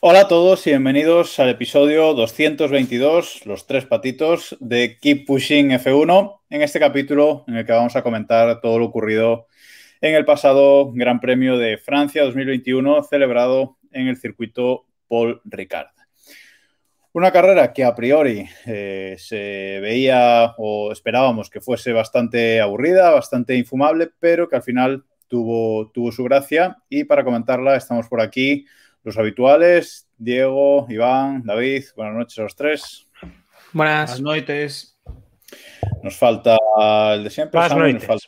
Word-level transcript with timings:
Hola 0.00 0.20
a 0.20 0.28
todos 0.28 0.66
y 0.66 0.70
bienvenidos 0.70 1.38
al 1.38 1.48
episodio 1.48 2.12
222, 2.12 3.46
los 3.46 3.66
tres 3.66 3.86
patitos 3.86 4.56
de 4.60 4.98
Keep 5.00 5.26
Pushing 5.26 5.70
F1, 5.70 6.40
en 6.50 6.62
este 6.62 6.78
capítulo 6.78 7.44
en 7.48 7.56
el 7.56 7.64
que 7.64 7.72
vamos 7.72 7.96
a 7.96 8.02
comentar 8.02 8.60
todo 8.60 8.78
lo 8.78 8.84
ocurrido 8.84 9.46
en 10.02 10.14
el 10.14 10.26
pasado 10.26 10.92
Gran 10.92 11.20
Premio 11.20 11.56
de 11.56 11.78
Francia 11.78 12.24
2021 12.24 13.04
celebrado 13.04 13.78
en 13.92 14.08
el 14.08 14.18
circuito 14.18 14.84
Paul 15.08 15.40
Ricard. 15.44 15.93
Una 17.14 17.30
carrera 17.30 17.72
que 17.72 17.84
a 17.84 17.94
priori 17.94 18.44
eh, 18.66 19.14
se 19.18 19.78
veía 19.80 20.52
o 20.58 20.90
esperábamos 20.90 21.48
que 21.48 21.60
fuese 21.60 21.92
bastante 21.92 22.60
aburrida, 22.60 23.12
bastante 23.12 23.54
infumable, 23.54 24.10
pero 24.18 24.48
que 24.48 24.56
al 24.56 24.64
final 24.64 25.04
tuvo, 25.28 25.92
tuvo 25.92 26.10
su 26.10 26.24
gracia 26.24 26.76
y 26.88 27.04
para 27.04 27.22
comentarla 27.22 27.76
estamos 27.76 28.08
por 28.08 28.20
aquí 28.20 28.66
los 29.04 29.16
habituales, 29.16 30.08
Diego, 30.18 30.88
Iván, 30.88 31.44
David, 31.44 31.84
buenas 31.94 32.14
noches 32.16 32.38
a 32.40 32.42
los 32.42 32.56
tres. 32.56 33.06
Buenas. 33.72 34.20
Buenas 34.20 34.20
noches. 34.20 34.98
Nos 36.02 36.16
falta 36.16 36.58
el 37.14 37.22
de 37.22 37.30
siempre, 37.30 37.60
Buenas 37.60 37.70
Samu, 37.70 37.86
y, 37.86 37.92
nos 37.92 38.02
noites. 38.02 38.08
falta, 38.08 38.26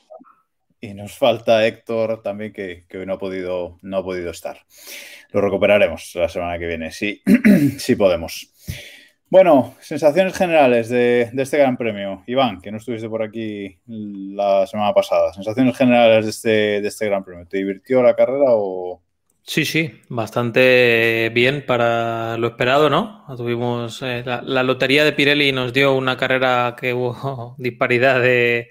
y 0.81 0.95
nos 0.95 1.13
falta 1.19 1.67
Héctor 1.67 2.23
también, 2.23 2.53
que, 2.53 2.85
que 2.89 2.99
hoy 2.99 3.07
no 3.07 3.15
ha, 3.15 3.19
podido, 3.19 3.81
no 3.83 3.97
ha 3.97 4.05
podido 4.05 4.31
estar. 4.31 4.61
Lo 5.33 5.41
recuperaremos 5.41 6.13
la 6.15 6.29
semana 6.29 6.57
que 6.57 6.69
viene, 6.69 6.93
sí, 6.93 7.21
sí 7.79 7.97
podemos. 7.97 8.53
Bueno, 9.29 9.75
sensaciones 9.81 10.37
generales 10.37 10.89
de, 10.89 11.31
este 11.37 11.59
Gran 11.59 11.77
Premio. 11.77 12.23
Iván, 12.27 12.61
que 12.61 12.71
no 12.71 12.79
estuviste 12.79 13.09
por 13.09 13.23
aquí 13.23 13.79
la 13.87 14.67
semana 14.67 14.95
pasada. 14.95 15.33
Sensaciones 15.33 15.77
generales 15.77 16.25
de 16.25 16.31
este, 16.31 16.81
de 16.81 16.89
este 16.89 17.07
Gran 17.07 17.25
Premio. 17.25 17.47
¿Te 17.47 17.59
divirtió 17.59 18.03
la 18.03 18.15
carrera 18.15 18.45
o...? 18.49 19.03
Sí, 19.43 19.65
sí, 19.65 20.01
bastante 20.09 21.31
bien 21.33 21.65
para 21.67 22.37
lo 22.37 22.49
esperado, 22.49 22.91
¿no? 22.91 23.25
Tuvimos 23.37 24.03
eh, 24.03 24.23
la, 24.27 24.43
la 24.43 24.65
lotería 24.65 25.05
de 25.05 25.13
Pirelli 25.13 25.53
nos 25.53 25.73
dio 25.73 25.95
una 25.95 26.17
carrera 26.17 26.75
que 26.79 26.93
hubo 26.93 27.55
disparidad 27.59 28.21
de, 28.21 28.71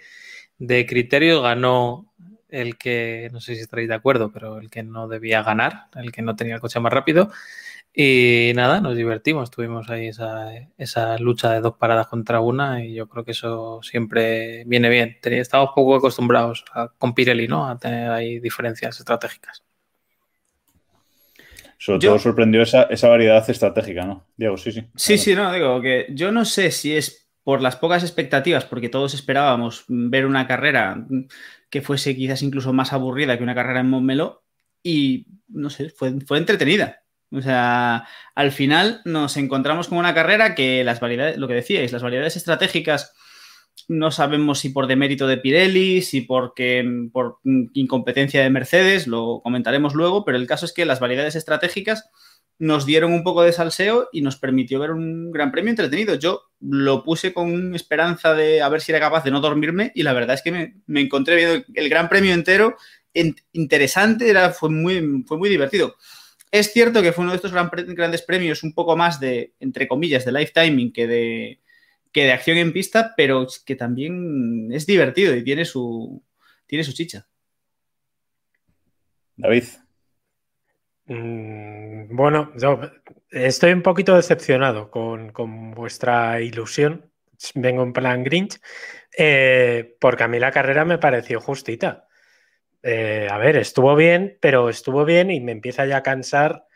de 0.57 0.85
criterios, 0.85 1.41
ganó 1.41 2.13
el 2.49 2.77
que, 2.77 3.29
no 3.31 3.41
sé 3.41 3.55
si 3.55 3.61
estaréis 3.61 3.89
de 3.89 3.95
acuerdo, 3.95 4.31
pero 4.31 4.59
el 4.59 4.69
que 4.69 4.83
no 4.83 5.07
debía 5.07 5.43
ganar, 5.43 5.88
el 5.95 6.11
que 6.11 6.21
no 6.21 6.35
tenía 6.35 6.55
el 6.55 6.61
coche 6.61 6.79
más 6.79 6.93
rápido. 6.93 7.29
Y 7.97 8.51
nada, 8.55 8.81
nos 8.81 8.97
divertimos, 8.97 9.49
tuvimos 9.49 9.89
ahí 9.89 10.07
esa, 10.07 10.51
esa 10.77 11.17
lucha 11.17 11.53
de 11.53 11.61
dos 11.61 11.75
paradas 11.77 12.07
contra 12.07 12.41
una 12.41 12.83
y 12.83 12.93
yo 12.93 13.07
creo 13.07 13.23
que 13.23 13.31
eso 13.31 13.79
siempre 13.83 14.63
viene 14.65 14.89
bien. 14.89 15.17
Estamos 15.23 15.69
poco 15.73 15.95
acostumbrados 15.95 16.66
a- 16.73 16.89
con 16.97 17.13
Pirelli, 17.13 17.47
¿no? 17.47 17.69
A 17.69 17.79
tener 17.79 18.11
ahí 18.11 18.39
diferencias 18.41 18.99
estratégicas. 18.99 19.63
Sobre 21.77 21.99
Yo- 21.99 22.09
todo 22.11 22.19
sorprendió 22.19 22.61
esa, 22.63 22.83
esa 22.83 23.07
variedad 23.07 23.49
estratégica, 23.49 24.05
¿no? 24.05 24.25
Diego, 24.35 24.57
sí, 24.57 24.73
sí. 24.73 24.83
Sí, 24.95 25.17
sí, 25.17 25.33
no, 25.33 25.53
digo 25.53 25.79
que 25.81 26.07
yo 26.09 26.33
no 26.33 26.44
sé 26.44 26.72
si 26.72 26.95
es 26.97 27.29
por 27.44 27.62
las 27.62 27.77
pocas 27.77 28.03
expectativas, 28.03 28.66
porque 28.66 28.89
todos 28.89 29.13
esperábamos 29.13 29.85
ver 29.88 30.25
una 30.25 30.47
carrera 30.47 31.06
que 31.69 31.81
fuese 31.81 32.16
quizás 32.16 32.41
incluso 32.41 32.73
más 32.73 32.91
aburrida 32.91 33.38
que 33.38 33.44
una 33.44 33.56
carrera 33.56 33.81
en 33.81 33.89
Montmeló 33.89 34.44
y 34.83 35.27
no 35.47 35.69
sé, 35.69 35.89
fue, 35.91 36.19
fue 36.22 36.39
entretenida. 36.39 37.04
O 37.31 37.41
sea, 37.41 38.08
al 38.36 38.52
final 38.52 39.02
nos 39.06 39.38
encontramos 39.38 39.88
con 39.88 39.97
una 39.97 40.13
carrera 40.13 40.56
que 40.56 40.84
las 40.84 41.00
variedades, 41.00 41.38
lo 41.38 41.47
que 41.47 41.56
decíais, 41.56 41.91
las 41.91 42.03
variedades 42.03 42.36
estratégicas 42.38 43.13
no 43.88 44.09
sabemos 44.12 44.59
si 44.59 44.69
por 44.69 44.88
demérito 44.88 45.28
de 45.28 45.38
Pirelli, 45.38 46.02
si 46.02 46.22
porque, 46.22 46.84
por 47.12 47.40
mm, 47.44 47.66
incompetencia 47.74 48.41
de 48.41 48.50
Mercedes, 48.50 49.06
lo 49.08 49.41
comentaremos 49.44 49.94
luego, 49.94 50.25
pero 50.25 50.38
el 50.38 50.47
caso 50.47 50.66
es 50.66 50.74
que 50.74 50.86
las 50.86 51.00
variedades 51.00 51.36
estratégicas 51.36 52.09
nos 52.58 52.86
dieron 52.86 53.12
un 53.12 53.24
poco 53.24 53.44
de 53.44 53.52
salseo 53.52 54.07
y 54.13 54.22
nos 54.22 54.38
permitió 54.38 54.80
ver 54.80 54.92
un 54.92 55.31
gran 55.31 55.52
premio 55.52 55.72
entretenido. 55.72 56.16
Yo 56.16 56.44
lo 56.62 57.03
puse 57.03 57.34
con 57.34 57.75
esperanza 57.75 58.34
de 58.34 58.62
a 58.62 58.69
ver 58.69 58.80
si 58.81 58.92
era 58.94 59.02
capaz 59.02 59.24
de 59.25 59.31
no 59.31 59.42
dormirme 59.42 59.92
y 59.94 60.03
la 60.03 60.13
verdad 60.13 60.36
es 60.36 60.42
que 60.42 60.52
me, 60.88 61.02
encontré 61.02 61.36
viendo 61.36 61.66
el 61.74 61.90
gran 61.90 62.07
premio 62.07 62.34
entero 62.34 62.78
en- 63.13 63.36
interesante, 63.52 64.30
era, 64.30 64.52
fue, 64.52 64.69
muy, 64.69 65.24
fue 65.28 65.38
muy 65.38 65.50
divertido. 65.50 65.96
Es 66.55 66.71
cierto 66.71 67.01
que 67.01 67.11
fue 67.11 67.23
uno 67.23 67.33
de 67.33 67.35
estos 67.35 67.51
gran 67.51 67.69
grandes 67.69 68.21
premios 68.21 68.63
un 68.63 68.73
poco 68.73 68.95
más 68.95 69.19
de, 69.19 69.53
entre 69.59 69.89
comillas, 69.89 70.23
de 70.23 70.31
lifetiming 70.31 70.93
que 70.93 71.05
de, 71.05 71.59
que 72.13 72.23
de 72.23 72.31
acción 72.31 72.57
en 72.57 72.71
pista, 72.71 73.13
pero 73.17 73.45
que 73.66 73.75
también 73.75 74.71
es 74.71 74.85
divertido 74.85 75.35
y 75.35 75.44
tiene 75.44 75.65
su, 75.65 76.23
tiene 76.65 76.85
su 76.85 76.94
chicha. 76.94 77.27
David. 79.35 79.65
Mm, 81.07 82.15
Bueno, 82.15 82.53
yo 82.55 82.79
estoy 83.31 83.73
un 83.73 83.81
poquito 83.81 84.15
decepcionado 84.15 84.89
con, 84.89 85.33
con 85.33 85.71
vuestra 85.71 86.39
ilusión. 86.39 87.11
Vengo 87.53 87.83
en 87.83 87.91
plan 87.91 88.23
Grinch, 88.23 88.61
eh, 89.17 89.97
porque 89.99 90.23
a 90.23 90.29
mí 90.29 90.39
la 90.39 90.51
carrera 90.53 90.85
me 90.85 90.99
pareció 90.99 91.41
justita. 91.41 92.04
Eh, 92.88 93.28
a 93.31 93.40
ver, 93.40 93.57
estuvo 93.57 93.96
bien, 93.96 94.38
pero 94.40 94.69
estuvo 94.69 95.06
bien 95.06 95.31
y 95.31 95.40
me 95.40 95.51
empieza 95.51 95.88
ya 95.88 95.97
a 95.97 96.03
cansar 96.03 96.68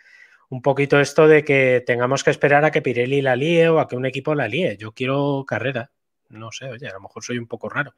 un 0.49 0.63
poquito 0.63 0.99
esto 0.99 1.27
de 1.27 1.43
que 1.43 1.83
tengamos 1.85 2.23
que 2.23 2.31
esperar 2.31 2.65
a 2.65 2.71
que 2.71 2.81
Pirelli 2.81 3.21
la 3.21 3.35
líe 3.35 3.69
o 3.69 3.79
a 3.79 3.87
que 3.87 3.95
un 3.95 4.07
equipo 4.07 4.33
la 4.33 4.47
líe. 4.47 4.75
Yo 4.75 4.91
quiero 4.91 5.45
carrera. 5.47 5.91
No 6.29 6.51
sé, 6.51 6.65
oye, 6.65 6.87
a 6.87 6.93
lo 6.93 7.01
mejor 7.01 7.23
soy 7.23 7.37
un 7.37 7.45
poco 7.45 7.69
raro. 7.69 7.93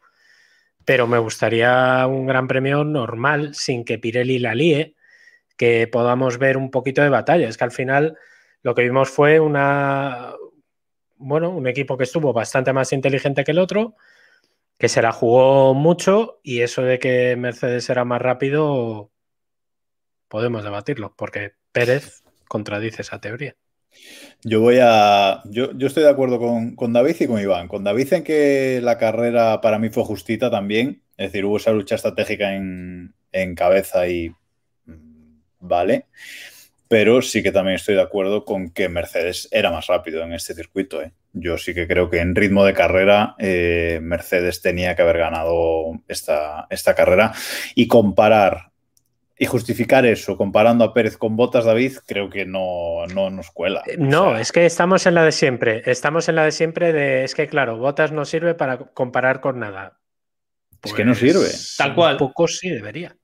Pero 0.83 1.07
me 1.07 1.19
gustaría 1.19 2.05
un 2.05 2.25
gran 2.25 2.49
premio 2.49 2.83
normal, 2.83 3.55
sin 3.55 3.85
que 3.85 3.97
Pirelli 3.97 4.39
la 4.39 4.55
líe 4.55 4.95
que 5.55 5.87
podamos 5.87 6.37
ver 6.37 6.57
un 6.57 6.69
poquito 6.69 7.01
de 7.01 7.09
batalla. 7.09 7.47
Es 7.47 7.57
que 7.57 7.63
al 7.63 7.71
final 7.71 8.17
lo 8.61 8.75
que 8.75 8.83
vimos 8.83 9.09
fue 9.09 9.39
una, 9.39 10.33
bueno, 11.15 11.49
un 11.51 11.65
equipo 11.65 11.97
que 11.97 12.03
estuvo 12.03 12.33
bastante 12.33 12.73
más 12.73 12.91
inteligente 12.91 13.45
que 13.45 13.51
el 13.51 13.59
otro, 13.59 13.95
que 14.81 14.89
se 14.89 15.03
la 15.03 15.11
jugó 15.11 15.75
mucho 15.75 16.39
y 16.41 16.61
eso 16.61 16.81
de 16.81 16.97
que 16.97 17.35
Mercedes 17.35 17.87
era 17.91 18.03
más 18.03 18.19
rápido 18.19 19.11
podemos 20.27 20.63
debatirlo, 20.63 21.13
porque 21.15 21.51
Pérez 21.71 22.23
contradice 22.47 23.03
esa 23.03 23.21
teoría. 23.21 23.55
Yo 24.43 24.59
voy 24.59 24.79
a. 24.81 25.43
Yo, 25.45 25.71
yo 25.73 25.85
estoy 25.85 26.01
de 26.01 26.09
acuerdo 26.09 26.39
con, 26.39 26.75
con 26.75 26.93
David 26.93 27.15
y 27.19 27.27
con 27.27 27.39
Iván. 27.39 27.67
Con 27.67 27.83
David 27.83 28.11
en 28.11 28.23
que 28.23 28.79
la 28.81 28.97
carrera 28.97 29.61
para 29.61 29.77
mí 29.77 29.89
fue 29.89 30.03
justita 30.03 30.49
también. 30.49 31.03
Es 31.15 31.27
decir, 31.31 31.45
hubo 31.45 31.57
esa 31.57 31.73
lucha 31.73 31.93
estratégica 31.93 32.55
en, 32.55 33.13
en 33.31 33.53
cabeza 33.53 34.07
y. 34.07 34.31
mm, 34.85 35.41
Vale. 35.59 36.07
Pero 36.91 37.21
sí 37.21 37.41
que 37.41 37.53
también 37.53 37.75
estoy 37.75 37.95
de 37.95 38.01
acuerdo 38.01 38.43
con 38.43 38.69
que 38.69 38.89
Mercedes 38.89 39.47
era 39.49 39.71
más 39.71 39.87
rápido 39.87 40.23
en 40.23 40.33
este 40.33 40.53
circuito. 40.53 41.01
¿eh? 41.01 41.13
Yo 41.31 41.57
sí 41.57 41.73
que 41.73 41.87
creo 41.87 42.09
que 42.09 42.19
en 42.19 42.35
ritmo 42.35 42.65
de 42.65 42.73
carrera 42.73 43.33
eh, 43.39 44.01
Mercedes 44.03 44.61
tenía 44.61 44.93
que 44.93 45.01
haber 45.01 45.19
ganado 45.19 46.01
esta, 46.09 46.67
esta 46.69 46.93
carrera. 46.93 47.31
Y 47.75 47.87
comparar 47.87 48.71
y 49.37 49.45
justificar 49.45 50.05
eso 50.05 50.35
comparando 50.35 50.83
a 50.83 50.93
Pérez 50.93 51.15
con 51.15 51.37
Botas, 51.37 51.63
David, 51.63 51.93
creo 52.05 52.29
que 52.29 52.45
no, 52.45 53.07
no 53.07 53.29
nos 53.29 53.51
cuela. 53.51 53.83
Eh, 53.87 53.95
No, 53.97 54.27
O 54.27 54.31
sea, 54.31 54.41
es 54.41 54.51
que 54.51 54.65
estamos 54.65 55.05
en 55.05 55.15
la 55.15 55.23
de 55.23 55.31
siempre. 55.31 55.83
Estamos 55.85 56.27
en 56.27 56.35
la 56.35 56.43
de 56.43 56.51
siempre 56.51 56.91
de. 56.91 57.23
Es 57.23 57.35
que, 57.35 57.47
claro, 57.47 57.77
Botas 57.77 58.11
no 58.11 58.25
sirve 58.25 58.53
para 58.53 58.79
comparar 58.79 59.39
con 59.39 59.59
nada. 59.59 59.97
Es 60.83 60.91
que 60.91 61.05
no 61.05 61.15
sirve. 61.15 61.47
Tal 61.77 61.95
cual. 61.95 62.17
Poco 62.17 62.49
sí 62.49 62.69
debería. 62.69 63.15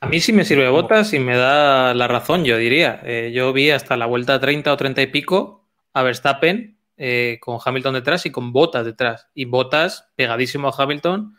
A 0.00 0.08
mí 0.08 0.20
sí 0.20 0.32
me 0.32 0.44
sirve 0.44 0.68
botas 0.68 1.12
y 1.12 1.18
me 1.18 1.36
da 1.36 1.92
la 1.92 2.06
razón, 2.06 2.44
yo 2.44 2.56
diría. 2.56 3.00
Eh, 3.04 3.32
yo 3.34 3.52
vi 3.52 3.70
hasta 3.70 3.96
la 3.96 4.06
vuelta 4.06 4.38
30 4.38 4.72
o 4.72 4.76
30 4.76 5.02
y 5.02 5.06
pico 5.08 5.66
a 5.92 6.02
Verstappen 6.02 6.78
eh, 6.96 7.38
con 7.40 7.58
Hamilton 7.64 7.94
detrás 7.94 8.24
y 8.24 8.30
con 8.30 8.52
botas 8.52 8.84
detrás. 8.84 9.28
Y 9.34 9.46
botas 9.46 10.08
pegadísimo 10.14 10.68
a 10.68 10.74
Hamilton, 10.76 11.36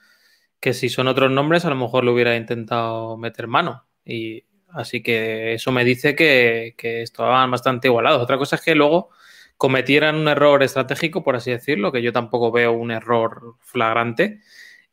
que 0.60 0.74
si 0.74 0.90
son 0.90 1.08
otros 1.08 1.32
nombres, 1.32 1.64
a 1.64 1.70
lo 1.70 1.76
mejor 1.76 2.04
le 2.04 2.12
hubiera 2.12 2.36
intentado 2.36 3.16
meter 3.18 3.48
mano. 3.48 3.86
Y 4.04 4.44
así 4.70 5.02
que 5.02 5.54
eso 5.54 5.72
me 5.72 5.86
dice 5.86 6.14
que, 6.16 6.76
que 6.78 7.02
estaban 7.02 7.50
bastante 7.52 7.88
igualados. 7.88 8.22
Otra 8.22 8.38
cosa 8.38 8.58
es 8.58 8.62
que 8.62 8.76
luego 8.76 9.10
cometieran 9.56 10.16
un 10.16 10.28
error 10.28 10.64
estratégico, 10.64 11.24
por 11.24 11.38
así 11.38 11.52
decirlo, 11.52 11.94
que 11.94 12.02
yo 12.02 12.12
tampoco 12.12 12.52
veo 12.52 12.74
un 12.74 12.92
error 12.92 13.56
flagrante. 13.62 14.42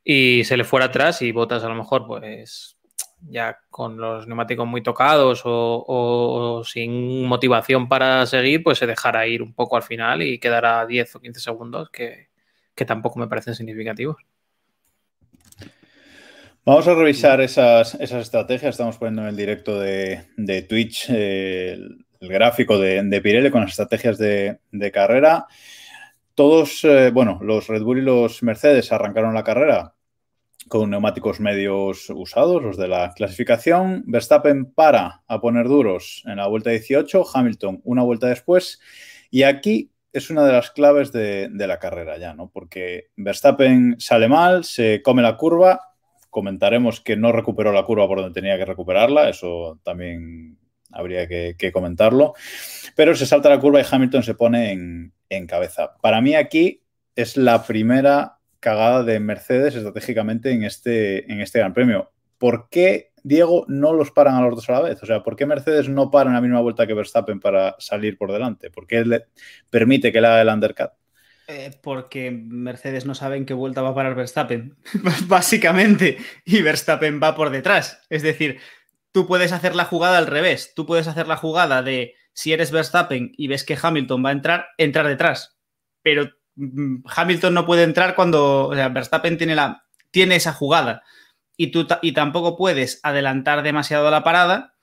y 0.04 0.44
se 0.44 0.56
le 0.56 0.64
fuera 0.64 0.86
atrás 0.86 1.22
y 1.22 1.32
Botas 1.32 1.64
a 1.64 1.68
lo 1.68 1.74
mejor 1.74 2.06
pues 2.06 2.75
ya 3.28 3.58
con 3.70 3.96
los 3.96 4.26
neumáticos 4.26 4.66
muy 4.66 4.82
tocados 4.82 5.42
o, 5.44 6.62
sin 6.64 7.24
motivación 7.24 7.88
para 7.88 8.26
seguir, 8.26 8.62
pues 8.62 8.78
se 8.78 8.86
dejara 8.86 9.26
ir 9.26 9.42
un 9.42 9.54
poco 9.54 9.76
al 9.76 9.82
final 9.82 10.22
y 10.22 10.38
quedara 10.38 10.86
10 10.86 11.16
o 11.16 11.20
15 11.20 11.40
segundos 11.40 11.90
que, 11.90 12.28
tampoco 12.86 13.18
me 13.18 13.28
parecen 13.28 13.54
significativos. 13.54 14.16
Vamos 16.64 16.88
a 16.88 16.94
revisar 16.94 17.40
esas, 17.40 17.94
estrategias. 17.94 18.74
Estamos 18.74 18.98
poniendo 18.98 19.22
en 19.22 19.28
el 19.28 19.36
directo 19.36 19.78
de, 19.78 20.66
Twitch 20.68 21.06
eh, 21.10 21.72
el, 22.20 22.28
gráfico 22.28 22.78
de, 22.78 23.02
de, 23.04 23.20
Pirelli 23.20 23.50
con 23.50 23.62
las 23.62 23.70
estrategias 23.70 24.18
de, 24.18 24.90
carrera. 24.92 25.46
Todos, 26.34 26.84
eh, 26.84 27.10
bueno, 27.10 27.38
los 27.42 27.68
Red 27.68 27.82
Bull 27.82 27.98
y 27.98 28.02
los 28.02 28.42
Mercedes 28.42 28.92
arrancaron 28.92 29.32
la 29.32 29.44
carrera 29.44 29.95
con 30.68 30.90
neumáticos 30.90 31.40
medios 31.40 32.10
usados, 32.10 32.62
los 32.62 32.76
de 32.76 32.88
la 32.88 33.12
clasificación. 33.14 34.02
Verstappen 34.06 34.72
para 34.72 35.22
a 35.26 35.40
poner 35.40 35.68
duros 35.68 36.22
en 36.26 36.36
la 36.36 36.48
vuelta 36.48 36.70
18, 36.70 37.24
Hamilton 37.32 37.80
una 37.84 38.02
vuelta 38.02 38.26
después. 38.26 38.80
Y 39.30 39.44
aquí 39.44 39.90
es 40.12 40.30
una 40.30 40.44
de 40.44 40.52
las 40.52 40.70
claves 40.70 41.12
de, 41.12 41.50
la 41.52 41.78
carrera 41.78 42.18
ya, 42.18 42.34
¿no? 42.34 42.50
Porque 42.50 43.10
Verstappen 43.16 43.96
sale 43.98 44.28
mal, 44.28 44.64
se 44.64 45.02
come 45.02 45.22
la 45.22 45.36
curva. 45.36 45.92
Comentaremos 46.30 47.00
que 47.00 47.16
no 47.16 47.32
recuperó 47.32 47.72
la 47.72 47.84
curva 47.84 48.08
por 48.08 48.20
donde 48.20 48.34
tenía 48.34 48.56
que 48.56 48.64
recuperarla, 48.64 49.28
eso 49.28 49.78
también 49.84 50.58
habría 50.90 51.28
que, 51.28 51.70
comentarlo. 51.72 52.34
Pero 52.94 53.14
se 53.14 53.26
salta 53.26 53.48
la 53.48 53.60
curva 53.60 53.80
y 53.80 53.84
Hamilton 53.88 54.22
se 54.22 54.34
pone 54.34 54.72
en, 54.72 55.12
en 55.28 55.46
cabeza. 55.46 55.94
Para 56.00 56.20
mí 56.20 56.34
aquí 56.34 56.82
es 57.14 57.36
la 57.36 57.64
primera 57.64 58.35
cagada 58.60 59.02
de 59.02 59.20
Mercedes 59.20 59.74
estratégicamente 59.74 60.50
en 60.50 60.64
este, 60.64 61.30
en 61.30 61.40
este 61.40 61.58
Gran 61.58 61.74
Premio. 61.74 62.12
¿Por 62.38 62.68
qué, 62.68 63.12
Diego, 63.22 63.64
no 63.68 63.92
los 63.92 64.10
paran 64.10 64.34
a 64.34 64.42
los 64.42 64.56
dos 64.56 64.68
a 64.68 64.72
la 64.72 64.82
vez? 64.82 65.02
O 65.02 65.06
sea, 65.06 65.22
¿por 65.22 65.36
qué 65.36 65.46
Mercedes 65.46 65.88
no 65.88 66.10
para 66.10 66.30
en 66.30 66.34
la 66.34 66.40
misma 66.40 66.60
vuelta 66.60 66.86
que 66.86 66.94
Verstappen 66.94 67.40
para 67.40 67.76
salir 67.78 68.18
por 68.18 68.32
delante? 68.32 68.70
¿Por 68.70 68.86
qué 68.86 69.04
le 69.04 69.26
permite 69.70 70.12
que 70.12 70.20
le 70.20 70.26
haga 70.26 70.42
el 70.42 70.48
undercut? 70.48 70.90
Eh, 71.48 71.70
porque 71.80 72.32
Mercedes 72.32 73.06
no 73.06 73.14
sabe 73.14 73.36
en 73.36 73.46
qué 73.46 73.54
vuelta 73.54 73.80
va 73.80 73.90
a 73.90 73.94
parar 73.94 74.16
Verstappen, 74.16 74.76
básicamente, 75.28 76.18
y 76.44 76.60
Verstappen 76.60 77.20
va 77.22 77.36
por 77.36 77.50
detrás. 77.50 78.02
Es 78.10 78.22
decir, 78.22 78.58
tú 79.12 79.28
puedes 79.28 79.52
hacer 79.52 79.76
la 79.76 79.84
jugada 79.84 80.18
al 80.18 80.26
revés, 80.26 80.72
tú 80.74 80.86
puedes 80.86 81.06
hacer 81.06 81.28
la 81.28 81.36
jugada 81.36 81.82
de 81.82 82.14
si 82.32 82.52
eres 82.52 82.72
Verstappen 82.72 83.32
y 83.36 83.46
ves 83.46 83.64
que 83.64 83.78
Hamilton 83.80 84.24
va 84.24 84.30
a 84.30 84.32
entrar, 84.32 84.66
entrar 84.76 85.06
detrás, 85.06 85.56
pero 86.02 86.30
Hamilton 86.56 87.54
no 87.54 87.66
puede 87.66 87.82
entrar 87.82 88.14
cuando 88.14 88.68
Verstappen 88.68 89.38
tiene, 89.38 89.54
la, 89.54 89.84
tiene 90.10 90.36
esa 90.36 90.52
jugada 90.52 91.02
y, 91.56 91.70
tú, 91.70 91.86
y 92.02 92.12
tampoco 92.12 92.56
puedes 92.56 93.00
adelantar 93.02 93.62
demasiado 93.62 94.10
la 94.10 94.24
parada 94.24 94.74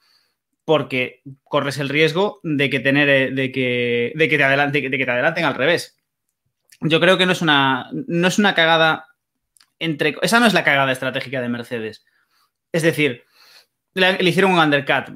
porque 0.66 1.22
corres 1.44 1.78
el 1.78 1.90
riesgo 1.90 2.40
de 2.44 2.70
que, 2.70 2.80
tener, 2.80 3.10
eh, 3.10 3.32
de 3.32 3.52
que, 3.52 4.14
de 4.16 4.30
que, 4.30 4.38
te, 4.38 4.44
adelante, 4.44 4.82
de 4.82 4.98
que 4.98 5.06
te 5.06 5.12
adelanten 5.12 5.46
al 5.46 5.56
revés. 5.56 5.98
Yo 6.80 7.00
creo 7.00 7.18
que 7.18 7.26
no 7.26 7.34
es 7.34 7.42
una, 7.42 7.90
no 7.92 8.28
es 8.28 8.40
una 8.40 8.56
cagada 8.56 9.08
entre... 9.80 10.16
Esa 10.22 10.40
no 10.40 10.46
es 10.46 10.54
la 10.54 10.64
cagada 10.64 10.92
estratégica 10.92 11.42
de 11.42 11.50
Mercedes. 11.50 12.06
Es 12.72 12.84
decir, 12.84 13.24
le 13.94 14.30
hicieron 14.30 14.54
un 14.54 14.60
undercut 14.60 15.10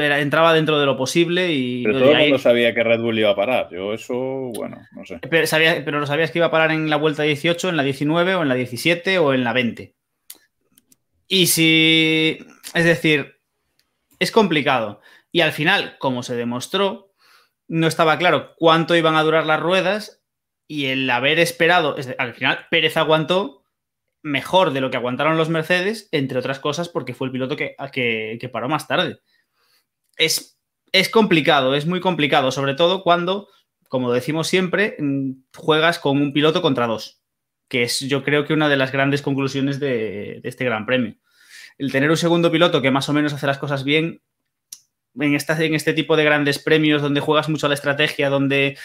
entraba 0.00 0.54
dentro 0.54 0.78
de 0.78 0.86
lo 0.86 0.96
posible 0.96 1.52
y... 1.52 1.84
Pero 1.84 1.98
todo 1.98 2.12
el 2.12 2.18
mundo 2.18 2.38
sabía 2.38 2.74
que 2.74 2.82
Red 2.82 3.00
Bull 3.00 3.18
iba 3.18 3.30
a 3.30 3.36
parar. 3.36 3.68
Yo 3.70 3.92
eso, 3.92 4.14
bueno, 4.14 4.78
no 4.92 5.04
sé. 5.04 5.18
Pero, 5.28 5.46
sabía, 5.46 5.84
pero 5.84 6.00
lo 6.00 6.06
sabías 6.06 6.30
que 6.30 6.38
iba 6.38 6.46
a 6.46 6.50
parar 6.50 6.70
en 6.70 6.88
la 6.88 6.96
vuelta 6.96 7.22
18, 7.22 7.68
en 7.68 7.76
la 7.76 7.82
19 7.82 8.34
o 8.34 8.42
en 8.42 8.48
la 8.48 8.54
17 8.54 9.18
o 9.18 9.34
en 9.34 9.44
la 9.44 9.52
20. 9.52 9.94
Y 11.28 11.46
si... 11.46 12.38
Es 12.74 12.84
decir, 12.84 13.40
es 14.18 14.30
complicado. 14.30 15.00
Y 15.30 15.40
al 15.40 15.52
final, 15.52 15.96
como 15.98 16.22
se 16.22 16.36
demostró, 16.36 17.12
no 17.68 17.86
estaba 17.86 18.18
claro 18.18 18.54
cuánto 18.56 18.96
iban 18.96 19.16
a 19.16 19.22
durar 19.22 19.46
las 19.46 19.60
ruedas 19.60 20.22
y 20.68 20.86
el 20.86 21.08
haber 21.10 21.38
esperado, 21.38 21.96
al 22.18 22.34
final 22.34 22.66
Pérez 22.70 22.96
aguantó 22.96 23.64
mejor 24.22 24.72
de 24.72 24.80
lo 24.80 24.90
que 24.90 24.96
aguantaron 24.96 25.36
los 25.36 25.48
Mercedes, 25.48 26.08
entre 26.12 26.38
otras 26.38 26.60
cosas 26.60 26.88
porque 26.88 27.14
fue 27.14 27.26
el 27.26 27.32
piloto 27.32 27.56
que, 27.56 27.74
que 27.92 28.48
paró 28.50 28.68
más 28.68 28.86
tarde 28.86 29.18
es, 30.16 30.58
es 30.92 31.08
complicado, 31.08 31.74
es 31.74 31.86
muy 31.86 32.00
complicado, 32.00 32.50
sobre 32.50 32.74
todo 32.74 33.02
cuando, 33.02 33.48
como 33.88 34.12
decimos 34.12 34.48
siempre, 34.48 34.96
mm, 34.98 35.32
juegas 35.56 35.98
con 35.98 36.20
un 36.20 36.32
piloto 36.32 36.62
contra 36.62 36.86
dos, 36.86 37.22
que 37.68 37.82
es 37.82 38.00
yo 38.00 38.22
creo 38.22 38.44
que 38.44 38.54
una 38.54 38.68
de 38.68 38.76
las 38.76 38.92
grandes 38.92 39.22
conclusiones 39.22 39.80
de, 39.80 40.40
este 40.44 40.64
Gran 40.64 40.86
Premio. 40.86 41.16
El 41.78 41.90
tener 41.90 42.10
un 42.10 42.16
segundo 42.16 42.50
piloto 42.50 42.82
que 42.82 42.90
más 42.90 43.08
o 43.08 43.12
menos 43.12 43.32
hace 43.32 43.46
las 43.46 43.58
cosas 43.58 43.84
bien 43.84 44.22
en, 45.18 45.34
en 45.34 45.74
este 45.74 45.92
tipo 45.94 46.16
de 46.16 46.24
grandes 46.24 46.58
premios 46.58 47.02
donde 47.02 47.20
juegas 47.20 47.48
mucho 47.48 47.66
a 47.66 47.68
la 47.68 47.74
estrategia, 47.74 48.28
donde 48.28 48.76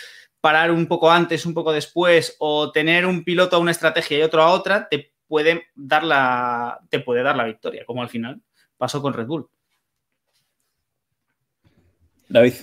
parar 0.42 0.72
un 0.72 0.88
poco 0.88 1.12
antes, 1.12 1.46
un 1.46 1.54
poco 1.54 1.74
después, 1.74 2.36
o 2.40 2.72
tener 2.72 3.06
un 3.06 3.24
piloto 3.24 3.56
a 3.56 3.60
una 3.60 3.72
estrategia 3.72 4.20
y 4.20 4.22
otro 4.22 4.42
a 4.42 4.52
otra, 4.52 4.88
te 4.88 5.14
puede 5.28 5.68
dar 5.76 6.04
la, 6.04 6.80
te 6.90 7.00
puede 7.00 7.24
dar 7.24 7.36
la 7.36 7.44
victoria, 7.44 7.86
como 7.86 8.02
al 8.02 8.10
final 8.10 8.42
pasó 8.78 9.02
con 9.02 9.14
Red 9.14 9.28
Bull. 9.28 9.50
David. 12.30 12.56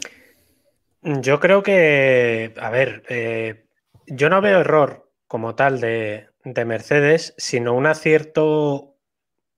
Yo 1.02 1.38
creo 1.38 1.62
que, 1.62 2.54
a 2.56 2.70
ver, 2.70 3.02
eh, 3.08 3.66
yo 4.06 4.30
no 4.30 4.40
veo 4.40 4.60
error 4.60 5.10
como 5.26 5.54
tal 5.54 5.80
de, 5.80 6.28
Mercedes, 6.44 7.34
sino 7.36 7.74
un 7.74 7.86
acierto 7.86 8.96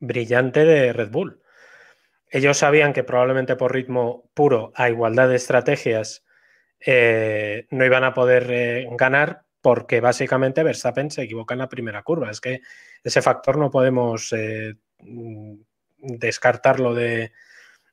brillante 0.01 0.65
de 0.65 0.93
Red 0.93 1.11
Bull. 1.11 1.41
Ellos 2.31 2.59
sabían 2.59 2.93
que 2.93 3.05
probablemente 3.05 3.57
por 3.57 3.73
ritmo 3.73 4.29
puro, 4.35 4.73
a 4.75 4.89
igualdad 4.89 5.29
de 5.29 5.37
estrategias, 5.37 6.25
eh, 6.81 7.67
no 7.71 7.85
iban 7.85 8.05
a 8.05 8.15
poder 8.15 8.49
eh, 8.51 8.87
ganar 8.93 9.43
porque 9.61 10.01
básicamente 10.01 10.63
Verstappen 10.63 11.11
se 11.11 11.23
equivoca 11.23 11.55
en 11.55 11.61
la 11.61 11.69
primera 11.69 12.03
curva. 12.03 12.31
Es 12.31 12.41
que 12.41 12.61
ese 13.03 13.23
factor 13.23 13.57
no 13.57 13.71
podemos 13.71 14.35
descartarlo 15.99 16.95
del, 16.95 17.33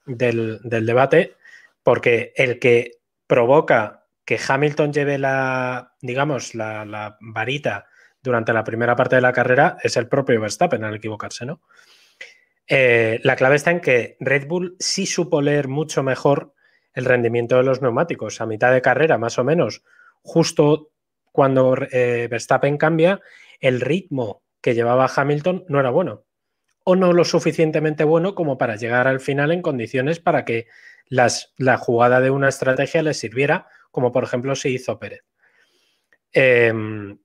del, 0.05 0.85
debate 0.85 1.35
porque 1.83 2.33
el 2.35 2.59
que 2.59 2.99
provoca 3.27 4.05
que 4.25 4.39
Hamilton 4.45 4.93
lleve 4.93 5.17
la, 5.17 5.93
digamos, 6.01 6.55
la, 6.55 7.17
varita 7.19 7.87
durante 8.21 8.53
la 8.53 8.63
primera 8.63 8.95
parte 8.95 9.17
de 9.17 9.21
la 9.21 9.33
carrera 9.33 9.77
es 9.83 9.97
el 9.97 10.07
propio 10.07 10.39
Verstappen 10.39 10.83
al 10.83 10.95
equivocarse, 10.95 11.45
¿no? 11.45 11.61
Eh, 12.67 13.19
la 13.23 13.35
clave 13.35 13.57
está 13.57 13.71
en 13.71 13.81
que 13.81 14.15
Red 14.21 14.47
Bull 14.47 14.77
sí 14.79 15.05
supo 15.05 15.41
leer 15.41 15.67
mucho 15.67 16.01
mejor 16.01 16.53
el 16.93 17.03
rendimiento 17.03 17.57
de 17.57 17.63
los 17.63 17.81
neumáticos. 17.81 18.39
A 18.39 18.45
mitad 18.45 18.71
de 18.71 18.81
carrera, 18.81 19.17
más 19.17 19.37
o 19.37 19.43
menos, 19.43 19.83
justo 20.21 20.91
cuando 21.33 21.75
eh, 21.91 22.27
Verstappen 22.31 22.77
cambia, 22.77 23.19
el 23.59 23.81
ritmo 23.81 24.43
que 24.61 24.73
llevaba 24.73 25.11
Hamilton 25.13 25.65
no 25.67 25.79
era 25.79 25.89
bueno. 25.89 26.23
O 26.85 26.95
no 26.95 27.11
lo 27.11 27.25
suficientemente 27.25 28.05
bueno 28.05 28.35
como 28.35 28.57
para 28.57 28.77
llegar 28.77 29.07
al 29.07 29.19
final 29.19 29.51
en 29.51 29.61
condiciones 29.61 30.19
para 30.19 30.45
que 30.45 30.67
la 31.09 31.77
jugada 31.77 32.19
de 32.19 32.31
una 32.31 32.49
estrategia 32.49 33.03
le 33.03 33.13
sirviera, 33.13 33.67
como 33.91 34.11
por 34.11 34.23
ejemplo 34.23 34.55
se 34.55 34.69
hizo 34.69 34.99
Pérez. 34.99 35.23
Em, 36.31 37.19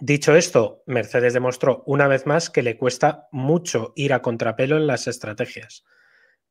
dicho 0.00 0.34
esto, 0.34 0.82
Mercedes 0.86 1.34
demostró 1.34 1.82
una 1.86 2.08
vez 2.08 2.26
más 2.26 2.50
que 2.50 2.62
le 2.62 2.78
cuesta 2.78 3.28
mucho 3.30 3.92
ir 3.94 4.14
a 4.14 4.22
contrapelo 4.22 4.76
en 4.76 4.86
las 4.86 5.06
estrategias. 5.06 5.84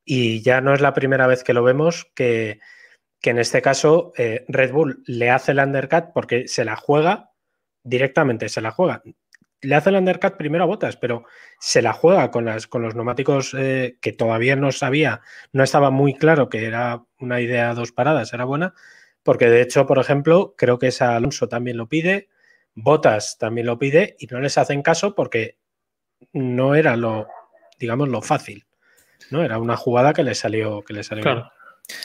Y 0.06 0.42
ya 0.42 0.62
no 0.62 0.74
es 0.74 0.82
la 0.82 0.94
primera 0.94 1.28
vez 1.28 1.44
que 1.44 1.54
lo 1.54 1.64
vemos 1.64 2.12
que, 2.14 2.60
en 3.24 3.40
este 3.40 3.62
caso 3.62 4.14
eh, 4.18 4.46
Red 4.48 4.72
Bull 4.72 5.04
le 5.08 5.30
hace 5.30 5.54
el 5.54 5.60
undercut 5.60 6.12
porque 6.14 6.48
se 6.48 6.66
la 6.66 6.76
juega 6.76 7.32
directamente, 7.84 8.50
se 8.50 8.62
la 8.62 8.72
juega 8.72 9.02
le 9.64 9.76
hace 9.76 9.90
el 9.90 9.96
undercut 9.96 10.36
primero 10.36 10.64
a 10.64 10.68
Botas, 10.68 10.98
pero 10.98 11.24
se 11.60 11.82
la 11.82 11.94
juega 11.94 12.30
con, 12.32 12.46
las, 12.46 12.68
con 12.68 12.82
los 12.82 12.96
neumáticos 12.96 13.56
eh, 13.58 13.98
que 14.02 14.14
todavía 14.14 14.56
no 14.56 14.72
sabía, 14.72 15.22
no 15.52 15.64
estaba 15.64 15.90
muy 15.90 16.14
claro 16.14 16.50
que 16.50 16.66
era 16.66 17.04
una 17.20 17.42
idea 17.42 17.74
dos 17.74 17.92
paradas, 17.92 18.34
era 18.34 18.46
buena, 18.46 18.74
porque 19.24 19.50
de 19.50 19.62
hecho, 19.62 19.88
por 19.88 20.00
ejemplo, 20.00 20.54
creo 20.58 20.78
que 20.78 20.88
esa 20.88 21.16
Alonso 21.16 21.48
también 21.48 21.78
lo 21.78 21.88
pide, 21.88 22.30
Botas 22.76 23.38
también 23.38 23.68
lo 23.68 23.80
pide 23.80 24.16
y 24.20 24.28
no 24.28 24.40
les 24.40 24.58
hacen 24.58 24.82
caso 24.82 25.16
porque 25.16 25.58
no 26.34 26.76
era 26.76 26.96
lo, 26.98 27.28
digamos, 27.80 28.10
lo 28.10 28.22
fácil, 28.22 28.66
¿no? 29.32 29.44
Era 29.44 29.60
una 29.60 29.78
jugada 29.78 30.14
que 30.14 30.24
le 30.24 30.36
salió, 30.36 30.84
que 30.84 30.94
le 30.94 31.04
salió 31.04 31.24
claro. 31.24 31.52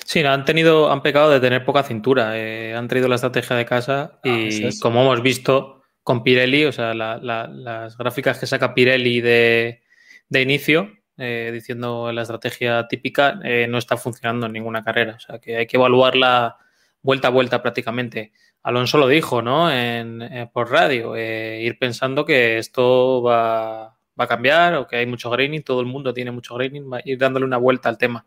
Sí, 0.05 0.25
han 0.25 0.45
tenido, 0.45 0.91
han 0.91 1.03
pecado 1.03 1.31
de 1.31 1.41
tener 1.41 1.65
poca 1.65 1.83
cintura, 1.83 2.37
eh, 2.37 2.75
han 2.75 2.89
traído 2.89 3.09
la 3.09 3.15
estrategia 3.15 3.57
de 3.57 3.65
casa 3.65 4.19
y 4.25 4.67
ah, 4.67 4.71
como 4.81 5.03
hemos 5.03 5.23
visto, 5.23 5.78
con 6.09 6.23
Pirelli, 6.23 6.65
o 6.65 6.73
sea, 6.73 6.95
las 6.95 7.99
gráficas 7.99 8.39
que 8.39 8.47
saca 8.47 8.73
Pirelli 8.73 9.21
de, 9.21 9.83
inicio, 10.31 10.91
eh, 11.19 11.51
diciendo 11.53 12.11
la 12.13 12.23
estrategia 12.23 12.89
típica, 12.89 13.39
eh, 13.45 13.67
no 13.69 13.77
está 13.77 13.99
funcionando 13.99 14.47
en 14.47 14.55
ninguna 14.55 14.83
carrera. 14.83 15.17
O 15.17 15.21
sea, 15.21 15.39
que 15.39 15.59
hay 15.59 15.67
que 15.67 15.77
evaluarla 15.77 16.57
vuelta 17.03 17.29
a 17.29 17.31
vuelta 17.31 17.61
prácticamente. 17.61 18.33
Alonso 18.63 18.97
lo 18.97 19.07
dijo, 19.07 19.43
¿no? 19.43 19.71
En, 19.71 20.23
eh, 20.23 20.49
por 20.51 20.71
radio, 20.71 21.15
eh, 21.15 21.61
ir 21.61 21.79
pensando 21.79 22.25
que 22.25 22.57
esto 22.57 23.23
va, 23.23 23.95
va, 24.19 24.25
a 24.25 24.27
cambiar 24.27 24.77
o 24.77 24.87
que 24.87 24.97
hay 24.97 25.05
mucho 25.05 25.29
graining, 25.29 25.63
todo 25.63 25.83
el 25.83 25.87
mundo 25.89 26.15
tiene 26.15 26.31
mucho 26.31 26.55
graining, 26.55 26.91
va 26.91 27.03
ir 27.05 27.19
dándole 27.19 27.45
una 27.45 27.59
vuelta 27.59 27.91
al 27.91 27.99
tema. 27.99 28.25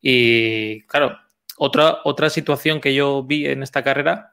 Y 0.00 0.80
claro, 0.86 1.18
otra, 1.58 1.98
otra 2.04 2.30
situación 2.30 2.80
que 2.80 2.94
yo 2.94 3.22
vi 3.22 3.44
en 3.48 3.62
esta 3.62 3.84
carrera, 3.84 4.32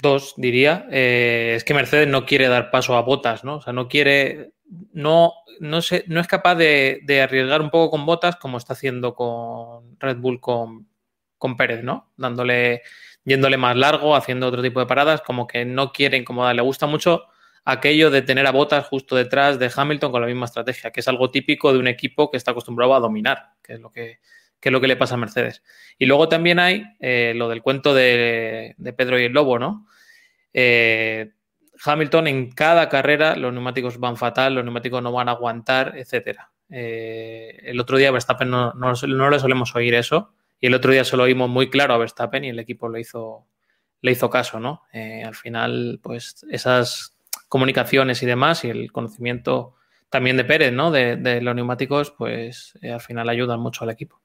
dos 0.00 0.34
diría, 0.36 0.86
eh, 0.90 1.54
es 1.56 1.64
que 1.64 1.74
Mercedes 1.74 2.08
no 2.08 2.26
quiere 2.26 2.48
dar 2.48 2.70
paso 2.70 2.96
a 2.96 3.02
botas, 3.02 3.44
¿no? 3.44 3.56
O 3.56 3.60
sea, 3.60 3.72
no 3.72 3.88
quiere, 3.88 4.52
no, 4.92 5.32
no, 5.60 5.82
sé, 5.82 6.04
no 6.06 6.20
es 6.20 6.26
capaz 6.26 6.54
de, 6.54 7.00
de 7.04 7.22
arriesgar 7.22 7.60
un 7.60 7.70
poco 7.70 7.90
con 7.90 8.06
botas 8.06 8.36
como 8.36 8.58
está 8.58 8.74
haciendo 8.74 9.14
con 9.14 9.98
Red 9.98 10.18
Bull 10.18 10.40
con, 10.40 10.88
con 11.36 11.56
Pérez, 11.56 11.82
¿no? 11.82 12.12
Dándole 12.16 12.82
yéndole 13.24 13.56
más 13.58 13.76
largo, 13.76 14.16
haciendo 14.16 14.46
otro 14.46 14.62
tipo 14.62 14.80
de 14.80 14.86
paradas, 14.86 15.20
como 15.20 15.46
que 15.46 15.64
no 15.64 15.92
quiere 15.92 16.16
incomodar. 16.16 16.56
Le 16.56 16.62
gusta 16.62 16.86
mucho 16.86 17.24
aquello 17.64 18.10
de 18.10 18.22
tener 18.22 18.46
a 18.46 18.52
botas 18.52 18.86
justo 18.86 19.14
detrás 19.14 19.58
de 19.58 19.70
Hamilton 19.74 20.10
con 20.10 20.22
la 20.22 20.26
misma 20.26 20.46
estrategia, 20.46 20.90
que 20.90 21.00
es 21.00 21.08
algo 21.08 21.30
típico 21.30 21.72
de 21.72 21.78
un 21.78 21.86
equipo 21.86 22.30
que 22.30 22.38
está 22.38 22.52
acostumbrado 22.52 22.94
a 22.94 23.00
dominar, 23.00 23.52
que 23.62 23.74
es 23.74 23.80
lo 23.80 23.90
que, 23.90 24.20
que 24.60 24.68
es 24.68 24.72
lo 24.72 24.80
que 24.80 24.88
le 24.88 24.96
pasa 24.96 25.14
a 25.14 25.18
Mercedes. 25.18 25.62
Y 25.98 26.06
luego 26.06 26.28
también 26.28 26.58
hay 26.58 26.84
eh, 27.00 27.32
lo 27.36 27.48
del 27.48 27.62
cuento 27.62 27.94
de, 27.94 28.74
Pedro 28.96 29.18
y 29.18 29.24
el 29.24 29.32
Lobo, 29.32 29.58
¿no? 29.58 29.86
Eh, 30.52 31.32
Hamilton 31.84 32.26
en 32.26 32.50
cada 32.50 32.88
carrera 32.88 33.36
los 33.36 33.52
neumáticos 33.52 33.98
van 33.98 34.16
fatal, 34.16 34.54
los 34.54 34.64
neumáticos 34.64 35.02
no 35.02 35.12
van 35.12 35.28
a 35.28 35.32
aguantar, 35.32 35.94
etcétera. 35.96 36.50
Eh, 36.70 37.60
el 37.62 37.78
otro 37.78 37.96
día 37.96 38.10
Verstappen 38.10 38.50
no, 38.50 38.72
no, 38.74 38.92
no 38.92 39.30
le 39.30 39.38
solemos 39.38 39.74
oír 39.76 39.94
eso, 39.94 40.34
y 40.60 40.66
el 40.66 40.74
otro 40.74 40.90
día 40.90 41.04
se 41.04 41.16
lo 41.16 41.22
oímos 41.22 41.48
muy 41.48 41.70
claro 41.70 41.94
a 41.94 41.98
Verstappen 41.98 42.44
y 42.44 42.48
el 42.48 42.58
equipo 42.58 42.88
le 42.88 43.00
hizo, 43.00 43.46
le 44.00 44.10
hizo 44.10 44.28
caso, 44.28 44.58
¿no? 44.58 44.82
Al 44.92 45.36
final, 45.36 46.00
pues 46.02 46.44
esas 46.50 47.16
comunicaciones 47.48 48.22
y 48.24 48.26
demás 48.26 48.64
y 48.64 48.70
el 48.70 48.90
conocimiento 48.90 49.76
también 50.10 50.36
de 50.36 50.44
Pérez, 50.44 50.72
¿no? 50.72 50.90
De, 50.90 51.40
los 51.40 51.54
neumáticos, 51.54 52.10
pues 52.10 52.76
al 52.82 53.00
final 53.00 53.28
ayudan 53.28 53.60
mucho 53.60 53.84
al 53.84 53.90
equipo. 53.90 54.20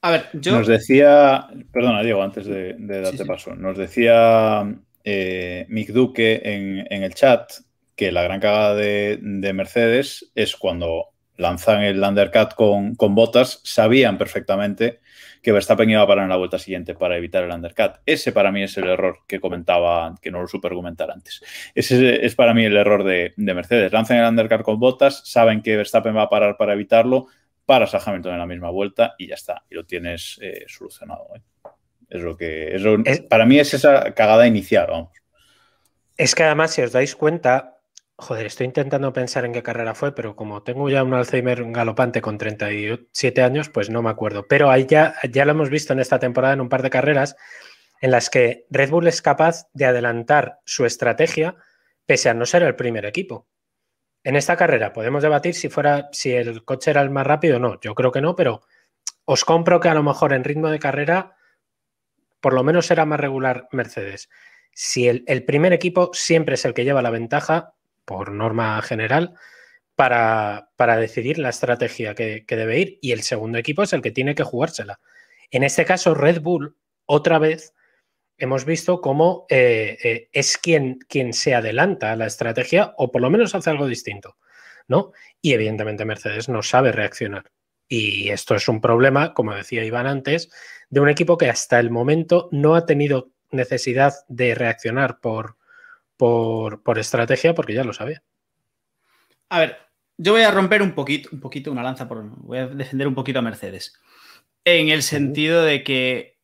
A 0.00 0.10
ver, 0.10 0.28
yo... 0.32 0.52
Nos 0.52 0.66
decía, 0.66 1.46
perdona 1.72 2.02
Diego, 2.02 2.22
antes 2.22 2.46
de, 2.46 2.74
de 2.78 3.00
darte 3.00 3.18
sí, 3.18 3.22
sí. 3.22 3.28
paso, 3.28 3.54
nos 3.54 3.76
decía 3.76 4.64
eh, 5.04 5.66
Mick 5.68 5.90
Duque 5.90 6.40
en, 6.44 6.86
en, 6.90 7.02
el 7.02 7.14
chat 7.14 7.52
que 7.96 8.12
la 8.12 8.22
gran 8.22 8.40
cagada 8.40 8.74
de, 8.74 9.18
de 9.20 9.52
Mercedes 9.52 10.30
es 10.34 10.56
cuando 10.56 11.08
lanzan 11.36 11.82
el 11.82 12.02
undercut 12.02 12.54
con, 12.54 12.94
con, 12.94 13.14
botas, 13.14 13.60
sabían 13.64 14.18
perfectamente 14.18 15.00
que 15.42 15.50
Verstappen 15.50 15.90
iba 15.90 16.02
a 16.02 16.06
parar 16.06 16.24
en 16.24 16.30
la 16.30 16.36
vuelta 16.36 16.58
siguiente 16.58 16.94
para 16.94 17.16
evitar 17.16 17.42
el 17.42 17.50
undercut. 17.50 17.94
Ese 18.06 18.30
para 18.30 18.52
mí 18.52 18.62
es 18.62 18.76
el 18.78 18.84
error 18.84 19.18
que 19.26 19.40
comentaba, 19.40 20.14
que 20.22 20.30
no 20.30 20.40
lo 20.40 20.46
supe 20.46 20.68
argumentar 20.68 21.10
antes. 21.10 21.42
Ese 21.74 22.24
es 22.24 22.34
para 22.36 22.54
mí 22.54 22.64
el 22.64 22.76
error 22.76 23.02
de, 23.02 23.34
de 23.36 23.54
Mercedes. 23.54 23.92
Lanzan 23.92 24.18
el 24.18 24.28
undercut 24.28 24.62
con 24.62 24.78
botas, 24.78 25.22
saben 25.24 25.60
que 25.60 25.76
Verstappen 25.76 26.16
va 26.16 26.22
a 26.22 26.30
parar 26.30 26.56
para 26.56 26.74
evitarlo, 26.74 27.26
paras 27.64 27.94
a 27.94 27.98
Hamilton 27.98 28.32
en 28.32 28.38
la 28.38 28.46
misma 28.46 28.70
vuelta 28.70 29.14
y 29.18 29.28
ya 29.28 29.34
está. 29.34 29.64
Y 29.70 29.74
lo 29.74 29.84
tienes 29.84 30.38
eh, 30.42 30.64
solucionado. 30.68 31.28
¿eh? 31.34 31.42
Es 32.08 32.22
lo 32.22 32.36
que. 32.36 32.74
Es 32.74 32.82
lo, 32.82 32.98
es, 33.04 33.20
para 33.20 33.46
mí 33.46 33.58
es 33.58 33.74
esa 33.74 34.12
cagada 34.14 34.46
inicial, 34.46 34.86
vamos. 34.88 35.12
Es 36.16 36.34
que 36.34 36.44
además, 36.44 36.72
si 36.72 36.82
os 36.82 36.92
dais 36.92 37.16
cuenta, 37.16 37.72
Joder, 38.22 38.46
estoy 38.46 38.66
intentando 38.66 39.12
pensar 39.12 39.44
en 39.44 39.52
qué 39.52 39.64
carrera 39.64 39.96
fue, 39.96 40.14
pero 40.14 40.36
como 40.36 40.62
tengo 40.62 40.88
ya 40.88 41.02
un 41.02 41.12
Alzheimer 41.12 41.64
galopante 41.72 42.20
con 42.20 42.38
37 42.38 43.42
años, 43.42 43.68
pues 43.68 43.90
no 43.90 44.00
me 44.00 44.10
acuerdo. 44.10 44.46
Pero 44.46 44.70
ahí 44.70 44.86
ya, 44.86 45.16
ya 45.28 45.44
lo 45.44 45.50
hemos 45.50 45.70
visto 45.70 45.92
en 45.92 45.98
esta 45.98 46.20
temporada 46.20 46.54
en 46.54 46.60
un 46.60 46.68
par 46.68 46.82
de 46.82 46.90
carreras 46.90 47.34
en 48.00 48.12
las 48.12 48.30
que 48.30 48.66
Red 48.70 48.90
Bull 48.90 49.08
es 49.08 49.22
capaz 49.22 49.66
de 49.72 49.86
adelantar 49.86 50.60
su 50.64 50.86
estrategia 50.86 51.56
pese 52.06 52.28
a 52.28 52.34
no 52.34 52.46
ser 52.46 52.62
el 52.62 52.76
primer 52.76 53.06
equipo. 53.06 53.48
En 54.24 54.36
esta 54.36 54.56
carrera 54.56 54.92
podemos 54.92 55.22
debatir 55.22 55.54
si 55.54 55.68
fuera 55.68 56.08
si 56.12 56.32
el 56.32 56.64
coche 56.64 56.90
era 56.90 57.02
el 57.02 57.10
más 57.10 57.26
rápido 57.26 57.56
o 57.56 57.60
no. 57.60 57.80
Yo 57.80 57.94
creo 57.94 58.12
que 58.12 58.20
no, 58.20 58.36
pero 58.36 58.62
os 59.24 59.44
compro 59.44 59.80
que 59.80 59.88
a 59.88 59.94
lo 59.94 60.02
mejor 60.02 60.32
en 60.32 60.44
ritmo 60.44 60.68
de 60.68 60.78
carrera 60.78 61.36
por 62.42 62.54
lo 62.54 62.64
menos 62.64 62.90
era 62.90 63.06
más 63.06 63.20
regular 63.20 63.68
Mercedes. 63.70 64.28
Si 64.74 65.06
el, 65.06 65.44
primer 65.44 65.72
equipo 65.72 66.10
siempre 66.12 66.56
es 66.56 66.64
el 66.64 66.74
que 66.74 66.84
lleva 66.84 67.00
la 67.00 67.10
ventaja, 67.10 67.74
por 68.04 68.32
norma 68.32 68.82
general, 68.82 69.34
para, 69.94 70.70
para 70.76 70.96
decidir 70.96 71.38
la 71.38 71.50
estrategia 71.50 72.14
que, 72.16 72.44
debe 72.48 72.80
ir. 72.80 72.98
Y 73.00 73.12
el 73.12 73.22
segundo 73.22 73.58
equipo 73.58 73.84
es 73.84 73.92
el 73.92 74.02
que 74.02 74.10
tiene 74.10 74.34
que 74.34 74.42
jugársela. 74.42 74.98
En 75.52 75.62
este 75.62 75.84
caso, 75.84 76.14
Red 76.14 76.40
Bull, 76.40 76.76
otra 77.06 77.38
vez, 77.38 77.74
hemos 78.42 78.64
visto 78.64 79.00
cómo 79.00 79.46
eh, 79.48 79.96
eh, 80.02 80.28
es 80.32 80.58
quien, 80.58 80.98
quien 81.08 81.32
se 81.32 81.54
adelanta 81.54 82.10
a 82.10 82.16
la 82.16 82.26
estrategia 82.26 82.92
o 82.96 83.12
por 83.12 83.22
lo 83.22 83.30
menos 83.30 83.54
hace 83.54 83.70
algo 83.70 83.86
distinto. 83.86 84.36
¿no? 84.88 85.12
Y 85.40 85.52
evidentemente 85.52 86.04
Mercedes 86.04 86.48
no 86.48 86.62
sabe 86.62 86.90
reaccionar. 86.90 87.44
Y 87.88 88.30
esto 88.30 88.56
es 88.56 88.66
un 88.68 88.80
problema, 88.80 89.32
como 89.32 89.54
decía 89.54 89.84
Iván 89.84 90.08
antes, 90.08 90.50
de 90.90 91.00
un 91.00 91.08
equipo 91.08 91.38
que 91.38 91.48
hasta 91.48 91.78
el 91.78 91.90
momento 91.90 92.48
no 92.50 92.74
ha 92.74 92.84
tenido 92.84 93.30
necesidad 93.52 94.12
de 94.28 94.56
reaccionar 94.56 95.20
por, 95.20 95.56
por, 96.16 96.82
por, 96.82 96.98
estrategia 96.98 97.54
porque 97.54 97.74
ya 97.74 97.84
lo 97.84 97.92
sabía. 97.92 98.22
A 99.50 99.60
ver, 99.60 99.76
yo 100.16 100.32
voy 100.32 100.42
a 100.42 100.50
romper 100.50 100.82
un 100.82 100.92
poquito, 100.92 101.28
un 101.32 101.40
poquito 101.40 101.70
una 101.70 101.82
lanza, 101.82 102.08
por, 102.08 102.24
voy 102.24 102.58
a 102.58 102.66
defender 102.66 103.06
un 103.06 103.14
poquito 103.14 103.38
a 103.38 103.42
Mercedes. 103.42 104.00
En 104.64 104.88
el 104.88 105.02
sentido 105.02 105.62
de 105.62 105.84
que 105.84 106.38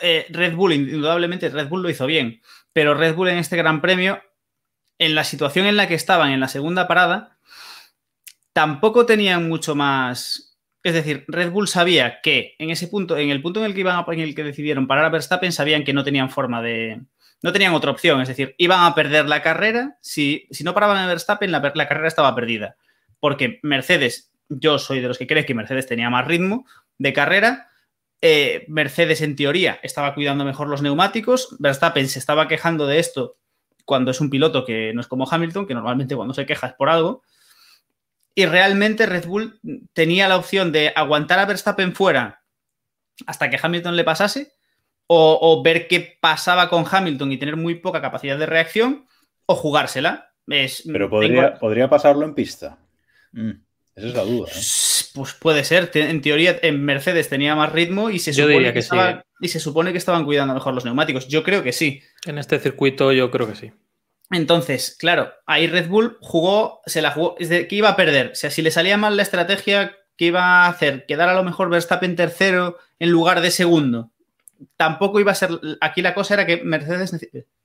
eh, 0.00 0.26
Red 0.30 0.54
Bull, 0.54 0.72
indudablemente 0.72 1.48
Red 1.48 1.68
Bull 1.68 1.82
lo 1.82 1.90
hizo 1.90 2.06
bien, 2.06 2.40
pero 2.72 2.94
Red 2.94 3.14
Bull 3.14 3.28
en 3.28 3.38
este 3.38 3.56
Gran 3.56 3.80
Premio, 3.80 4.22
en 4.98 5.14
la 5.14 5.24
situación 5.24 5.66
en 5.66 5.76
la 5.76 5.88
que 5.88 5.94
estaban 5.94 6.30
en 6.30 6.40
la 6.40 6.48
segunda 6.48 6.88
parada, 6.88 7.38
tampoco 8.52 9.06
tenían 9.06 9.48
mucho 9.48 9.74
más. 9.74 10.58
Es 10.82 10.94
decir, 10.94 11.24
Red 11.28 11.50
Bull 11.50 11.68
sabía 11.68 12.20
que 12.22 12.54
en 12.58 12.70
ese 12.70 12.88
punto, 12.88 13.16
en 13.16 13.30
el 13.30 13.42
punto 13.42 13.60
en 13.60 13.66
el 13.66 13.74
que 13.74 13.80
iban 13.80 13.96
a, 13.96 14.04
el 14.12 14.34
que 14.34 14.44
decidieron 14.44 14.86
parar 14.86 15.04
a 15.04 15.10
Verstappen, 15.10 15.52
sabían 15.52 15.84
que 15.84 15.92
no 15.92 16.04
tenían 16.04 16.30
forma 16.30 16.62
de, 16.62 17.02
no 17.42 17.52
tenían 17.52 17.74
otra 17.74 17.90
opción, 17.90 18.20
es 18.20 18.28
decir, 18.28 18.54
iban 18.58 18.84
a 18.84 18.94
perder 18.94 19.26
la 19.28 19.42
carrera, 19.42 19.98
si, 20.00 20.46
si 20.50 20.64
no 20.64 20.74
paraban 20.74 21.02
en 21.02 21.08
Verstappen, 21.08 21.52
la, 21.52 21.72
la, 21.74 21.88
carrera 21.88 22.08
estaba 22.08 22.34
perdida, 22.34 22.76
porque 23.20 23.60
Mercedes, 23.62 24.32
yo 24.48 24.78
soy 24.78 25.00
de 25.00 25.08
los 25.08 25.18
que 25.18 25.26
cree 25.26 25.44
que 25.44 25.54
Mercedes 25.54 25.86
tenía 25.86 26.08
más 26.08 26.26
ritmo 26.26 26.66
de 26.98 27.12
carrera, 27.12 27.68
eh, 28.20 28.64
Mercedes 28.68 29.20
en 29.20 29.36
teoría 29.36 29.78
estaba 29.82 30.14
cuidando 30.14 30.44
mejor 30.44 30.68
los 30.68 30.82
neumáticos, 30.82 31.56
Verstappen 31.58 32.08
se 32.08 32.18
estaba 32.18 32.48
quejando 32.48 32.86
de 32.86 32.98
esto 32.98 33.38
cuando 33.84 34.10
es 34.10 34.20
un 34.20 34.30
piloto 34.30 34.64
que 34.64 34.92
no 34.94 35.00
es 35.00 35.06
como 35.06 35.28
Hamilton, 35.30 35.66
que 35.66 35.74
normalmente 35.74 36.16
cuando 36.16 36.34
se 36.34 36.46
queja 36.46 36.68
es 36.68 36.74
por 36.74 36.88
algo, 36.88 37.22
y 38.34 38.46
realmente 38.46 39.06
Red 39.06 39.26
Bull 39.26 39.60
tenía 39.92 40.28
la 40.28 40.36
opción 40.36 40.72
de 40.72 40.92
aguantar 40.94 41.38
a 41.38 41.46
Verstappen 41.46 41.94
fuera 41.94 42.42
hasta 43.26 43.48
que 43.48 43.58
Hamilton 43.62 43.96
le 43.96 44.04
pasase, 44.04 44.52
o, 45.06 45.38
o, 45.40 45.62
ver 45.62 45.86
qué 45.86 46.18
pasaba 46.20 46.68
con 46.68 46.84
Hamilton 46.90 47.30
y 47.30 47.38
tener 47.38 47.56
muy 47.56 47.76
poca 47.76 48.02
capacidad 48.02 48.36
de 48.36 48.44
reacción, 48.44 49.06
o 49.46 49.54
jugársela. 49.54 50.32
Es, 50.48 50.82
Pero 50.84 51.08
podría, 51.08 51.46
tengo... 51.46 51.58
podría 51.60 51.88
pasarlo 51.88 52.26
en 52.26 52.34
pista. 52.34 52.78
Mm, 53.32 53.52
esa 53.96 54.08
es 54.08 54.14
la 54.14 54.22
duda. 54.22 54.48
¿eh? 54.50 54.60
Pues 55.14 55.32
puede 55.34 55.64
ser. 55.64 55.90
En 55.94 56.20
teoría, 56.20 56.58
en 56.62 56.84
Mercedes 56.84 57.28
tenía 57.28 57.54
más 57.56 57.72
ritmo 57.72 58.10
y 58.10 58.18
se, 58.18 58.32
yo 58.32 58.44
supone 58.44 58.54
diría 58.54 58.68
que, 58.68 58.74
que 58.74 58.78
estaba, 58.80 59.12
sí. 59.12 59.18
¿eh? 59.18 59.22
y 59.40 59.48
se 59.48 59.60
supone 59.60 59.92
que 59.92 59.98
estaban 59.98 60.24
cuidando 60.24 60.54
mejor 60.54 60.74
los 60.74 60.84
neumáticos. 60.84 61.26
Yo 61.28 61.42
creo 61.42 61.62
que 61.62 61.72
sí. 61.72 62.02
En 62.26 62.38
este 62.38 62.58
circuito, 62.58 63.12
yo 63.12 63.30
creo 63.30 63.48
que 63.48 63.56
sí. 63.56 63.72
Entonces, 64.30 64.96
claro, 64.98 65.32
ahí 65.46 65.66
Red 65.66 65.88
Bull 65.88 66.18
jugó, 66.20 66.80
se 66.86 67.00
la 67.00 67.12
jugó, 67.12 67.36
es 67.38 67.48
de 67.48 67.66
que 67.68 67.76
iba 67.76 67.88
a 67.88 67.96
perder. 67.96 68.32
O 68.32 68.34
sea, 68.34 68.50
si 68.50 68.62
le 68.62 68.70
salía 68.70 68.96
mal 68.96 69.16
la 69.16 69.22
estrategia, 69.22 69.96
¿qué 70.16 70.26
iba 70.26 70.42
a 70.42 70.68
hacer? 70.68 71.06
Quedar 71.06 71.28
a 71.28 71.34
lo 71.34 71.44
mejor 71.44 71.70
Verstappen 71.70 72.16
tercero 72.16 72.78
en 72.98 73.10
lugar 73.10 73.40
de 73.40 73.50
segundo 73.50 74.12
tampoco 74.76 75.20
iba 75.20 75.32
a 75.32 75.36
ser. 75.36 75.50
Aquí 75.80 76.02
la 76.02 76.14
cosa 76.14 76.34
era 76.34 76.46
que 76.46 76.58
Mercedes, 76.58 77.16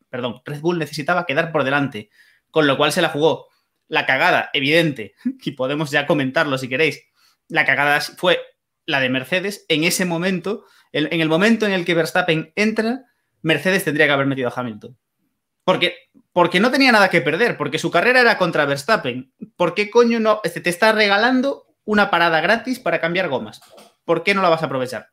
perdón, 0.10 0.42
Red 0.46 0.62
Bull 0.62 0.80
necesitaba 0.80 1.26
quedar 1.26 1.52
por 1.52 1.64
delante, 1.64 2.10
con 2.50 2.68
lo 2.68 2.78
cual 2.78 2.92
se 2.92 3.02
la 3.02 3.10
jugó. 3.10 3.48
La 3.92 4.06
cagada, 4.06 4.50
evidente, 4.54 5.16
y 5.44 5.52
podemos 5.52 5.92
ya 5.92 6.06
comentarlo 6.08 6.58
si 6.58 6.70
queréis. 6.70 7.04
La 7.50 7.66
cagada 7.66 8.00
fue 8.00 8.40
la 8.86 9.02
de 9.02 9.10
Mercedes 9.10 9.66
en 9.68 9.84
ese 9.84 10.06
momento, 10.06 10.64
en 10.94 11.20
el 11.20 11.28
momento 11.28 11.66
en 11.66 11.74
el 11.74 11.84
que 11.84 11.94
Verstappen 11.94 12.54
entra, 12.56 13.04
Mercedes 13.42 13.84
tendría 13.84 14.06
que 14.06 14.14
haber 14.14 14.28
metido 14.28 14.48
a 14.48 14.54
Hamilton. 14.56 14.98
Porque, 15.66 16.10
porque 16.32 16.62
no 16.62 16.72
tenía 16.72 16.94
nada 16.94 17.10
que 17.10 17.20
perder, 17.20 17.58
porque 17.58 17.80
su 17.80 17.92
carrera 17.92 18.22
era 18.22 18.38
contra 18.38 18.64
Verstappen. 18.64 19.34
¿Por 19.58 19.74
qué 19.74 19.92
coño 19.92 20.22
no? 20.22 20.40
Este, 20.46 20.62
te 20.62 20.70
está 20.70 20.94
regalando 20.94 21.68
una 21.84 22.10
parada 22.10 22.40
gratis 22.40 22.80
para 22.80 23.02
cambiar 23.02 23.28
gomas. 23.28 23.60
¿Por 24.06 24.24
qué 24.24 24.34
no 24.34 24.42
la 24.42 24.48
vas 24.48 24.64
a 24.64 24.68
aprovechar? 24.68 25.10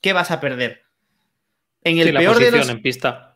¿Qué 0.00 0.12
vas 0.12 0.30
a 0.30 0.38
perder? 0.38 0.82
En 1.82 1.98
el 1.98 2.06
sí, 2.06 2.12
peor 2.16 2.38
de 2.38 2.52
los... 2.52 2.68
en 2.68 2.82
pista. 2.82 3.31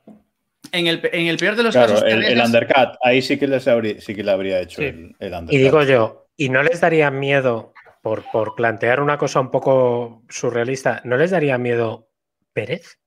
En 0.73 0.87
el, 0.87 1.01
en 1.13 1.27
el, 1.27 1.37
peor 1.37 1.57
de 1.57 1.63
los 1.63 1.75
claro, 1.75 1.95
casos. 1.95 2.09
El, 2.09 2.25
el, 2.25 2.41
undercut, 2.41 2.97
ahí 3.03 3.23
sí 3.23 3.39
que, 3.39 3.47
les 3.47 3.67
habría, 3.69 4.01
sí 4.01 4.15
que 4.15 4.23
le 4.23 4.31
habría 4.31 4.61
hecho 4.61 4.81
sí. 4.81 4.87
el, 4.87 5.17
el, 5.19 5.33
undercut. 5.33 5.53
Y 5.53 5.59
digo 5.59 5.83
yo, 5.83 6.29
¿y 6.37 6.49
no 6.49 6.63
les 6.63 6.81
daría 6.81 7.11
miedo, 7.11 7.73
por, 8.03 8.23
por 8.31 8.55
plantear 8.55 9.01
una 9.01 9.19
cosa 9.19 9.41
un 9.41 9.51
poco 9.51 10.23
surrealista, 10.29 11.01
¿no 11.05 11.17
les 11.17 11.33
daría 11.33 11.59
miedo 11.59 12.09
Pérez? 12.53 12.99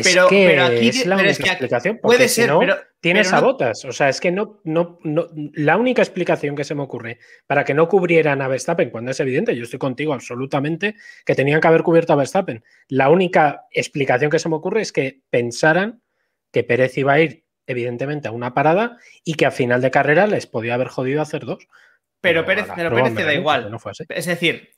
Es 0.00 0.06
Pero- 0.14 0.28
que 0.28 0.46
pero 0.48 0.64
aquí- 0.64 0.88
es 0.88 1.06
la 1.06 1.16
pero 1.16 1.28
única 1.28 1.30
es 1.30 1.36
que 1.38 1.42
aquí- 1.44 1.50
explicación. 1.50 1.98
puede 2.02 2.18
Porque 2.18 2.28
si 2.28 2.34
ser, 2.42 2.48
no, 2.50 2.58
pero- 2.60 2.76
tienes 3.00 3.28
pero 3.28 3.36
a 3.38 3.40
botas. 3.40 3.84
O 3.84 3.92
sea, 3.92 4.08
es 4.08 4.20
que 4.20 4.30
no, 4.30 4.60
no, 4.64 4.98
no. 5.04 5.28
La 5.54 5.76
única 5.76 6.02
explicación 6.02 6.54
que 6.56 6.64
se 6.64 6.74
me 6.74 6.82
ocurre 6.82 7.18
para 7.46 7.64
que 7.64 7.74
no 7.74 7.88
cubrieran 7.88 8.42
a 8.42 8.48
Verstappen, 8.48 8.90
cuando 8.90 9.10
es 9.10 9.20
evidente, 9.20 9.56
yo 9.56 9.64
estoy 9.64 9.78
contigo 9.78 10.12
absolutamente, 10.14 10.96
que 11.24 11.34
tenían 11.34 11.60
que 11.60 11.68
haber 11.68 11.82
cubierto 11.82 12.12
a 12.12 12.16
Verstappen. 12.16 12.62
La 12.88 13.08
única 13.10 13.64
explicación 13.70 14.30
que 14.30 14.38
se 14.38 14.48
me 14.48 14.56
ocurre 14.56 14.82
es 14.82 14.92
que 14.92 15.20
pensaran 15.30 16.02
que 16.52 16.64
Pérez 16.64 16.96
iba 16.98 17.12
a 17.14 17.20
ir, 17.20 17.44
evidentemente, 17.66 18.28
a 18.28 18.32
una 18.32 18.54
parada 18.54 18.98
y 19.24 19.34
que 19.34 19.46
a 19.46 19.50
final 19.50 19.80
de 19.82 19.90
carrera 19.90 20.26
les 20.26 20.46
podía 20.46 20.74
haber 20.74 20.88
jodido 20.88 21.20
hacer 21.22 21.44
dos. 21.44 21.66
Pero 22.20 22.44
Pérez, 22.44 22.66
pero 22.74 22.94
Pérez 22.94 23.14
te 23.14 23.24
da 23.24 23.34
igual. 23.34 23.70
no 23.70 23.78
fue 23.78 23.92
así. 23.92 24.04
Es 24.08 24.26
decir, 24.26 24.70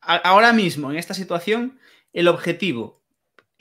a- 0.00 0.16
ahora 0.16 0.52
mismo, 0.52 0.90
en 0.90 0.96
esta 0.98 1.14
situación, 1.14 1.78
el 2.12 2.28
objetivo, 2.28 3.01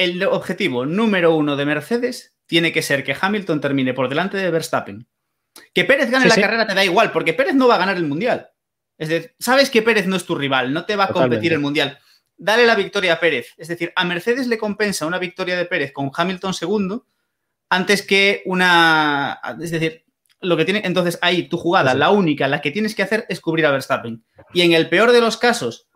el 0.03 0.23
objetivo 0.23 0.85
número 0.85 1.35
uno 1.35 1.55
de 1.55 1.65
Mercedes 1.65 2.33
tiene 2.45 2.71
que 2.71 2.81
ser 2.81 3.03
que 3.03 3.15
Hamilton 3.19 3.61
termine 3.61 3.93
por 3.93 4.09
delante 4.09 4.37
de 4.37 4.51
Verstappen. 4.51 5.07
Que 5.73 5.85
Pérez 5.85 6.09
gane 6.09 6.23
Sí, 6.23 6.29
la 6.29 6.35
sí. 6.35 6.41
carrera 6.41 6.67
te 6.67 6.73
da 6.73 6.83
igual, 6.85 7.11
porque 7.11 7.33
Pérez 7.33 7.55
no 7.55 7.67
va 7.67 7.75
a 7.75 7.79
ganar 7.79 7.97
el 7.97 8.05
mundial. 8.07 8.49
Es 8.97 9.09
decir, 9.09 9.35
sabes 9.39 9.69
que 9.69 9.81
Pérez 9.81 10.05
no 10.07 10.15
es 10.15 10.25
tu 10.25 10.35
rival, 10.35 10.73
no 10.73 10.85
te 10.85 10.95
va 10.95 11.05
a 11.05 11.07
Totalmente. 11.07 11.35
competir 11.37 11.53
el 11.53 11.59
mundial. 11.59 11.97
Dale 12.37 12.65
la 12.65 12.75
victoria 12.75 13.13
a 13.13 13.19
Pérez. 13.19 13.53
Es 13.57 13.67
decir, 13.67 13.91
a 13.95 14.03
Mercedes 14.05 14.47
le 14.47 14.57
compensa 14.57 15.05
una 15.05 15.19
victoria 15.19 15.57
de 15.57 15.65
Pérez 15.65 15.91
con 15.91 16.11
Hamilton 16.15 16.53
segundo 16.53 17.05
antes 17.69 18.01
que 18.01 18.41
una. 18.45 19.39
Es 19.61 19.71
decir, 19.71 20.05
lo 20.41 20.57
que 20.57 20.65
tiene. 20.65 20.81
Entonces, 20.85 21.19
ahí 21.21 21.47
tu 21.47 21.57
jugada, 21.57 21.91
Sí, 21.93 21.97
la 21.99 22.09
única, 22.11 22.47
la 22.47 22.61
que 22.61 22.71
tienes 22.71 22.95
que 22.95 23.03
hacer 23.03 23.25
es 23.29 23.39
cubrir 23.39 23.65
a 23.65 23.71
Verstappen. 23.71 24.23
Y 24.53 24.61
en 24.61 24.73
el 24.73 24.89
peor 24.89 25.11
de 25.11 25.21
los 25.21 25.37
casos, 25.37 25.87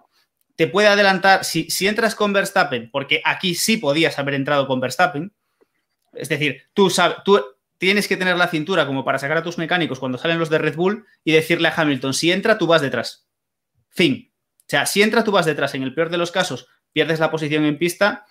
te 0.56 0.68
puede 0.68 0.88
adelantar. 0.88 1.44
Si, 1.44 1.70
si 1.70 1.88
entras 1.88 2.16
con 2.16 2.34
Verstappen, 2.34 2.90
porque 2.92 3.22
aquí 3.26 3.56
sí 3.56 3.78
podías 3.78 4.18
haber 4.20 4.36
entrado 4.36 4.68
con 4.68 4.80
Verstappen. 4.80 5.34
Es 6.14 6.30
decir, 6.30 6.64
tú 6.74 6.90
sabes. 6.90 7.18
Tú, 7.24 7.42
Tienes 7.78 8.08
que 8.08 8.16
tener 8.16 8.38
la 8.38 8.48
cintura 8.48 8.88
como 8.88 9.04
para 9.04 9.20
sacar 9.20 9.38
a 9.38 9.44
tus 9.44 9.58
mecánicos 9.58 10.00
cuando 10.00 10.18
salen 10.18 10.40
los 10.40 10.50
de 10.50 10.58
Red 10.58 10.76
Bull 10.76 11.06
y 11.26 11.34
decirle 11.34 11.68
a 11.68 11.74
Hamilton, 11.76 12.14
si 12.14 12.32
entra, 12.32 12.58
tú 12.58 12.68
vas 12.68 12.82
detrás. 12.82 13.28
Fin. 13.90 14.32
O 14.60 14.66
sea, 14.68 14.86
si 14.86 15.02
entra, 15.02 15.24
tú 15.24 15.32
vas 15.32 15.46
detrás. 15.46 15.76
En 15.76 15.84
el 15.84 15.94
peor 15.94 16.10
de 16.10 16.18
los 16.18 16.32
casos, 16.32 16.68
pierdes 16.94 17.20
la 17.20 17.32
posición 17.32 17.66
en 17.66 17.78
pista, 17.78 18.26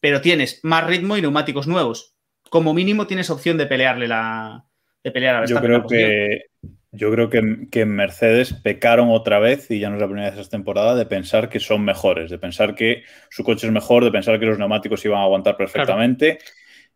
pero 0.00 0.20
tienes 0.20 0.60
más 0.64 0.84
ritmo 0.84 1.16
y 1.16 1.22
neumáticos 1.22 1.68
nuevos. 1.68 2.16
Como 2.50 2.74
mínimo 2.74 3.06
tienes 3.06 3.30
opción 3.30 3.56
de 3.56 3.66
pelearle 3.66 4.08
la. 4.08 4.64
de 5.04 5.10
pelear 5.12 5.36
a 5.36 5.46
Yo 5.46 5.60
Verstappen. 5.60 5.72
la 5.72 5.86
creo 5.86 5.88
que 5.88 6.68
yo 6.92 7.10
creo 7.12 7.28
que, 7.28 7.68
que 7.70 7.82
en 7.82 7.90
Mercedes 7.90 8.54
pecaron 8.54 9.10
otra 9.10 9.38
vez, 9.38 9.70
y 9.70 9.78
ya 9.78 9.90
no 9.90 9.96
es 9.96 10.00
la 10.00 10.08
primera 10.08 10.30
vez 10.30 10.38
esta 10.38 10.56
temporada, 10.56 10.94
de 10.94 11.06
pensar 11.06 11.48
que 11.48 11.60
son 11.60 11.84
mejores, 11.84 12.30
de 12.30 12.38
pensar 12.38 12.74
que 12.74 13.02
su 13.30 13.44
coche 13.44 13.66
es 13.66 13.72
mejor, 13.72 14.04
de 14.04 14.10
pensar 14.10 14.38
que 14.40 14.46
los 14.46 14.58
neumáticos 14.58 15.04
iban 15.04 15.20
a 15.20 15.24
aguantar 15.24 15.56
perfectamente. 15.56 16.38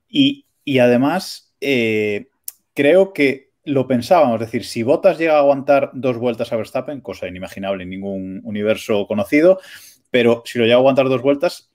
Y, 0.08 0.46
y 0.64 0.78
además, 0.78 1.54
eh, 1.60 2.28
creo 2.74 3.12
que 3.12 3.52
lo 3.64 3.86
pensábamos, 3.86 4.40
es 4.40 4.46
decir, 4.48 4.64
si 4.64 4.82
Bottas 4.82 5.18
llega 5.18 5.36
a 5.36 5.38
aguantar 5.38 5.90
dos 5.92 6.18
vueltas 6.18 6.52
a 6.52 6.56
Verstappen, 6.56 7.00
cosa 7.00 7.28
inimaginable 7.28 7.84
en 7.84 7.90
ningún 7.90 8.40
universo 8.44 9.06
conocido, 9.06 9.60
pero 10.10 10.42
si 10.44 10.58
lo 10.58 10.64
llega 10.64 10.76
a 10.76 10.78
aguantar 10.78 11.08
dos 11.08 11.22
vueltas, 11.22 11.70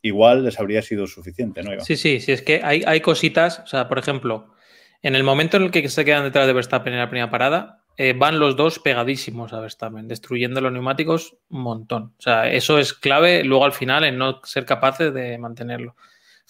igual 0.00 0.44
les 0.44 0.58
habría 0.58 0.80
sido 0.80 1.06
suficiente, 1.06 1.62
¿no? 1.62 1.72
Iván? 1.72 1.84
Sí, 1.84 1.96
sí, 1.96 2.20
sí, 2.20 2.32
es 2.32 2.42
que 2.42 2.62
hay, 2.64 2.82
hay 2.86 3.00
cositas, 3.00 3.58
o 3.60 3.66
sea, 3.66 3.88
por 3.88 3.98
ejemplo, 3.98 4.54
en 5.02 5.14
el 5.14 5.24
momento 5.24 5.56
en 5.56 5.64
el 5.64 5.70
que 5.70 5.88
se 5.88 6.04
quedan 6.04 6.24
detrás 6.24 6.46
de 6.46 6.52
Verstappen 6.52 6.92
en 6.92 6.98
la 6.98 7.08
primera 7.08 7.30
parada, 7.30 7.84
eh, 7.96 8.14
van 8.16 8.38
los 8.38 8.56
dos 8.56 8.78
pegadísimos 8.78 9.52
a 9.52 9.60
Verstappen, 9.60 10.06
destruyendo 10.06 10.60
los 10.60 10.72
neumáticos 10.72 11.36
un 11.48 11.62
montón. 11.62 12.14
O 12.18 12.22
sea, 12.22 12.48
eso 12.48 12.78
es 12.78 12.94
clave 12.94 13.42
luego 13.42 13.64
al 13.64 13.72
final 13.72 14.04
en 14.04 14.18
no 14.18 14.40
ser 14.44 14.64
capaces 14.64 15.12
de 15.12 15.36
mantenerlo. 15.38 15.96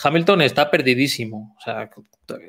Hamilton 0.01 0.43
está 0.43 0.71
perdidísimo, 0.71 1.57
o 1.59 1.61
sea, 1.61 1.91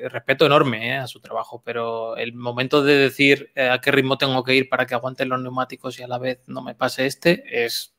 respeto 0.08 0.46
enorme 0.46 0.90
eh, 0.90 0.96
a 0.98 1.06
su 1.06 1.18
trabajo, 1.20 1.62
pero 1.64 2.16
el 2.16 2.34
momento 2.34 2.82
de 2.84 2.96
decir 2.96 3.50
eh, 3.54 3.70
a 3.70 3.80
qué 3.80 3.90
ritmo 3.90 4.18
tengo 4.18 4.44
que 4.44 4.54
ir 4.54 4.68
para 4.68 4.86
que 4.86 4.94
aguanten 4.94 5.30
los 5.30 5.40
neumáticos 5.40 5.98
y 5.98 6.02
a 6.02 6.08
la 6.08 6.18
vez 6.18 6.42
no 6.46 6.62
me 6.62 6.74
pase 6.74 7.06
este 7.06 7.42
es 7.64 7.94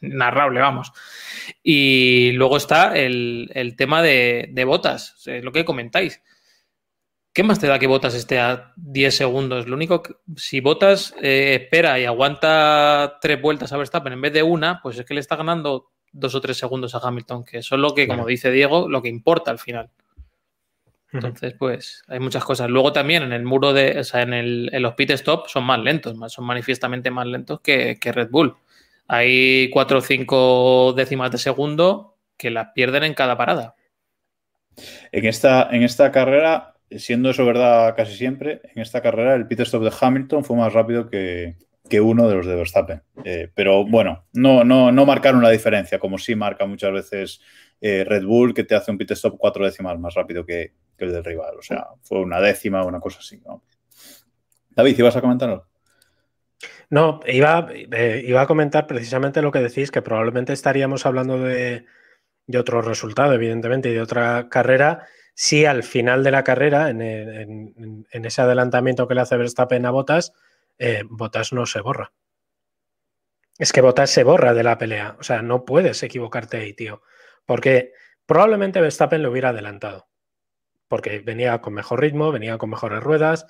narrable, 0.00 0.60
vamos. 0.60 0.92
Y 1.62 2.32
luego 2.32 2.58
está 2.58 2.96
el, 2.96 3.74
tema 3.76 4.02
de, 4.02 4.50
de 4.52 4.64
botas, 4.64 5.24
lo 5.26 5.50
que 5.50 5.64
comentáis. 5.64 6.20
¿Qué 7.36 7.42
más 7.42 7.60
te 7.60 7.66
da 7.66 7.78
que 7.78 7.86
Botas 7.86 8.14
esté 8.14 8.38
a 8.38 8.72
10 8.76 9.14
segundos? 9.14 9.66
Lo 9.68 9.76
único 9.76 10.02
que, 10.02 10.14
si 10.36 10.60
Botas 10.60 11.14
eh, 11.20 11.58
espera 11.60 12.00
y 12.00 12.06
aguanta 12.06 13.18
tres 13.20 13.38
vueltas 13.42 13.70
a 13.74 13.76
Verstappen 13.76 14.14
en 14.14 14.22
vez 14.22 14.32
de 14.32 14.42
una, 14.42 14.80
pues 14.80 14.98
es 14.98 15.04
que 15.04 15.12
le 15.12 15.20
está 15.20 15.36
ganando 15.36 15.90
dos 16.12 16.34
o 16.34 16.40
tres 16.40 16.56
segundos 16.56 16.94
a 16.94 16.98
Hamilton, 17.06 17.44
que 17.44 17.58
eso 17.58 17.74
es 17.74 17.80
lo 17.82 17.94
que, 17.94 18.06
Claro. 18.06 18.20
como 18.20 18.26
dice 18.28 18.50
Diego, 18.50 18.88
lo 18.88 19.02
que 19.02 19.10
importa 19.10 19.50
al 19.50 19.58
final. 19.58 19.90
Entonces, 21.12 21.54
pues 21.58 22.04
hay 22.08 22.20
muchas 22.20 22.42
cosas. 22.42 22.70
Luego 22.70 22.94
también 22.94 23.22
en 23.22 23.34
el 23.34 23.44
muro 23.44 23.74
de, 23.74 24.00
o 24.00 24.04
sea, 24.04 24.22
en, 24.22 24.32
el, 24.32 24.70
en 24.72 24.82
los 24.82 24.94
pit 24.94 25.10
stop 25.10 25.46
son 25.48 25.64
más 25.64 25.78
lentos, 25.80 26.16
más- 26.16 26.32
son 26.32 26.46
manifiestamente 26.46 27.10
más 27.10 27.26
lentos 27.26 27.60
que, 27.60 27.98
que 28.00 28.12
Red 28.12 28.30
Bull. 28.30 28.56
Hay 29.08 29.68
cuatro 29.68 29.98
o 29.98 30.00
cinco 30.00 30.94
décimas 30.96 31.30
de 31.30 31.36
segundo 31.38 32.16
que 32.38 32.50
las 32.50 32.68
pierden 32.74 33.04
en 33.04 33.12
cada 33.12 33.36
parada. 33.36 33.74
En 35.12 35.26
esta, 35.26 35.68
en 35.70 35.82
esta 35.82 36.10
carrera, 36.10 36.75
siendo 36.90 37.30
eso 37.30 37.44
verdad 37.44 37.94
casi 37.96 38.16
siempre, 38.16 38.60
en 38.74 38.82
esta 38.82 39.00
carrera 39.00 39.34
el 39.34 39.46
pit 39.46 39.60
stop 39.60 39.82
de 39.82 39.92
Hamilton 39.98 40.44
fue 40.44 40.56
más 40.56 40.72
rápido 40.72 41.08
que, 41.08 41.56
que 41.88 42.00
uno 42.00 42.28
de 42.28 42.34
los 42.34 42.46
de 42.46 42.54
Verstappen. 42.54 43.02
Eh, 43.24 43.50
pero 43.54 43.84
bueno, 43.84 44.24
no, 44.32 44.64
no, 44.64 44.92
no 44.92 45.06
marcaron 45.06 45.42
la 45.42 45.50
diferencia, 45.50 45.98
como 45.98 46.18
sí 46.18 46.34
marca 46.34 46.66
muchas 46.66 46.92
veces 46.92 47.40
eh, 47.80 48.04
Red 48.04 48.24
Bull, 48.24 48.54
que 48.54 48.64
te 48.64 48.74
hace 48.74 48.90
un 48.90 48.98
pit 48.98 49.10
stop 49.12 49.36
cuatro 49.38 49.64
décimas 49.64 49.98
más 49.98 50.14
rápido 50.14 50.44
que, 50.44 50.72
que 50.96 51.04
el 51.04 51.12
del 51.12 51.24
rival. 51.24 51.56
O 51.58 51.62
sea, 51.62 51.86
fue 52.02 52.20
una 52.20 52.40
décima, 52.40 52.84
una 52.84 53.00
cosa 53.00 53.18
así. 53.20 53.40
¿no? 53.44 53.62
David, 54.70 54.98
¿ibas 54.98 55.16
a 55.16 55.20
comentarlo? 55.20 55.66
No, 56.88 57.20
iba, 57.26 57.68
eh, 57.72 58.24
iba 58.26 58.42
a 58.42 58.46
comentar 58.46 58.86
precisamente 58.86 59.42
lo 59.42 59.50
que 59.50 59.58
decís, 59.58 59.90
que 59.90 60.02
probablemente 60.02 60.52
estaríamos 60.52 61.04
hablando 61.04 61.38
de, 61.40 61.84
de 62.46 62.58
otro 62.58 62.80
resultado, 62.80 63.32
evidentemente, 63.32 63.90
y 63.90 63.94
de 63.94 64.00
otra 64.00 64.48
carrera, 64.48 65.06
si 65.38 65.66
al 65.66 65.82
final 65.82 66.24
de 66.24 66.30
la 66.30 66.44
carrera, 66.44 66.88
en, 66.88 68.06
ese 68.10 68.40
adelantamiento 68.40 69.06
que 69.06 69.14
le 69.14 69.20
hace 69.20 69.36
Verstappen 69.36 69.84
a 69.84 69.90
Botas, 69.90 70.32
eh, 70.78 71.02
Botas 71.10 71.52
no 71.52 71.66
se 71.66 71.82
borra. 71.82 72.14
Es 73.58 73.70
que 73.70 73.82
Botas 73.82 74.08
se 74.08 74.24
borra 74.24 74.54
de 74.54 74.62
la 74.62 74.78
pelea. 74.78 75.14
O 75.20 75.22
sea, 75.22 75.42
no 75.42 75.66
puedes 75.66 76.02
equivocarte 76.02 76.56
ahí, 76.56 76.72
tío. 76.72 77.02
Porque 77.44 77.92
probablemente 78.24 78.80
Verstappen 78.80 79.22
lo 79.22 79.30
hubiera 79.30 79.50
adelantado. 79.50 80.08
Porque 80.88 81.18
venía 81.18 81.60
con 81.60 81.74
mejor 81.74 82.00
ritmo, 82.00 82.32
venía 82.32 82.56
con 82.56 82.70
mejores 82.70 83.02
ruedas, 83.02 83.46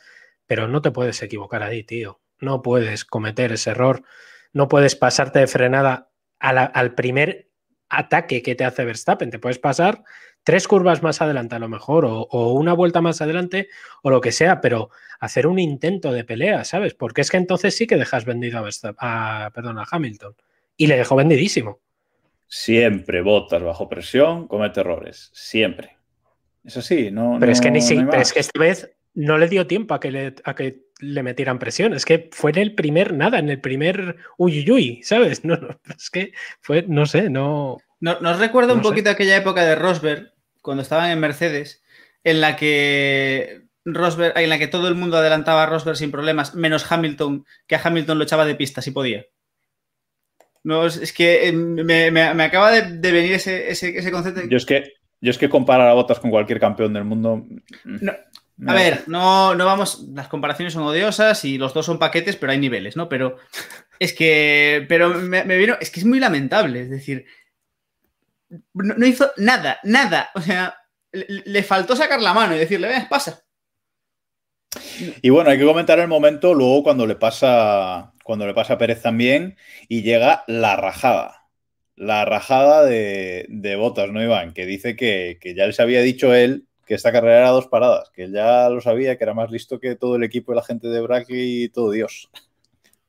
pero 0.49 0.67
no 0.67 0.83
te 0.83 0.91
puedes 0.91 1.23
equivocar 1.23 1.63
ahí, 1.63 1.85
tío. 1.85 2.21
No 2.41 2.63
puedes 2.63 3.05
cometer 3.05 3.53
ese 3.53 3.71
error. 3.71 4.03
No 4.53 4.67
puedes 4.67 4.97
pasarte 4.97 5.39
de 5.39 5.47
frenada 5.47 6.11
al 6.41 6.95
primer 6.97 7.49
ataque 7.89 8.43
que 8.43 8.57
te 8.57 8.65
hace 8.65 8.85
Verstappen. 8.85 9.31
Te 9.31 9.39
puedes 9.39 9.61
pasar 9.61 10.03
tres 10.47 10.69
curvas 10.69 11.03
más 11.03 11.21
adelante 11.21 11.57
a 11.57 11.59
lo 11.59 11.69
mejor, 11.69 12.05
o, 12.07 12.21
o 12.31 12.53
una 12.55 12.73
vuelta 12.73 13.01
más 13.03 13.21
adelante, 13.21 13.69
o 14.03 14.11
lo 14.11 14.21
que 14.21 14.31
sea, 14.33 14.61
pero 14.61 14.91
hacer 15.21 15.47
un 15.49 15.59
intento 15.59 16.13
de 16.13 16.23
pelea, 16.25 16.63
¿sabes? 16.65 16.95
Porque 16.95 17.21
es 17.23 17.31
que 17.31 17.37
entonces 17.37 17.77
sí 17.77 17.87
que 17.89 17.97
dejas 17.97 18.25
vendido 18.25 18.59
a, 18.59 18.63
Verstappen, 18.63 18.97
a, 19.01 19.51
perdón, 19.53 19.79
a 19.79 19.85
Hamilton. 19.91 20.35
Y 20.77 20.87
le 20.87 20.97
dejó 20.97 21.17
vendidísimo. 21.17 21.81
Siempre 22.47 23.23
botas 23.23 23.63
bajo 23.63 23.89
presión, 23.89 24.47
comete 24.47 24.81
errores. 24.81 25.31
Siempre. 25.35 25.97
Es 26.65 26.77
así, 26.77 27.11
no. 27.11 27.39
Pero 27.41 27.51
es 27.53 27.61
que 27.61 27.71
ni 27.71 27.81
si, 27.81 27.97
no 27.97 28.09
pero 28.11 28.23
es 28.23 28.33
que 28.33 28.41
esta 28.41 28.59
vez 28.61 28.91
no 29.15 29.39
le 29.39 29.49
dio 29.49 29.67
tiempo 29.67 29.95
a 29.95 30.01
que 30.01 30.11
le, 30.11 30.35
a 30.45 30.55
que 30.55 30.83
le 31.01 31.23
metieran 31.23 31.59
presión. 31.59 31.93
Es 31.95 32.05
que 32.05 32.29
fue 32.33 32.53
en 32.53 32.59
el 32.59 32.75
primer 32.75 33.15
nada, 33.15 33.39
en 33.39 33.49
el 33.51 33.61
primer 33.61 34.17
uyuyuy, 34.39 35.03
¿sabes? 35.03 35.45
No, 35.45 35.57
no, 35.57 35.71
es 35.97 36.11
que 36.11 36.33
fue, 36.61 36.85
no 36.87 37.07
sé, 37.07 37.31
no. 37.31 37.79
No- 37.99 38.21
Nos 38.21 38.39
recuerda 38.39 38.73
un 38.75 38.79
No 38.79 38.85
sé. 38.85 38.91
poquito 38.91 39.11
aquella 39.11 39.37
época 39.37 39.65
de 39.65 39.75
Rosberg, 39.75 40.33
cuando 40.67 40.83
estaban 40.83 41.11
en 41.11 41.19
Mercedes, 41.21 41.83
en 42.25 42.43
la 42.43 42.57
que 42.57 43.63
Rosberg, 43.87 44.37
en 44.37 44.51
la 44.51 44.59
que 44.59 44.67
todo 44.69 44.89
el 44.89 44.95
mundo 44.97 45.17
adelantaba 45.17 45.63
a 45.63 45.67
Rosberg 45.67 45.97
sin 45.97 46.11
problemas, 46.11 46.55
menos 46.55 46.91
Hamilton, 46.93 47.47
que 47.67 47.77
a 47.77 47.81
Hamilton 47.83 48.19
lo 48.19 48.25
echaba 48.25 48.45
de 48.45 48.55
pista 48.57 48.83
si 48.83 48.91
podía. 48.91 49.25
No, 50.65 50.87
es, 50.87 51.13
que 51.13 51.47
eh, 51.49 51.53
me, 51.53 52.11
me- 52.11 52.35
me 52.35 52.43
acaba 52.45 52.73
de, 52.73 52.83
de 52.99 53.13
venir 53.13 53.35
ese, 53.35 53.71
ese- 53.71 53.97
ese 53.97 54.11
concepto. 54.11 54.41
Yo 54.49 54.57
es 54.57 54.67
que, 54.67 54.95
yo 55.21 55.31
es 55.31 55.39
que 55.39 55.49
comparar 55.49 55.89
a 55.89 55.95
botas 55.95 56.19
con 56.19 56.31
cualquier 56.31 56.59
campeón 56.59 56.93
del 56.93 57.05
mundo. 57.05 57.37
mm, 57.85 57.99
No, 58.01 58.13
no. 58.57 58.73
A 58.73 58.75
ver, 58.75 59.05
no, 59.07 59.55
no 59.55 59.65
vamos. 59.65 60.05
Las 60.13 60.27
comparaciones 60.29 60.73
son 60.75 60.83
odiosas 60.83 61.45
y 61.45 61.57
los 61.59 61.73
dos 61.73 61.87
son 61.87 61.99
paquetes, 62.01 62.35
pero 62.37 62.51
hay 62.53 62.59
niveles, 62.59 62.97
¿no? 62.97 63.09
Pero 63.09 63.37
es 64.01 64.13
que. 64.13 64.85
Pero 64.89 65.11
me, 65.11 65.45
me 65.45 65.57
vino. 65.57 65.77
Es 65.81 65.91
que 65.91 66.01
es 66.01 66.07
muy 66.07 66.19
lamentable. 66.19 66.81
Es 66.81 66.91
decir. 66.91 67.27
No, 68.75 69.07
hizo 69.07 69.31
nada, 69.37 69.79
nada. 69.83 70.31
O 70.35 70.41
sea, 70.41 70.77
le, 71.13 71.63
faltó 71.63 71.97
sacar 71.97 72.21
la 72.21 72.35
mano 72.35 72.55
y 72.55 72.59
decirle, 72.59 72.89
ven, 72.89 73.09
pasa. 73.09 73.43
Y 75.23 75.31
bueno, 75.31 75.51
hay 75.51 75.59
que 75.59 75.65
comentar 75.65 75.99
el 75.99 76.09
momento 76.09 76.55
luego 76.55 76.83
cuando 76.83 77.07
le 77.07 77.17
pasa, 77.17 78.13
cuando 78.25 78.47
le 78.47 78.55
pasa 78.55 78.75
a 78.75 78.79
Pérez 78.79 79.03
también 79.03 79.57
y 79.89 80.03
llega 80.03 80.45
la 80.47 80.77
rajada. 80.77 81.49
la 81.97 82.25
rajada 82.25 82.85
de, 82.85 83.47
de 83.49 83.77
Botas, 83.77 84.11
¿no, 84.11 84.23
Iván? 84.23 84.53
Que 84.53 84.67
dice 84.67 84.97
que, 84.97 85.39
que, 85.41 85.55
ya 85.55 85.67
les 85.67 85.81
había 85.81 86.03
dicho 86.03 86.35
él 86.35 86.67
que 86.87 86.95
esta 86.95 87.13
carrera 87.13 87.39
era 87.39 87.51
dos 87.51 87.67
paradas, 87.67 88.11
que 88.11 88.25
él 88.25 88.33
ya 88.33 88.69
lo 88.71 88.81
sabía, 88.81 89.17
que 89.19 89.25
era 89.25 89.35
más 89.35 89.51
listo 89.51 89.81
que 89.81 89.97
todo 89.97 90.17
el 90.17 90.25
equipo 90.25 90.53
y 90.53 90.57
la 90.57 90.63
gente 90.63 90.89
de 90.89 91.01
Brackley 91.01 91.65
y 91.65 91.69
todo 91.69 91.91
Dios. 91.91 92.31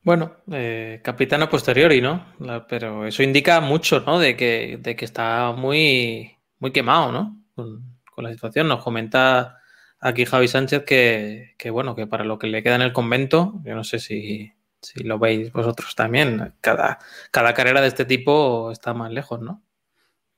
Bueno, 0.08 0.38
eh, 0.54 1.02
capitana 1.04 1.50
posteriori, 1.50 2.00
¿no? 2.00 2.34
La, 2.40 2.66
pero 2.66 3.06
eso 3.06 3.24
indica 3.24 3.60
mucho, 3.60 4.00
¿no? 4.00 4.20
De 4.20 4.38
que, 4.38 4.80
de 4.80 4.96
que 4.96 5.04
está 5.04 5.52
muy, 5.52 6.38
muy 6.60 6.72
quemado, 6.72 7.12
¿no? 7.12 7.44
Con, 7.56 8.00
con, 8.16 8.24
la 8.24 8.32
situación. 8.32 8.70
Nos 8.70 8.82
comenta 8.82 9.60
aquí 10.00 10.24
Javi 10.24 10.48
Sánchez 10.48 10.86
que, 10.86 11.56
que, 11.58 11.72
bueno, 11.72 11.94
que 11.94 12.08
para 12.08 12.24
lo 12.24 12.40
que 12.40 12.48
le 12.48 12.64
queda 12.64 12.76
en 12.76 12.84
el 12.84 12.94
convento, 12.94 13.60
yo 13.66 13.76
no 13.76 13.84
sé 13.84 14.00
si, 14.00 14.54
si 14.82 15.04
lo 15.04 15.20
veis 15.20 15.52
vosotros 15.52 15.94
también, 15.94 16.54
cada, 16.62 17.00
cada 17.30 17.54
carrera 17.54 17.82
de 17.82 17.88
este 17.88 18.06
tipo 18.06 18.72
está 18.72 18.94
más 18.94 19.12
lejos, 19.12 19.42
¿no? 19.42 19.62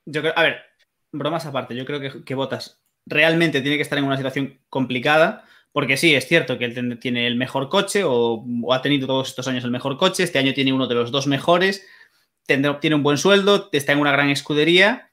Yo 0.03 0.21
creo, 0.21 0.33
a 0.35 0.41
ver, 0.41 0.61
bromas 1.11 1.45
aparte, 1.45 1.75
yo 1.75 1.85
creo 1.85 1.99
que, 1.99 2.23
que 2.23 2.33
Botas 2.33 2.81
realmente 3.05 3.61
tiene 3.61 3.77
que 3.77 3.83
estar 3.83 3.99
en 3.99 4.05
una 4.05 4.17
situación 4.17 4.61
complicada, 4.67 5.45
porque 5.71 5.97
sí, 5.97 6.15
es 6.15 6.27
cierto 6.27 6.57
que 6.57 6.65
él 6.65 6.99
tiene 6.99 7.27
el 7.27 7.35
mejor 7.35 7.69
coche 7.69 8.03
o, 8.03 8.45
ha 8.71 8.81
tenido 8.81 9.07
todos 9.07 9.29
estos 9.29 9.47
años 9.47 9.63
el 9.63 9.71
mejor 9.71 9.97
coche, 9.97 10.23
este 10.23 10.39
año 10.39 10.53
tiene 10.53 10.73
uno 10.73 10.87
de 10.87 10.95
los 10.95 11.11
dos 11.11 11.27
mejores, 11.27 11.85
tiene 12.45 12.95
un 12.95 13.03
buen 13.03 13.17
sueldo, 13.17 13.69
está 13.71 13.91
en 13.91 13.99
una 13.99 14.11
gran 14.11 14.29
escudería, 14.29 15.11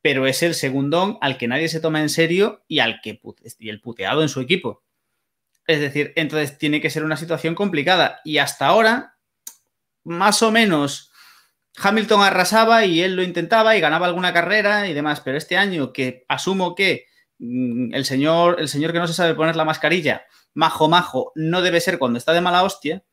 pero 0.00 0.26
es 0.26 0.42
el 0.42 0.54
segundón 0.54 1.18
al 1.20 1.36
que 1.36 1.48
nadie 1.48 1.68
se 1.68 1.80
toma 1.80 2.00
en 2.00 2.08
serio 2.08 2.64
y 2.68 2.78
al 2.78 3.00
que 3.00 3.20
y 3.58 3.68
el 3.68 3.80
puteado 3.80 4.22
en 4.22 4.28
su 4.28 4.40
equipo. 4.40 4.84
Es 5.66 5.80
decir, 5.80 6.12
entonces 6.16 6.56
tiene 6.56 6.80
que 6.80 6.88
ser 6.88 7.04
una 7.04 7.16
situación 7.16 7.54
complicada. 7.54 8.20
Y 8.24 8.38
hasta 8.38 8.66
ahora, 8.66 9.18
más 10.04 10.42
o 10.42 10.50
menos, 10.50 11.12
Hamilton 11.76 12.22
arrasaba 12.22 12.86
y 12.86 13.02
él 13.02 13.16
lo 13.16 13.22
intentaba 13.22 13.76
y 13.76 13.80
ganaba 13.80 14.06
alguna 14.06 14.32
carrera 14.32 14.88
y 14.88 14.94
demás. 14.94 15.20
Pero 15.20 15.36
este 15.36 15.58
año, 15.58 15.92
que 15.92 16.24
asumo 16.28 16.74
que 16.74 17.07
el, 17.38 18.04
señor, 18.04 18.56
el 18.60 18.68
señor 18.68 18.92
que 18.92 18.98
no 18.98 19.06
se 19.06 19.14
sabe 19.14 19.34
poner 19.34 19.56
la 19.56 19.64
mascarilla, 19.64 20.26
majo, 20.54 20.88
majo, 20.88 21.32
no 21.34 21.62
debe 21.62 21.80
ser 21.80 21.98
cuando 21.98 22.18
está 22.18 22.32
de 22.32 22.40
mala 22.40 22.62
hostia. 22.62 23.04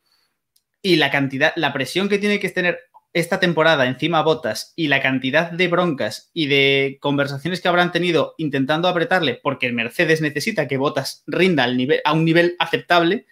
Y 0.82 0.98
la 0.98 1.10
cantidad, 1.10 1.54
la 1.56 1.74
presión 1.74 2.10
que 2.10 2.20
tiene 2.20 2.40
que 2.40 2.50
tener 2.50 2.80
esta 3.16 3.40
temporada 3.40 3.86
encima 3.86 4.22
Botas 4.24 4.74
y 4.76 4.90
la 4.90 5.02
cantidad 5.02 5.50
de 5.50 5.70
broncas 5.70 6.30
y 6.34 6.48
de 6.48 6.98
conversaciones 7.00 7.62
que 7.62 7.70
habrán 7.70 7.94
tenido 7.94 8.36
intentando 8.38 8.90
apretarle 8.90 9.40
porque 9.42 9.72
Mercedes 9.72 10.20
necesita 10.20 10.68
que 10.68 10.78
Botas 10.78 11.24
rinda 11.26 11.66
a 12.04 12.14
un 12.14 12.26
nivel 12.26 12.58
aceptable, 12.60 13.26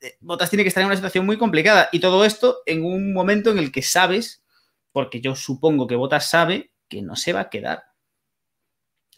eh, 0.00 0.16
Botas 0.20 0.50
tiene 0.50 0.64
que 0.64 0.68
estar 0.68 0.80
en 0.82 0.88
una 0.88 0.96
situación 0.96 1.24
muy 1.24 1.38
complicada 1.38 1.88
y 1.92 2.00
todo 2.00 2.24
esto 2.24 2.58
en 2.66 2.84
un 2.84 3.12
momento 3.12 3.52
en 3.52 3.58
el 3.58 3.70
que 3.70 3.82
sabes, 3.82 4.42
porque 4.90 5.20
yo 5.20 5.36
supongo 5.36 5.86
que 5.86 5.94
Botas 5.94 6.28
sabe 6.28 6.72
que 6.88 7.00
no 7.00 7.14
se 7.14 7.32
va 7.32 7.42
a 7.42 7.50
quedar. 7.50 7.84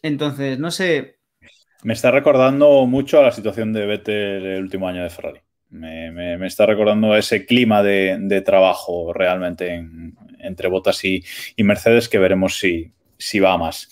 Entonces, 0.01 0.59
no 0.59 0.71
sé. 0.71 1.19
Me 1.83 1.93
está 1.93 2.11
recordando 2.11 2.85
mucho 2.85 3.19
a 3.19 3.23
la 3.23 3.31
situación 3.31 3.73
de 3.73 3.85
Vettel 3.85 4.45
el 4.45 4.61
último 4.61 4.87
año 4.87 5.03
de 5.03 5.09
Ferrari. 5.09 5.39
Me, 5.69 6.45
está 6.47 6.65
recordando 6.65 7.15
ese 7.15 7.45
clima 7.45 7.83
de, 7.83 8.41
trabajo 8.45 9.13
realmente 9.13 9.75
en, 9.75 10.15
entre 10.39 10.67
Botas 10.67 11.03
y, 11.05 11.23
Mercedes 11.57 12.09
que 12.09 12.17
veremos 12.17 12.57
si, 12.57 12.91
si 13.17 13.39
va 13.39 13.57
más. 13.57 13.89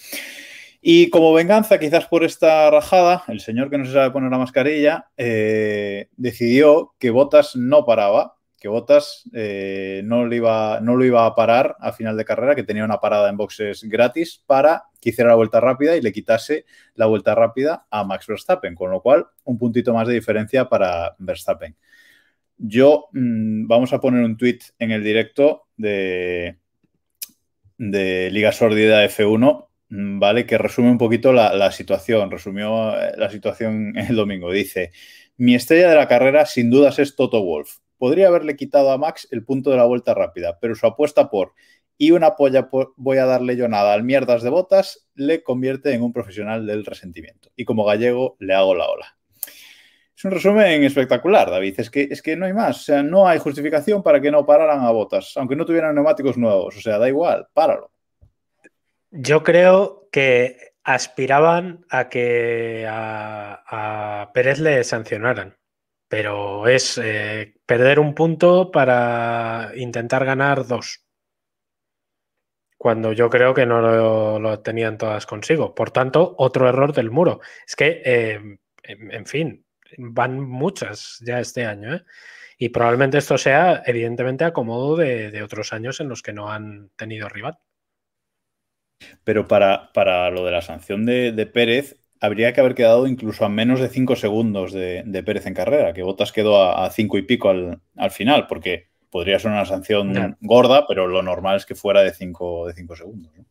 Y 0.82 1.10
como 1.10 1.34
venganza, 1.34 1.80
quizás 1.80 2.08
por 2.08 2.24
esta 2.24 2.70
rajada, 2.72 3.24
el 3.28 3.42
señor 3.42 3.70
que 3.70 3.78
no 3.78 3.86
se 3.86 3.94
sabe 3.94 4.12
poner 4.12 4.32
la 4.32 4.38
mascarilla 4.38 5.10
eh, 5.18 6.10
decidió 6.16 6.96
que 7.00 7.10
Botas 7.10 7.56
no 7.56 7.86
paraba, 7.86 8.37
que 8.60 8.68
Botas 8.68 9.30
eh, 9.34 10.02
no, 10.04 10.26
le 10.26 10.38
iba, 10.38 10.80
no 10.82 10.96
lo 10.96 11.06
iba 11.06 11.26
a 11.26 11.36
parar 11.36 11.76
a 11.80 11.94
final 11.94 12.18
de 12.18 12.26
carrera, 12.26 12.56
que 12.56 12.64
tenía 12.64 12.84
una 12.84 13.00
parada 13.00 13.30
en 13.30 13.38
boxes 13.38 13.84
gratis 13.84 14.44
para 14.46 14.86
que 15.00 15.12
hiciera 15.12 15.30
la 15.30 15.36
vuelta 15.36 15.60
rápida 15.60 15.96
y 15.96 16.02
le 16.02 16.12
quitase 16.12 16.66
la 16.96 17.06
vuelta 17.06 17.36
rápida 17.36 17.86
a 17.92 18.04
Max 18.04 18.26
Verstappen, 18.28 18.74
con 18.74 18.90
lo 18.92 19.02
cual 19.02 19.28
un 19.44 19.58
puntito 19.58 19.94
más 19.94 20.08
de 20.08 20.16
diferencia 20.16 20.68
para 20.68 21.16
Verstappen. 21.20 21.76
Yo 22.58 23.10
mmm, 23.12 23.68
vamos 23.68 23.94
a 23.94 24.02
poner 24.02 24.24
un 24.24 24.38
tweet 24.38 24.60
en 24.80 24.92
el 24.92 25.04
directo 25.04 25.68
de, 25.78 26.58
de 27.78 28.32
Liga 28.32 28.52
Sordida 28.52 29.06
F1, 29.06 29.68
¿vale? 29.90 30.48
Que 30.48 30.58
resume 30.58 30.90
un 30.90 30.98
poquito 30.98 31.32
la, 31.32 31.54
la 31.54 31.72
situación, 31.72 32.32
resumió 32.32 32.96
la 33.16 33.30
situación 33.30 33.96
el 33.98 34.16
domingo. 34.16 34.52
Dice, 34.52 34.92
mi 35.38 35.54
estrella 35.54 35.90
de 35.90 35.96
la 35.96 36.08
carrera 36.08 36.48
sin 36.48 36.72
dudas 36.72 36.98
es 36.98 37.16
Toto 37.16 37.44
Wolf 37.44 37.78
podría 37.98 38.28
haberle 38.28 38.56
quitado 38.56 38.92
a 38.92 38.98
Max 38.98 39.28
el 39.32 39.44
punto 39.44 39.72
de 39.72 39.78
la 39.78 39.86
vuelta 39.86 40.14
rápida, 40.14 40.58
pero 40.60 40.76
su 40.76 40.86
apuesta 40.86 41.30
por 41.30 41.54
y 41.98 42.12
una 42.12 42.36
polla 42.36 42.70
por, 42.70 42.94
voy 42.96 43.18
a 43.18 43.26
darle 43.26 43.56
yo 43.56 43.68
nada 43.68 43.94
al 43.94 44.04
mierdas 44.04 44.44
de 44.44 44.50
botas 44.50 45.08
le 45.16 45.44
convierte 45.44 45.94
en 45.94 46.04
un 46.04 46.14
profesional 46.14 46.66
del 46.66 46.86
resentimiento. 46.86 47.50
Y 47.56 47.66
como 47.66 47.86
gallego 47.86 48.38
le 48.40 48.54
hago 48.54 48.76
la 48.76 48.88
ola. 48.88 49.18
Es 50.16 50.26
un 50.26 50.32
resumen 50.32 50.84
espectacular, 50.84 51.50
David. 51.50 51.80
Es 51.80 51.90
que, 51.90 52.08
es 52.10 52.22
que 52.22 52.36
no 52.36 52.46
hay 52.46 52.54
más. 52.54 52.78
O 52.82 52.84
sea, 52.84 53.04
no 53.04 53.28
hay 53.28 53.40
justificación 53.40 54.02
para 54.02 54.20
que 54.20 54.32
no 54.32 54.46
pararan 54.46 54.84
a 54.84 54.92
botas, 54.92 55.34
aunque 55.38 55.56
no 55.56 55.66
tuvieran 55.66 55.94
neumáticos 55.94 56.38
nuevos. 56.38 56.76
O 56.76 56.82
sea, 56.82 56.98
da 56.98 57.08
igual, 57.08 57.48
páralo. 57.54 57.92
Yo 59.12 59.44
creo 59.44 60.10
que 60.12 60.58
aspiraban 60.84 61.86
a 61.90 62.10
que 62.10 62.86
a, 62.90 64.22
a 64.22 64.34
Pérez 64.34 64.60
le 64.60 64.84
sancionaran 64.84 65.56
pero 66.08 66.68
es 66.68 66.98
eh, 66.98 67.56
perder 67.66 68.00
un 68.00 68.14
punto 68.14 68.72
para 68.72 69.72
intentar 69.76 70.26
ganar 70.26 70.66
dos. 70.66 71.04
Cuando 72.78 73.12
yo 73.12 73.30
creo 73.30 73.54
que 73.54 73.66
no 73.66 73.82
lo, 74.40 74.60
tenían 74.62 74.98
todas 74.98 75.26
consigo. 75.26 75.74
Por 75.74 75.92
tanto, 75.92 76.36
otro 76.38 76.70
error 76.70 76.94
del 76.94 77.10
muro. 77.10 77.42
Es 77.68 77.76
que, 77.76 78.02
eh, 78.06 78.60
en, 78.84 79.12
en, 79.12 79.26
fin, 79.26 79.66
van 79.98 80.40
muchas 80.40 81.18
ya 81.26 81.40
este 81.40 81.66
año. 81.66 81.96
¿eh? 81.96 82.04
Y 82.58 82.70
probablemente 82.70 83.18
esto 83.18 83.38
sea, 83.38 83.82
evidentemente, 83.86 84.46
acomodo 84.46 84.96
de, 84.96 85.32
de, 85.32 85.44
otros 85.44 85.74
años 85.74 86.00
en 86.00 86.10
los 86.10 86.22
que 86.22 86.34
no 86.34 86.52
han 86.52 86.90
tenido 86.96 87.30
rival. 87.30 87.58
Pero 89.24 89.48
para, 89.48 89.92
para 89.94 90.30
lo 90.30 90.46
de 90.46 90.52
la 90.52 90.62
sanción 90.62 91.06
de, 91.06 91.32
de 91.32 91.46
Pérez, 91.46 91.98
habría 92.22 92.54
que 92.54 92.62
haber 92.62 92.76
quedado 92.76 93.08
incluso 93.08 93.46
a 93.46 93.50
menos 93.50 93.80
de 93.80 93.90
5 93.90 94.16
segundos 94.16 94.72
de, 94.72 95.04
de, 95.06 95.24
Pérez 95.24 95.46
en 95.46 95.54
carrera, 95.54 95.94
que 95.94 96.04
Botas 96.04 96.32
quedó 96.32 96.62
a 96.62 96.90
5 96.90 97.18
y 97.18 97.22
pico 97.24 97.50
al, 97.50 97.80
al, 97.96 98.12
final, 98.12 98.48
porque 98.48 98.90
podría 99.10 99.40
ser 99.40 99.52
una 99.52 99.66
sanción 99.66 100.38
gorda, 100.42 100.86
pero 100.88 101.08
lo 101.08 101.22
normal 101.22 101.58
es 101.58 101.66
que 101.66 101.76
fuera 101.76 102.02
de 102.02 102.14
5 102.14 102.68
de 102.68 102.74
cinco 102.74 102.96
segundos. 102.96 103.32
¿no? 103.38 103.46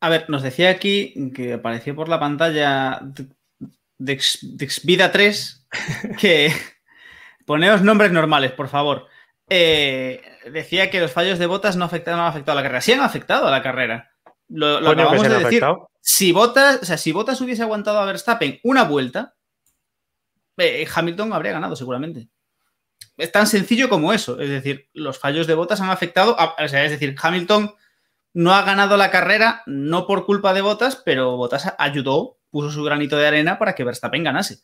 A 0.00 0.08
ver, 0.08 0.28
nos 0.28 0.42
decía 0.42 0.70
aquí 0.70 1.32
que 1.34 1.54
apareció 1.54 1.94
por 1.94 2.08
la 2.08 2.20
pantalla 2.20 3.00
de, 3.02 3.28
de 3.98 4.68
Xvida 4.70 5.10
3 5.10 5.66
que 6.20 6.52
poneos 7.44 7.82
nombres 7.82 8.12
normales, 8.12 8.52
por 8.52 8.68
favor. 8.68 9.06
Eh, 9.48 10.22
decía 10.52 10.90
que 10.90 11.00
los 11.00 11.12
fallos 11.12 11.38
de 11.38 11.46
botas 11.46 11.76
no, 11.76 11.84
afectaron, 11.84 12.18
no 12.18 12.24
han 12.24 12.30
afectado 12.30 12.58
a 12.58 12.60
la 12.60 12.62
carrera. 12.62 12.80
Sí 12.80 12.92
han 12.92 13.00
afectado 13.00 13.46
a 13.46 13.50
la 13.50 13.62
carrera. 13.62 14.15
Lo, 14.48 14.80
lo 14.80 14.90
acabamos 14.90 15.22
de 15.22 15.28
decir. 15.28 15.64
Afectado? 15.64 15.90
Si 16.00 16.32
Bottas, 16.32 16.80
o 16.82 16.84
sea, 16.84 16.96
si 16.98 17.12
Bottas 17.12 17.40
hubiese 17.40 17.62
aguantado 17.62 17.98
a 17.98 18.04
Verstappen 18.04 18.60
una 18.62 18.84
vuelta, 18.84 19.34
eh, 20.56 20.86
Hamilton 20.94 21.32
habría 21.32 21.52
ganado 21.52 21.74
seguramente. 21.74 22.28
Es 23.16 23.32
tan 23.32 23.46
sencillo 23.46 23.88
como 23.88 24.12
eso. 24.12 24.40
Es 24.40 24.48
decir, 24.48 24.88
los 24.92 25.18
fallos 25.18 25.46
de 25.46 25.54
Bottas 25.54 25.80
han 25.80 25.90
afectado. 25.90 26.38
A, 26.38 26.54
o 26.62 26.68
sea, 26.68 26.84
es 26.84 26.90
decir, 26.92 27.16
Hamilton 27.20 27.74
no 28.34 28.54
ha 28.54 28.62
ganado 28.62 28.96
la 28.96 29.10
carrera, 29.10 29.62
no 29.66 30.06
por 30.06 30.26
culpa 30.26 30.52
de 30.52 30.60
Bottas, 30.60 31.02
pero 31.04 31.36
Bottas 31.36 31.74
ayudó, 31.78 32.38
puso 32.50 32.70
su 32.70 32.84
granito 32.84 33.16
de 33.16 33.26
arena 33.26 33.58
para 33.58 33.74
que 33.74 33.84
Verstappen 33.84 34.22
ganase. 34.22 34.60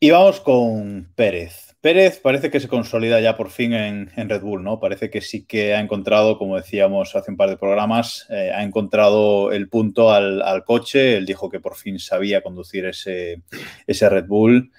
Y 0.00 0.10
vamos 0.10 0.40
con 0.40 1.12
Pérez. 1.14 1.63
Pérez 1.84 2.18
parece 2.18 2.50
que 2.50 2.60
se 2.60 2.68
consolida 2.68 3.20
ya 3.20 3.36
por 3.36 3.50
fin 3.50 3.74
en, 3.74 4.08
Red 4.16 4.40
Bull, 4.40 4.64
¿no? 4.64 4.80
Parece 4.80 5.10
que 5.10 5.20
sí 5.20 5.44
que 5.44 5.74
ha 5.74 5.80
encontrado, 5.80 6.38
como 6.38 6.56
decíamos 6.56 7.14
hace 7.14 7.30
un 7.30 7.36
par 7.36 7.50
de 7.50 7.58
programas, 7.58 8.26
eh, 8.30 8.50
ha 8.54 8.62
encontrado 8.62 9.52
el 9.52 9.68
punto 9.68 10.10
al, 10.10 10.64
coche. 10.64 11.18
Él 11.18 11.26
dijo 11.26 11.50
que 11.50 11.60
por 11.60 11.76
fin 11.76 11.98
sabía 11.98 12.40
conducir 12.40 12.86
ese, 12.86 13.42
Red 13.86 14.24
Bull. 14.26 14.72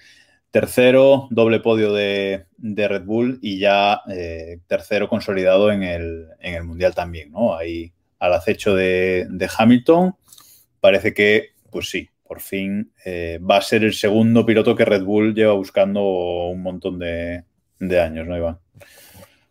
Tercero, 0.50 1.28
doble 1.30 1.60
podio 1.60 1.94
de, 1.94 2.48
Red 2.58 3.04
Bull 3.04 3.38
y 3.40 3.60
ya 3.60 4.02
eh, 4.10 4.58
tercero 4.66 5.08
consolidado 5.08 5.72
en 5.72 5.84
el, 5.84 6.26
en 6.40 6.56
el, 6.56 6.64
Mundial 6.64 6.96
también, 6.96 7.30
¿no? 7.32 7.56
Ahí 7.56 7.94
al 8.18 8.34
acecho 8.34 8.74
de, 8.74 9.28
de 9.30 9.48
Hamilton. 9.56 10.16
Parece 10.80 11.14
que, 11.14 11.50
pues 11.70 11.88
sí, 11.88 12.10
por 12.28 12.42
fin 12.42 12.92
eh, 13.06 13.40
va 13.40 13.58
a 13.58 13.62
ser 13.62 13.84
el 13.84 13.94
segundo 13.94 14.46
piloto 14.46 14.76
que 14.76 14.86
Red 14.86 15.04
Bull 15.04 15.34
lleva 15.34 15.54
buscando 15.54 16.02
un 16.02 16.62
montón 16.62 17.00
de, 17.00 17.44
años, 17.80 18.28
¿no, 18.28 18.38
Iván? 18.38 18.60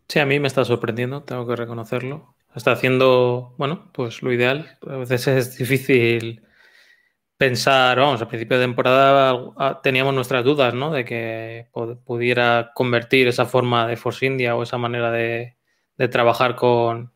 Sí, 0.08 0.18
a 0.18 0.26
mí 0.26 0.40
me 0.40 0.48
está 0.48 0.64
sorprendiendo, 0.64 1.22
tengo 1.22 1.46
que 1.46 1.56
reconocerlo. 1.56 2.34
Está 2.54 2.72
haciendo, 2.72 3.54
bueno, 3.58 3.90
pues 3.92 4.22
lo 4.22 4.32
ideal. 4.32 4.78
A 4.88 4.96
veces 4.96 5.26
es 5.26 5.58
difícil 5.58 6.42
pensar, 7.36 7.98
vamos, 7.98 8.22
a 8.22 8.28
principio 8.28 8.58
de 8.58 8.64
temporada 8.64 9.80
teníamos 9.82 10.14
nuestras 10.14 10.44
dudas, 10.44 10.74
¿no? 10.74 10.92
De 10.92 11.04
que 11.04 11.68
pudiera 12.04 12.72
convertir 12.74 13.28
esa 13.28 13.46
forma 13.46 13.86
de 13.86 13.96
Force 13.96 14.24
India 14.26 14.56
o 14.56 14.62
esa 14.62 14.78
manera 14.78 15.10
de, 15.10 15.56
trabajar 16.10 16.54
con, 16.54 17.12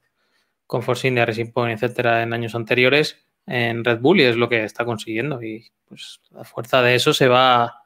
con 0.67 0.83
Force 0.83 1.07
India, 1.07 1.27
Racing 1.27 1.53
Point, 1.53 1.83
etcétera, 1.83 2.23
en 2.23 2.33
años 2.33 2.55
anteriores 2.55 3.28
en 3.49 3.85
Red 3.85 4.01
Bull 4.01 4.21
y 4.21 4.25
es 4.25 4.37
lo 4.37 4.49
que 4.49 4.65
está 4.65 4.85
consiguiendo. 4.85 5.43
Y 5.43 5.71
pues 5.89 6.21
a 6.37 6.45
fuerza 6.45 6.83
de 6.83 6.95
eso 6.95 7.13
se 7.13 7.29
va, 7.29 7.83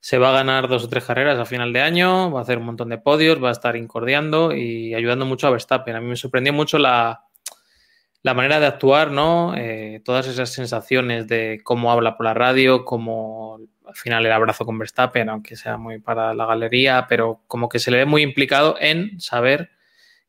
se 0.00 0.18
va 0.18 0.30
a 0.30 0.32
ganar 0.32 0.68
dos 0.68 0.84
o 0.84 0.88
tres 0.88 1.04
carreras 1.04 1.38
a 1.38 1.44
final 1.44 1.72
de 1.72 1.82
año, 1.82 2.30
va 2.30 2.40
a 2.40 2.42
hacer 2.42 2.58
un 2.58 2.64
montón 2.64 2.88
de 2.88 2.98
podios, 2.98 3.42
va 3.42 3.50
a 3.50 3.52
estar 3.52 3.76
incordiando 3.76 4.54
y 4.54 4.94
ayudando 4.94 5.26
mucho 5.26 5.46
a 5.46 5.50
Verstappen. 5.50 5.96
A 5.96 6.00
mí 6.00 6.08
me 6.08 6.16
sorprendió 6.16 6.52
mucho 6.52 6.78
la, 6.78 7.24
la 8.22 8.34
manera 8.34 8.60
de 8.60 8.66
actuar, 8.66 9.10
¿no? 9.10 9.54
Eh, 9.56 10.00
todas 10.04 10.26
esas 10.26 10.50
sensaciones 10.50 11.28
de 11.28 11.60
cómo 11.62 11.92
habla 11.92 12.16
por 12.16 12.24
la 12.24 12.34
radio, 12.34 12.84
como 12.84 13.60
al 13.86 13.94
final 13.94 14.24
el 14.24 14.32
abrazo 14.32 14.64
con 14.64 14.78
Verstappen, 14.78 15.28
aunque 15.28 15.56
sea 15.56 15.76
muy 15.76 15.98
para 15.98 16.32
la 16.32 16.46
galería, 16.46 17.06
pero 17.08 17.42
como 17.46 17.68
que 17.68 17.78
se 17.78 17.90
le 17.90 17.98
ve 17.98 18.06
muy 18.06 18.22
implicado 18.22 18.76
en 18.80 19.20
saber 19.20 19.70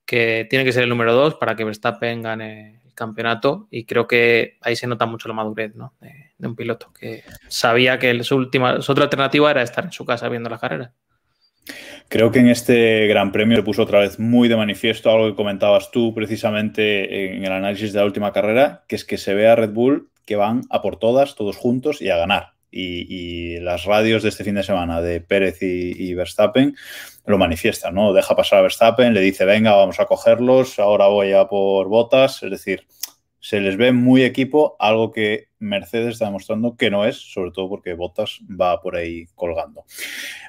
que 0.06 0.46
tiene 0.50 0.65
que 0.65 0.74
ser 0.74 0.84
el 0.84 0.89
número 0.89 1.13
dos 1.13 1.36
para 1.36 1.56
que 1.56 1.63
Verstappen 1.63 2.22
gane 2.22 2.83
campeonato 2.93 3.67
y 3.71 3.86
creo 3.86 4.08
que 4.08 4.58
ahí 4.62 4.75
se 4.75 4.88
nota 4.88 5.06
mucho 5.06 5.27
la 5.27 5.34
madurez 5.34 5.75
¿no? 5.75 5.93
de, 6.01 6.47
un 6.47 6.56
piloto 6.56 6.91
que 6.97 7.23
sabía 7.47 7.99
que 7.99 8.23
su, 8.23 8.36
última, 8.36 8.82
su 8.82 8.91
otra 8.91 9.06
alternativa 9.06 9.51
era 9.51 9.62
estar 9.62 9.86
en 9.86 9.91
su 9.91 10.06
casa 10.06 10.29
viendo 10.29 10.49
la 10.49 10.60
carrera. 10.60 10.93
Creo 12.10 12.32
que 12.32 12.39
en 12.39 12.49
este 12.49 13.08
Gran 13.08 13.32
Premio 13.32 13.58
le 13.58 13.63
puso 13.63 13.84
otra 13.84 13.99
vez 13.99 14.19
muy 14.19 14.47
de 14.49 14.58
manifiesto 14.58 15.10
algo 15.10 15.27
que 15.27 15.36
comentabas 15.36 15.91
tú 15.91 16.13
precisamente 16.13 17.36
en 17.36 17.43
el 17.43 17.51
análisis 17.51 17.93
de 17.93 17.99
la 17.99 18.06
última 18.06 18.34
carrera, 18.34 18.84
que 18.88 18.95
es 18.95 19.06
que 19.06 19.17
se 19.17 19.34
ve 19.34 19.47
a 19.47 19.56
Red 19.56 19.71
Bull 19.71 20.10
que 20.25 20.36
van 20.36 20.62
a 20.69 20.82
por 20.82 20.97
todas, 20.97 21.36
todos 21.36 21.58
juntos 21.58 22.01
y 22.01 22.10
a 22.10 22.17
ganar. 22.17 22.53
Y, 22.73 23.59
las 23.59 23.86
radios 23.86 24.23
de 24.23 24.29
este 24.29 24.43
fin 24.43 24.55
de 24.55 24.63
semana 24.63 25.01
de 25.01 25.21
Pérez 25.21 25.62
y, 25.62 26.13
Verstappen 26.13 26.75
lo 27.25 27.38
manifiestan, 27.38 27.95
¿no? 27.95 28.12
Deja 28.12 28.36
pasar 28.36 28.59
a 28.59 28.62
Verstappen, 28.63 29.13
le 29.13 29.21
dice, 29.21 29.45
venga, 29.45 29.75
vamos 29.75 29.99
a 29.99 30.05
cogerlos, 30.05 30.79
ahora 30.79 31.07
voy 31.07 31.31
a 31.31 31.45
por 31.47 31.88
botas. 31.88 32.43
Es 32.43 32.51
decir, 32.51 32.86
se 33.43 33.60
les 33.60 33.75
ve 33.75 33.91
muy 33.91 34.23
equipo, 34.23 34.77
algo 34.79 35.12
que 35.12 35.49
Mercedes 35.60 36.13
está 36.13 36.25
demostrando 36.25 36.77
que 36.77 36.89
no 36.89 37.03
es, 37.03 37.17
sobre 37.17 37.51
todo 37.51 37.67
porque 37.67 37.93
Bottas 37.93 38.39
va 38.49 38.79
por 38.79 38.95
ahí 38.95 39.25
colgando. 39.36 39.84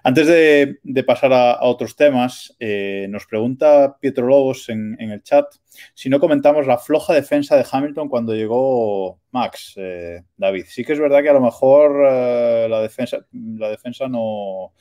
Antes 0.05 0.29
de, 0.29 1.03
pasar 1.05 1.33
a, 1.33 1.59
otros 1.63 1.97
temas, 1.97 2.55
eh, 2.61 3.09
nos 3.11 3.27
pregunta 3.27 3.97
Pietro 3.99 4.29
Lobos 4.29 4.69
en, 4.69 4.97
el 5.01 5.25
chat 5.25 5.45
si 5.93 6.09
no 6.09 6.21
comentamos 6.21 6.69
la 6.69 6.79
floja 6.79 7.15
defensa 7.15 7.57
de 7.57 7.67
Hamilton 7.69 8.09
cuando 8.09 8.33
llegó 8.33 9.19
Max, 9.33 9.75
eh, 9.77 10.23
David. 10.37 10.67
Sí 10.69 10.85
que 10.85 10.93
es 10.93 11.01
verdad 11.01 11.21
que 11.21 11.31
a 11.31 11.35
lo 11.35 11.41
mejor 11.41 12.07
eh, 12.09 12.69
la, 12.71 12.81
defensa, 12.81 13.27
la 13.33 13.71
defensa 13.71 14.07
no, 14.07 14.73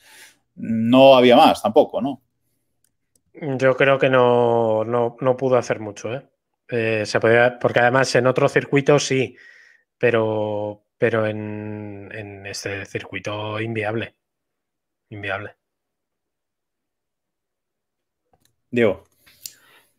no 0.54 1.16
había 1.16 1.34
más 1.34 1.60
tampoco, 1.60 2.00
¿no? 2.00 2.22
Yo 3.58 3.76
creo 3.76 3.98
que 3.98 4.08
no, 4.08 4.84
no, 4.84 5.16
no 5.20 5.36
pudo 5.36 5.56
hacer 5.56 5.80
mucho, 5.80 6.14
¿eh? 6.14 6.22
Eh, 6.76 7.06
se 7.06 7.20
podía, 7.20 7.58
porque 7.58 7.78
además 7.78 8.12
en 8.16 8.26
otro 8.26 8.48
circuito 8.48 8.98
sí, 8.98 9.36
pero, 9.96 10.84
pero 10.98 11.26
en, 11.26 12.10
en 12.12 12.46
este 12.46 12.84
circuito 12.86 13.60
inviable. 13.60 14.16
Inviable. 15.10 15.54
Diego. 18.70 19.04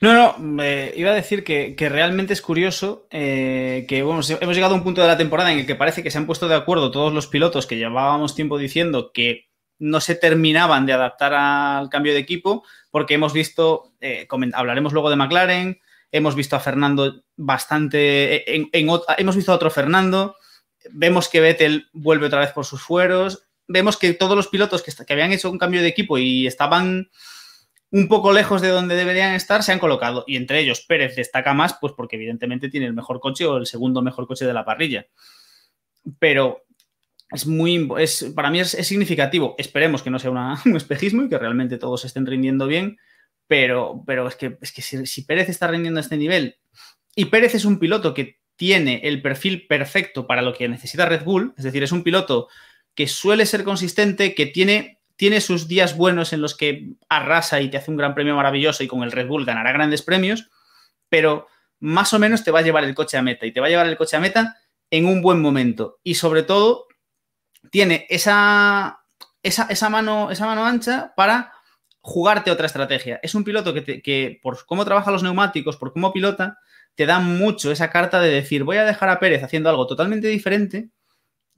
No, 0.02 0.38
no, 0.38 0.64
iba 0.96 1.12
a 1.12 1.16
decir 1.16 1.46
que, 1.46 1.76
realmente 1.90 2.34
es 2.34 2.42
curioso 2.42 3.08
eh, 3.10 3.86
que 3.88 4.00
hemos 4.00 4.28
llegado 4.28 4.74
a 4.74 4.78
un 4.78 4.84
punto 4.84 5.02
de 5.02 5.08
la 5.08 5.18
temporada 5.18 5.54
en 5.54 5.60
el 5.60 5.66
que 5.66 5.76
parece 5.76 6.04
que 6.04 6.12
se 6.12 6.18
han 6.18 6.26
puesto 6.26 6.50
de 6.50 6.56
acuerdo 6.56 6.92
todos 6.92 7.14
los 7.14 7.28
pilotos 7.28 7.66
que 7.66 7.78
llevábamos 7.78 8.36
tiempo 8.36 8.58
diciendo 8.58 9.12
que 9.14 9.48
no 9.80 10.02
se 10.02 10.16
terminaban 10.16 10.86
de 10.86 10.94
adaptar 10.94 11.34
al 11.34 11.90
cambio 11.90 12.14
de 12.14 12.20
equipo, 12.20 12.64
porque 12.92 13.14
hemos 13.14 13.32
visto, 13.32 13.94
eh, 14.02 14.28
hablaremos 14.54 14.92
luego 14.92 15.10
de 15.10 15.16
McLaren, 15.16 15.80
hemos 16.16 16.36
visto 16.36 16.56
a 16.56 16.60
Fernando 16.60 17.24
bastante, 17.36 18.56
en, 18.56 18.70
hemos 18.72 19.36
visto 19.36 19.52
a 19.52 19.56
otro 19.56 19.70
Fernando, 19.70 20.36
vemos 20.92 21.30
que 21.30 21.42
Vettel 21.42 21.90
vuelve 21.94 22.28
otra 22.28 22.40
vez 22.40 22.52
por 22.52 22.66
sus 22.66 22.82
fueros, 22.82 23.48
vemos 23.68 23.98
que 23.98 24.14
todos 24.14 24.36
los 24.36 24.48
pilotos 24.48 24.82
que, 24.82 24.92
que 25.06 25.14
habían 25.14 25.32
hecho 25.32 25.50
un 25.50 25.58
cambio 25.58 25.82
de 25.82 25.88
equipo 25.88 26.18
y 26.18 26.48
estaban 26.48 27.10
un 27.92 28.08
poco 28.08 28.34
lejos 28.34 28.62
de 28.62 28.70
donde 28.70 28.96
deberían 28.96 29.34
estar, 29.34 29.64
se 29.64 29.72
han 29.72 29.80
colocado. 29.80 30.24
Y 30.28 30.36
entre 30.36 30.60
ellos 30.60 30.82
Pérez 30.82 31.16
destaca 31.16 31.54
más, 31.54 31.78
pues 31.80 31.94
porque 31.96 32.18
evidentemente 32.18 32.70
tiene 32.70 32.88
el 32.88 32.94
mejor 32.94 33.20
coche 33.20 33.46
o 33.46 33.58
el 33.58 33.66
segundo 33.66 34.02
mejor 34.02 34.28
coche 34.28 34.46
de 34.46 34.54
la 34.54 34.66
parrilla. 34.66 35.08
Pero 36.20 36.66
es 37.32 37.48
muy, 37.48 37.90
es, 37.98 38.32
para 38.36 38.50
mí 38.50 38.60
es, 38.60 38.72
significativo. 38.72 39.56
Esperemos 39.58 40.04
que 40.04 40.10
no 40.10 40.20
sea 40.20 40.32
un 40.66 40.76
espejismo 40.76 41.24
y 41.24 41.30
que 41.30 41.38
realmente 41.38 41.78
todos 41.78 42.06
estén 42.06 42.26
rindiendo 42.26 42.68
bien. 42.68 42.98
Pero, 43.48 44.04
pero 44.06 44.28
es 44.28 44.36
que, 44.36 44.58
es 44.62 44.72
que 44.72 44.82
si, 44.82 45.22
Pérez 45.24 45.50
está 45.50 45.68
rindiendo 45.68 46.00
a 46.00 46.02
este 46.02 46.18
nivel 46.18 46.58
y 47.16 47.26
Pérez 47.26 47.56
es 47.56 47.66
un 47.66 47.80
piloto 47.80 48.14
que 48.14 48.40
tiene 48.56 49.02
el 49.04 49.22
perfil 49.22 49.68
perfecto 49.68 50.28
para 50.28 50.42
lo 50.42 50.54
que 50.54 50.68
necesita 50.68 51.06
Red 51.06 51.24
Bull, 51.24 51.54
es 51.58 51.64
decir, 51.64 51.84
es 51.84 51.92
un 51.92 52.04
piloto 52.04 52.48
que 52.96 53.08
suele 53.08 53.46
ser 53.46 53.64
consistente, 53.64 54.34
que 54.34 54.46
tiene, 54.46 55.00
tiene 55.16 55.42
sus 55.42 55.68
días 55.68 55.96
buenos 55.98 56.34
en 56.34 56.42
los 56.42 56.56
que 56.56 56.94
arrasa 57.10 57.62
y 57.62 57.70
te 57.70 57.78
hace 57.78 57.92
un 57.92 57.98
gran 57.98 58.16
premio 58.16 58.36
maravilloso 58.36 58.84
y 58.84 58.88
con 58.88 59.04
el 59.04 59.12
Red 59.12 59.28
Bull 59.28 59.46
ganará 59.46 59.72
grandes 59.74 60.02
premios, 60.02 60.50
pero 61.10 61.48
más 61.80 62.14
o 62.14 62.20
menos 62.20 62.44
te 62.44 62.52
va 62.52 62.60
a 62.60 62.64
llevar 62.64 62.84
el 62.84 62.96
coche 62.96 63.18
a 63.18 63.22
meta 63.22 63.46
y 63.46 63.52
te 63.52 63.60
va 63.60 63.68
a 63.68 63.70
llevar 63.70 63.88
el 63.88 63.98
coche 63.98 64.18
a 64.18 64.22
meta 64.22 64.58
en 64.90 65.06
un 65.06 65.22
buen 65.22 65.42
momento. 65.42 66.00
Y 66.04 66.16
sobre 66.16 66.44
todo, 66.44 66.88
tiene 67.70 68.06
esa, 68.10 69.04
esa, 69.44 69.68
esa 69.70 69.90
mano, 69.90 70.32
esa 70.32 70.46
mano 70.46 70.66
ancha 70.66 71.14
para 71.16 71.55
jugarte 72.06 72.52
otra 72.52 72.68
estrategia. 72.68 73.20
Es 73.24 73.34
un 73.34 73.44
piloto 73.44 73.74
que, 73.74 74.40
por 74.44 74.64
cómo 74.68 74.86
trabaja 74.86 75.10
los 75.10 75.24
neumáticos, 75.24 75.76
por 75.76 75.92
cómo 75.92 76.14
pilota, 76.14 76.60
te 76.94 77.08
da 77.08 77.20
mucho 77.20 77.72
esa 77.72 77.90
carta 77.90 78.22
de 78.22 78.30
decir, 78.30 78.64
voy 78.64 78.78
a 78.78 78.86
dejar 78.86 79.10
a 79.10 79.20
Pérez 79.20 79.44
haciendo 79.44 79.72
algo 79.72 79.88
totalmente 79.88 80.28
diferente, 80.28 80.90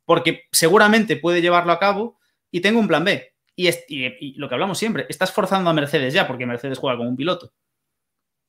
porque 0.06 0.44
seguramente 0.54 1.18
puede 1.18 1.42
llevarlo 1.42 1.74
a 1.74 1.80
cabo 1.80 2.18
y 2.50 2.62
tengo 2.62 2.80
un 2.80 2.88
plan 2.88 3.04
B. 3.04 3.34
Y, 3.58 4.40
lo 4.40 4.48
que 4.48 4.56
hablamos 4.56 4.78
siempre, 4.78 5.06
estás 5.10 5.34
forzando 5.34 5.70
a 5.70 5.74
Mercedes 5.74 6.14
ya, 6.14 6.26
porque 6.26 6.46
Mercedes 6.46 6.78
juega 6.78 6.98
con 6.98 7.08
un 7.08 7.18
piloto. 7.18 7.52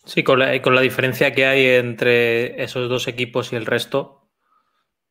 Sí, 0.05 0.23
con 0.23 0.39
la 0.39 0.81
diferencia 0.81 1.33
que 1.33 1.47
hay 1.47 1.67
entre 1.67 2.63
esos 2.63 2.89
dos 2.89 3.09
equipos 3.09 3.53
y 3.53 3.57
el 3.57 3.67
resto, 3.67 4.18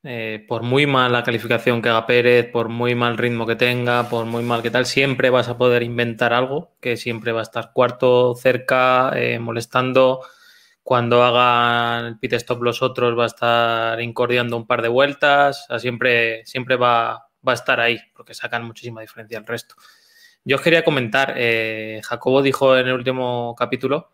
eh, 0.03 0.45
por 0.47 0.63
muy 0.63 0.85
mala 0.85 1.23
calificación 1.23 1.81
que 1.81 1.89
haga 1.89 2.05
Pérez, 2.05 2.49
por 2.51 2.69
muy 2.69 2.95
mal 2.95 3.17
ritmo 3.17 3.45
que 3.45 3.55
tenga, 3.55 4.09
por 4.09 4.25
muy 4.25 4.43
mal 4.43 4.61
que 4.61 4.71
tal, 4.71 4.85
siempre 4.85 5.29
vas 5.29 5.49
a 5.49 5.57
poder 5.57 5.83
inventar 5.83 6.33
algo 6.33 6.75
que 6.79 6.97
siempre 6.97 7.31
va 7.31 7.41
a 7.41 7.43
estar 7.43 7.71
cuarto, 7.73 8.35
cerca, 8.35 9.11
eh, 9.15 9.39
molestando. 9.39 10.21
Cuando 10.83 11.23
hagan 11.23 12.05
el 12.05 12.19
pit 12.19 12.33
stop 12.33 12.61
los 12.63 12.81
otros 12.81 13.17
va 13.17 13.23
a 13.23 13.27
estar 13.27 14.01
incordiando 14.01 14.55
un 14.55 14.67
par 14.67 14.81
de 14.81 14.87
vueltas, 14.87 15.67
siempre, 15.79 16.45
siempre 16.45 16.77
va, 16.77 17.27
va, 17.45 17.51
a 17.51 17.55
estar 17.55 17.79
ahí 17.79 17.99
porque 18.15 18.33
sacan 18.33 18.63
muchísima 18.65 19.01
diferencia 19.01 19.37
al 19.37 19.45
resto. 19.45 19.75
Yo 20.45 20.55
os 20.55 20.61
quería 20.61 20.85
comentar, 20.85 21.33
eh, 21.35 21.99
Jacobo 22.05 22.41
dijo 22.41 22.77
en 22.77 22.87
el 22.87 22.93
último 22.93 23.53
capítulo 23.57 24.11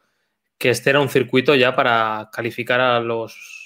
que 0.57 0.71
este 0.71 0.89
era 0.89 0.99
un 0.99 1.09
circuito 1.09 1.53
ya 1.53 1.75
para 1.75 2.29
calificar 2.33 2.81
a 2.81 2.99
los 2.99 3.62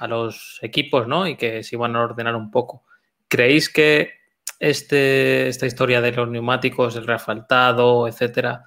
a 0.00 0.06
los 0.06 0.58
equipos, 0.62 1.08
¿no? 1.08 1.26
Y 1.26 1.36
que 1.36 1.62
se 1.62 1.76
iban 1.76 1.96
a 1.96 2.02
ordenar 2.02 2.36
un 2.36 2.50
poco. 2.50 2.84
¿Creéis 3.28 3.68
que 3.68 4.12
este, 4.58 5.48
esta 5.48 5.66
historia 5.66 6.00
de 6.00 6.12
los 6.12 6.28
neumáticos, 6.28 6.96
el 6.96 7.06
reasfaltado, 7.06 8.08
etcétera, 8.08 8.64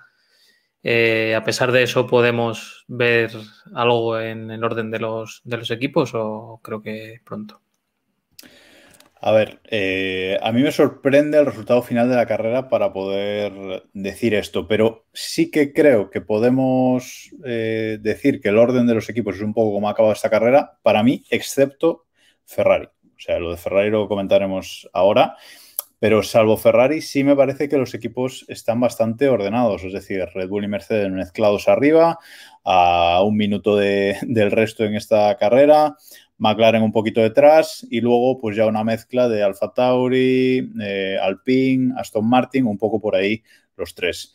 eh, 0.83 1.35
a 1.35 1.43
pesar 1.43 1.71
de 1.71 1.83
eso 1.83 2.07
podemos 2.07 2.85
ver 2.87 3.31
algo 3.75 4.19
en 4.19 4.49
el 4.49 4.63
orden 4.63 4.89
de 4.89 4.99
los, 4.99 5.41
de 5.43 5.57
los 5.57 5.69
equipos 5.71 6.11
o 6.13 6.59
creo 6.63 6.81
que 6.81 7.21
pronto? 7.23 7.61
A 9.23 9.31
ver, 9.31 9.61
eh, 9.69 10.39
a 10.41 10.51
mí 10.51 10.63
me 10.63 10.71
sorprende 10.71 11.37
el 11.37 11.45
resultado 11.45 11.83
final 11.83 12.09
de 12.09 12.15
la 12.15 12.25
carrera 12.25 12.69
para 12.69 12.91
poder 12.91 13.83
decir 13.93 14.33
esto, 14.33 14.67
pero 14.67 15.05
sí 15.13 15.51
que 15.51 15.73
creo 15.73 16.09
que 16.09 16.21
podemos 16.21 17.29
eh, 17.45 17.99
decir 18.01 18.41
que 18.41 18.49
el 18.49 18.57
orden 18.57 18.87
de 18.87 18.95
los 18.95 19.09
equipos 19.09 19.35
es 19.35 19.43
un 19.43 19.53
poco 19.53 19.73
como 19.73 19.87
ha 19.87 19.91
acabado 19.91 20.13
esta 20.13 20.31
carrera, 20.31 20.79
para 20.81 21.03
mí, 21.03 21.23
excepto 21.29 22.07
Ferrari. 22.45 22.87
O 22.87 23.19
sea, 23.19 23.37
lo 23.37 23.51
de 23.51 23.57
Ferrari 23.57 23.91
lo 23.91 24.07
comentaremos 24.07 24.89
ahora, 24.91 25.35
pero 25.99 26.23
salvo 26.23 26.57
Ferrari, 26.57 26.99
sí 26.99 27.23
me 27.23 27.35
parece 27.35 27.69
que 27.69 27.77
los 27.77 27.93
equipos 27.93 28.43
están 28.47 28.79
bastante 28.79 29.29
ordenados, 29.29 29.83
es 29.83 29.93
decir, 29.93 30.25
Red 30.33 30.49
Bull 30.49 30.63
y 30.63 30.67
Mercedes 30.67 31.11
mezclados 31.11 31.67
arriba, 31.67 32.17
a 32.63 33.21
un 33.23 33.37
minuto 33.37 33.75
del 33.75 34.49
resto 34.49 34.83
en 34.83 34.95
esta 34.95 35.37
carrera. 35.37 35.95
McLaren 36.41 36.81
un 36.81 36.91
poquito 36.91 37.21
detrás 37.21 37.85
y 37.91 38.01
luego 38.01 38.39
pues 38.39 38.55
ya 38.55 38.65
una 38.65 38.83
mezcla 38.83 39.29
de 39.29 39.43
Alfa 39.43 39.71
Tauri, 39.75 40.71
eh, 40.81 41.15
Alpine, 41.21 41.93
Aston 41.95 42.27
Martin, 42.27 42.65
un 42.65 42.79
poco 42.79 42.99
por 42.99 43.15
ahí 43.15 43.43
los 43.77 43.93
tres. 43.93 44.33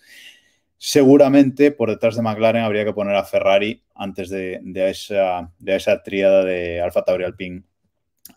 Seguramente 0.79 1.73
por 1.73 1.91
detrás 1.91 2.15
de 2.15 2.23
McLaren 2.23 2.63
habría 2.63 2.85
que 2.85 2.93
poner 2.93 3.17
a 3.17 3.25
Ferrari 3.25 3.83
antes 3.93 4.31
de, 4.31 4.61
esa, 4.89 5.51
de 5.59 5.75
esa 5.75 6.01
tríada 6.05 6.45
de 6.45 6.81
Alfa 6.81 7.03
Tauri, 7.03 7.25
Alpine, 7.25 7.65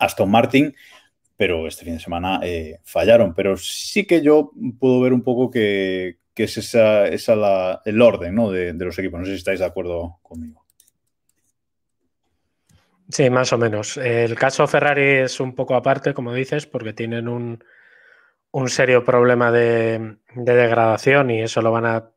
Aston 0.00 0.28
Martin, 0.28 0.74
pero 1.36 1.68
este 1.68 1.84
fin 1.84 1.94
de 1.94 2.00
semana 2.00 2.40
eh, 2.42 2.80
fallaron. 2.82 3.34
Pero 3.34 3.56
sí 3.56 4.04
que 4.04 4.20
yo 4.20 4.50
puedo 4.80 5.00
ver 5.00 5.12
un 5.12 5.22
poco 5.22 5.48
que, 5.48 6.16
es 6.34 6.56
esa, 6.56 7.06
el 7.84 8.02
orden 8.02 8.34
de, 8.34 8.72
de 8.72 8.84
los 8.84 8.98
equipos. 8.98 9.20
No 9.20 9.26
sé 9.26 9.32
si 9.32 9.38
estáis 9.38 9.60
de 9.60 9.66
acuerdo 9.66 10.18
conmigo. 10.22 10.64
Sí, 13.10 13.28
más 13.28 13.52
o 13.52 13.58
menos. 13.58 13.96
El 13.96 14.36
caso 14.36 14.66
Ferrari 14.68 15.22
es 15.24 15.40
un 15.40 15.54
poco 15.54 15.74
aparte, 15.74 16.14
como 16.14 16.32
dices, 16.32 16.66
porque 16.66 16.92
tienen 16.92 17.28
un, 17.28 17.62
serio 18.68 19.04
problema 19.04 19.50
de, 19.50 20.18
degradación 20.34 21.30
y 21.30 21.42
eso 21.42 21.60
lo 21.60 21.72
van 21.72 21.86
a, 21.86 22.12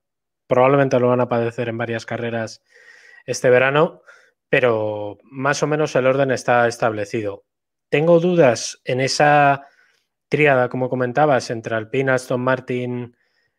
probablemente 0.48 1.00
lo 1.00 1.10
van 1.10 1.22
a 1.22 1.30
padecer 1.30 1.70
en 1.70 1.78
varias 1.78 2.06
carreras 2.06 2.62
este 3.26 3.50
verano, 3.50 4.02
pero 4.50 5.18
más 5.24 5.64
o 5.64 5.68
menos 5.68 5.96
el 5.96 6.06
orden 6.06 6.32
está 6.32 6.68
establecido. 6.68 7.46
Tengo 7.90 8.20
dudas 8.20 8.80
en 8.84 9.02
esa 9.02 9.68
tríada, 10.30 10.70
como 10.70 10.90
comentabas, 10.90 11.50
entre 11.50 11.76
Alpine, 11.76 12.12
Aston 12.12 12.42
Martin, 12.42 13.16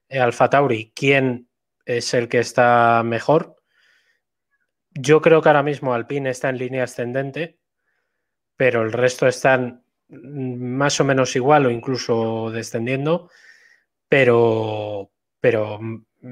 y 0.08 0.18
Alfa 0.18 0.50
Tauri, 0.50 0.92
quién 0.94 1.48
es 1.84 2.14
el 2.14 2.28
que 2.28 2.38
está 2.38 3.02
mejor. 3.04 3.56
Yo 4.94 5.20
creo 5.20 5.42
que 5.42 5.48
ahora 5.48 5.62
mismo 5.62 5.92
Alpine 5.92 6.30
está 6.30 6.48
en 6.48 6.58
línea 6.58 6.84
ascendente, 6.84 7.58
pero 8.56 8.82
el 8.82 8.92
resto 8.92 9.26
están 9.26 9.84
más 10.08 11.00
o 11.00 11.04
menos 11.04 11.34
igual 11.34 11.66
o 11.66 11.70
incluso 11.70 12.50
descendiendo, 12.50 13.30
pero, 14.08 15.10
pero 15.40 15.80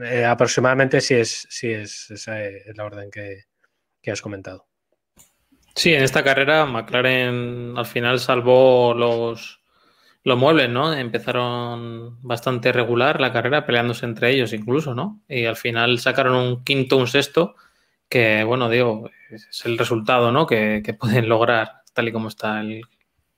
eh, 0.05 0.25
aproximadamente 0.25 1.01
sí 1.01 1.15
es, 1.15 1.47
sí 1.51 1.71
es 1.73 2.11
esa 2.11 2.43
es 2.45 2.77
la 2.77 2.85
orden 2.85 3.11
que, 3.11 3.45
has 4.11 4.23
comentado. 4.23 4.69
Sí, 5.75 5.95
en 5.95 6.03
esta 6.03 6.23
carrera 6.23 6.67
McLaren 6.67 7.75
al 7.77 7.87
final 7.87 8.21
salvó 8.21 8.95
los, 8.95 9.61
los 10.23 10.39
muebles, 10.39 10.69
¿no? 10.69 10.93
Empezaron 10.93 12.21
bastante 12.23 12.73
regular 12.73 13.21
la 13.21 13.33
carrera, 13.33 13.67
peleándose 13.67 14.07
entre 14.07 14.31
ellos 14.31 14.53
incluso, 14.53 14.95
¿no? 14.95 15.23
Y 15.29 15.47
al 15.47 15.57
final 15.57 15.99
sacaron 15.99 16.37
un 16.37 16.63
quinto, 16.63 16.97
un 16.97 17.09
sexto 17.09 17.57
que, 18.13 18.45
bueno, 18.45 18.69
digo, 18.69 19.11
es 19.31 19.65
el 19.65 19.79
resultado 19.79 20.33
¿no? 20.33 20.47
que, 20.47 20.83
pueden 21.01 21.31
lograr 21.31 21.81
tal 21.95 22.09
y 22.09 22.13
como 22.13 22.29
está 22.29 22.61
el... 22.61 22.83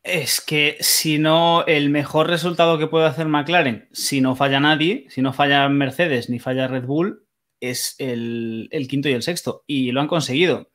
Es 0.03 0.41
que 0.41 0.77
si 0.81 1.21
no, 1.21 1.65
el 1.67 1.91
mejor 1.91 2.29
resultado 2.29 2.77
que 2.77 2.89
puede 2.89 3.07
hacer 3.07 3.29
McLaren, 3.29 3.89
si 3.93 4.21
no 4.21 4.35
falla 4.35 4.59
nadie, 4.59 5.07
si 5.11 5.23
no 5.23 5.33
falla 5.33 5.69
Mercedes 5.69 6.29
ni 6.29 6.41
falla 6.41 6.67
Red 6.67 6.87
Bull, 6.87 7.25
es 7.61 7.95
el, 7.99 8.69
quinto 8.91 9.09
y 9.09 9.13
el 9.13 9.23
sexto. 9.23 9.63
Y 9.69 9.93
lo 9.93 10.01
han 10.01 10.09
conseguido. 10.09 10.71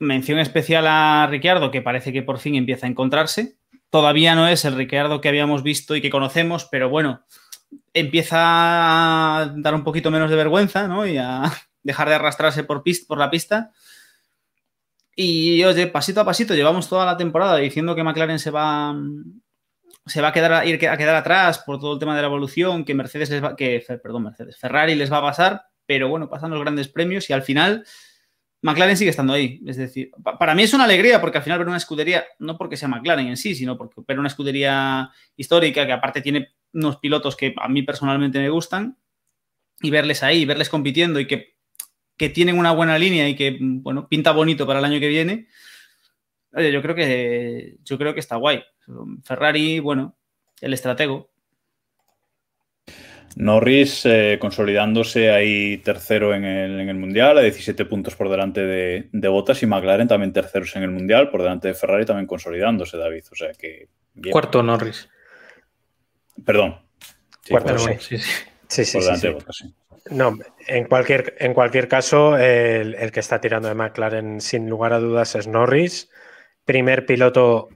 Mención 0.00 0.40
especial 0.40 0.84
a 0.88 1.28
Ricciardo, 1.30 1.70
que 1.70 1.82
parece 1.82 2.12
que 2.12 2.22
por 2.22 2.40
fin 2.40 2.56
empieza 2.56 2.86
a 2.86 2.90
encontrarse. 2.90 3.58
Todavía 3.90 4.34
no 4.34 4.48
es 4.48 4.64
el 4.64 4.74
Ricciardo 4.74 5.20
que 5.20 5.28
habíamos 5.28 5.62
visto 5.62 5.94
y 5.94 6.02
que 6.02 6.10
conocemos, 6.10 6.66
pero 6.68 6.90
bueno, 6.90 7.24
empieza 7.92 8.38
a 8.40 9.54
dar 9.56 9.74
un 9.74 9.84
poquito 9.84 10.10
menos 10.10 10.30
de 10.30 10.36
vergüenza, 10.36 10.88
¿no? 10.88 11.06
Y 11.06 11.16
a, 11.16 11.44
dejar 11.84 12.08
de 12.08 12.16
arrastrarse 12.16 12.64
por, 12.64 12.82
por 13.06 13.18
la 13.18 13.30
pista. 13.30 13.70
Y 15.14 15.62
oye, 15.62 15.86
pasito 15.86 16.20
a 16.20 16.24
pasito, 16.24 16.54
llevamos 16.54 16.88
toda 16.88 17.06
la 17.06 17.16
temporada 17.16 17.56
diciendo 17.58 17.94
que 17.94 18.02
McLaren 18.02 18.40
se 18.40 18.50
va, 18.50 18.96
se 20.06 20.20
va 20.20 20.28
a 20.28 20.32
quedar 20.32 20.52
a, 20.52 20.66
ir 20.66 20.88
a 20.88 20.96
quedar 20.96 21.14
atrás 21.14 21.60
por 21.60 21.78
todo 21.78 21.92
el 21.92 22.00
tema 22.00 22.16
de 22.16 22.22
la 22.22 22.26
evolución, 22.26 22.84
que 22.84 22.94
Mercedes 22.94 23.30
les 23.30 23.44
va, 23.44 23.54
que 23.54 23.84
perdón, 24.02 24.24
Mercedes, 24.24 24.58
Ferrari 24.58 24.96
les 24.96 25.12
va 25.12 25.18
a 25.18 25.22
pasar, 25.22 25.62
pero 25.86 26.08
bueno, 26.08 26.28
pasan 26.28 26.50
los 26.50 26.60
grandes 26.60 26.88
premios 26.88 27.30
y 27.30 27.32
al 27.32 27.42
final 27.42 27.86
McLaren 28.62 28.96
sigue 28.96 29.10
estando 29.10 29.34
ahí. 29.34 29.60
Es 29.66 29.76
decir, 29.76 30.10
para 30.38 30.54
mí 30.54 30.64
es 30.64 30.74
una 30.74 30.84
alegría 30.84 31.20
porque 31.20 31.38
al 31.38 31.44
final 31.44 31.58
ver 31.58 31.68
una 31.68 31.76
escudería, 31.76 32.24
no 32.40 32.58
porque 32.58 32.76
sea 32.76 32.88
McLaren 32.88 33.28
en 33.28 33.36
sí, 33.36 33.54
sino 33.54 33.78
porque 33.78 34.02
ver 34.08 34.18
una 34.18 34.28
escudería 34.28 35.10
histórica 35.36 35.86
que 35.86 35.92
aparte 35.92 36.22
tiene 36.22 36.48
unos 36.72 36.96
pilotos 36.96 37.36
que 37.36 37.54
a 37.56 37.68
mí 37.68 37.82
personalmente 37.82 38.40
me 38.40 38.48
gustan 38.48 38.98
y 39.80 39.90
verles 39.90 40.22
ahí, 40.22 40.44
verles 40.44 40.70
compitiendo 40.70 41.20
y 41.20 41.26
que 41.26 41.53
que 42.16 42.28
tienen 42.28 42.58
una 42.58 42.72
buena 42.72 42.98
línea 42.98 43.28
y 43.28 43.34
que, 43.34 43.58
bueno, 43.60 44.08
pinta 44.08 44.32
bonito 44.32 44.66
para 44.66 44.78
el 44.78 44.84
año 44.84 45.00
que 45.00 45.08
viene, 45.08 45.48
oye, 46.52 46.72
yo 46.72 46.82
creo 46.82 46.94
que, 46.94 47.76
yo 47.84 47.98
creo 47.98 48.14
que 48.14 48.20
está 48.20 48.36
guay. 48.36 48.62
Ferrari, 49.24 49.80
bueno, 49.80 50.16
el 50.60 50.72
estratego. 50.72 51.30
Norris 53.36 54.06
eh, 54.06 54.38
consolidándose 54.40 55.32
ahí 55.32 55.78
tercero 55.78 56.34
en 56.34 56.44
el, 56.44 56.94
Mundial, 56.94 57.38
a 57.38 57.42
17 57.42 57.84
puntos 57.86 58.14
por 58.14 58.28
delante 58.30 58.64
de, 58.64 59.08
de 59.10 59.28
Bottas 59.28 59.60
y 59.62 59.66
McLaren 59.66 60.06
también 60.06 60.32
terceros 60.32 60.76
en 60.76 60.84
el 60.84 60.90
Mundial, 60.90 61.30
por 61.30 61.42
delante 61.42 61.68
de 61.68 61.74
Ferrari 61.74 62.06
también 62.06 62.28
consolidándose, 62.28 62.96
David. 62.96 63.24
O 63.32 63.34
sea 63.34 63.52
que. 63.52 63.88
Cuarto 64.30 64.62
Norris. 64.62 65.08
Perdón. 66.44 66.78
Cuarto, 67.48 67.76
sí, 67.78 68.18
sí. 68.18 68.32
Sí, 68.68 68.84
sí, 68.84 69.00
sí, 69.00 69.34
No, 70.10 70.38
en 70.66 70.86
cualquier, 70.86 71.34
en 71.38 71.54
cualquier 71.54 71.88
caso, 71.88 72.36
el, 72.36 73.10
que 73.12 73.20
está 73.20 73.40
tirando 73.40 73.68
de 73.68 73.74
McLaren 73.74 74.40
sin 74.40 74.68
lugar 74.68 74.92
a 74.92 74.98
dudas 74.98 75.34
es 75.34 75.46
Norris. 75.46 76.10
Primer 76.64 77.06
piloto 77.06 77.68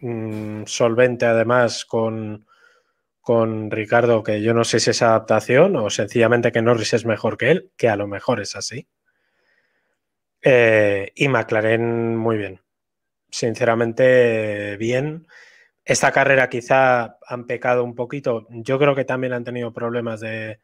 mm, 0.00 0.64
solvente, 0.66 1.26
además, 1.26 1.84
con, 1.84 2.46
con 3.20 3.70
Ricardo, 3.70 4.22
que 4.22 4.42
yo 4.42 4.54
no 4.54 4.64
sé 4.64 4.80
si 4.80 4.90
es 4.90 5.02
adaptación 5.02 5.76
o 5.76 5.90
sencillamente 5.90 6.52
que 6.52 6.62
Norris 6.62 6.94
es 6.94 7.04
mejor 7.04 7.36
que 7.36 7.50
él, 7.50 7.70
que 7.76 7.88
a 7.88 7.96
lo 7.96 8.06
mejor 8.06 8.40
es 8.40 8.56
así. 8.56 8.88
Eh, 10.42 11.12
y 11.14 11.28
McLaren 11.28 12.16
muy 12.16 12.36
bien. 12.38 12.60
Sinceramente, 13.30 14.76
bien. 14.78 15.26
Esta 15.90 16.12
carrera 16.12 16.48
quizá 16.48 17.18
han 17.26 17.48
pecado 17.48 17.82
un 17.82 17.96
poquito. 17.96 18.46
Yo 18.50 18.78
creo 18.78 18.94
que 18.94 19.04
también 19.04 19.32
han 19.32 19.42
tenido 19.42 19.72
problemas 19.72 20.20
de, 20.20 20.60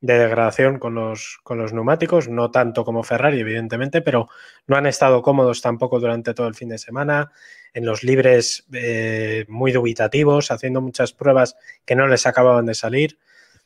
degradación 0.00 0.78
con 0.78 0.94
los, 0.94 1.40
con 1.42 1.58
los 1.58 1.72
neumáticos, 1.72 2.28
no 2.28 2.52
tanto 2.52 2.84
como 2.84 3.02
Ferrari, 3.02 3.40
evidentemente, 3.40 4.00
pero 4.00 4.28
no 4.68 4.76
han 4.76 4.86
estado 4.86 5.22
cómodos 5.22 5.60
tampoco 5.60 5.98
durante 5.98 6.34
todo 6.34 6.46
el 6.46 6.54
fin 6.54 6.68
de 6.68 6.78
semana. 6.78 7.32
En 7.74 7.84
los 7.84 8.04
libres 8.04 8.64
eh, 8.72 9.44
muy 9.48 9.72
dubitativos, 9.72 10.52
haciendo 10.52 10.80
muchas 10.80 11.14
pruebas 11.14 11.56
que 11.84 11.96
no 11.96 12.06
les 12.06 12.24
acababan 12.28 12.66
de 12.66 12.74
salir. 12.74 13.18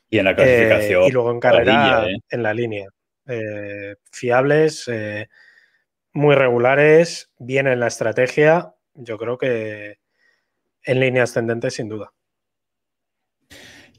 Y 0.09 0.21
en 0.21 0.25
la 0.25 0.35
clasificación. 0.35 1.03
Eh, 1.03 1.09
y 1.09 1.11
luego 1.11 1.33
en 1.33 1.40
carrera, 1.40 2.09
¿eh? 2.09 2.17
en 2.31 2.43
la 2.43 2.55
línea. 2.55 2.88
fiables, 4.11 4.90
muy 6.14 6.35
regulares, 6.35 7.31
bien 7.38 7.67
en 7.67 7.81
la 7.81 7.88
estrategia. 7.88 8.73
Yo 8.95 9.19
creo 9.19 9.37
que, 9.37 9.99
en 10.85 11.01
línea 11.01 11.25
ascendente, 11.25 11.70
sin 11.70 11.88
duda. 11.88 12.12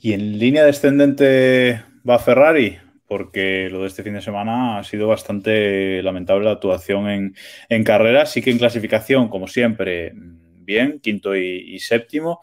¿Y 0.05 0.13
en 0.13 0.37
línea 0.37 0.63
descendente 0.63 1.81
va 2.07 2.19
Ferrari? 2.19 2.77
Porque 3.07 3.69
lo 3.71 3.81
de 3.81 3.87
este 3.87 4.03
fin 4.03 4.13
de 4.13 4.21
semana 4.21 4.77
ha 4.79 4.83
sido 4.83 5.07
bastante 5.07 6.01
lamentable 6.03 6.45
la 6.45 6.51
actuación 6.51 7.33
en, 7.69 7.83
carrera. 7.83 8.25
Sí 8.25 8.41
que 8.41 8.51
en 8.51 8.57
clasificación, 8.57 9.29
como 9.29 9.47
siempre, 9.47 10.13
bien, 10.13 10.99
quinto 10.99 11.35
y, 11.35 11.79
séptimo, 11.79 12.41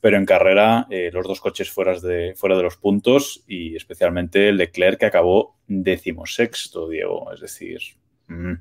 pero 0.00 0.16
en 0.16 0.26
carrera 0.26 0.86
eh, 0.90 1.10
los 1.12 1.26
dos 1.26 1.40
coches 1.40 1.70
fuera 1.70 1.98
de, 1.98 2.34
fuera 2.36 2.56
de 2.56 2.62
los 2.62 2.76
puntos 2.76 3.44
y 3.46 3.76
especialmente 3.76 4.52
Leclerc 4.52 4.98
que 4.98 5.06
acabó 5.06 5.58
decimosexto, 5.66 6.88
Diego. 6.88 7.32
Es 7.32 7.40
decir, 7.40 7.80
mm, 8.28 8.54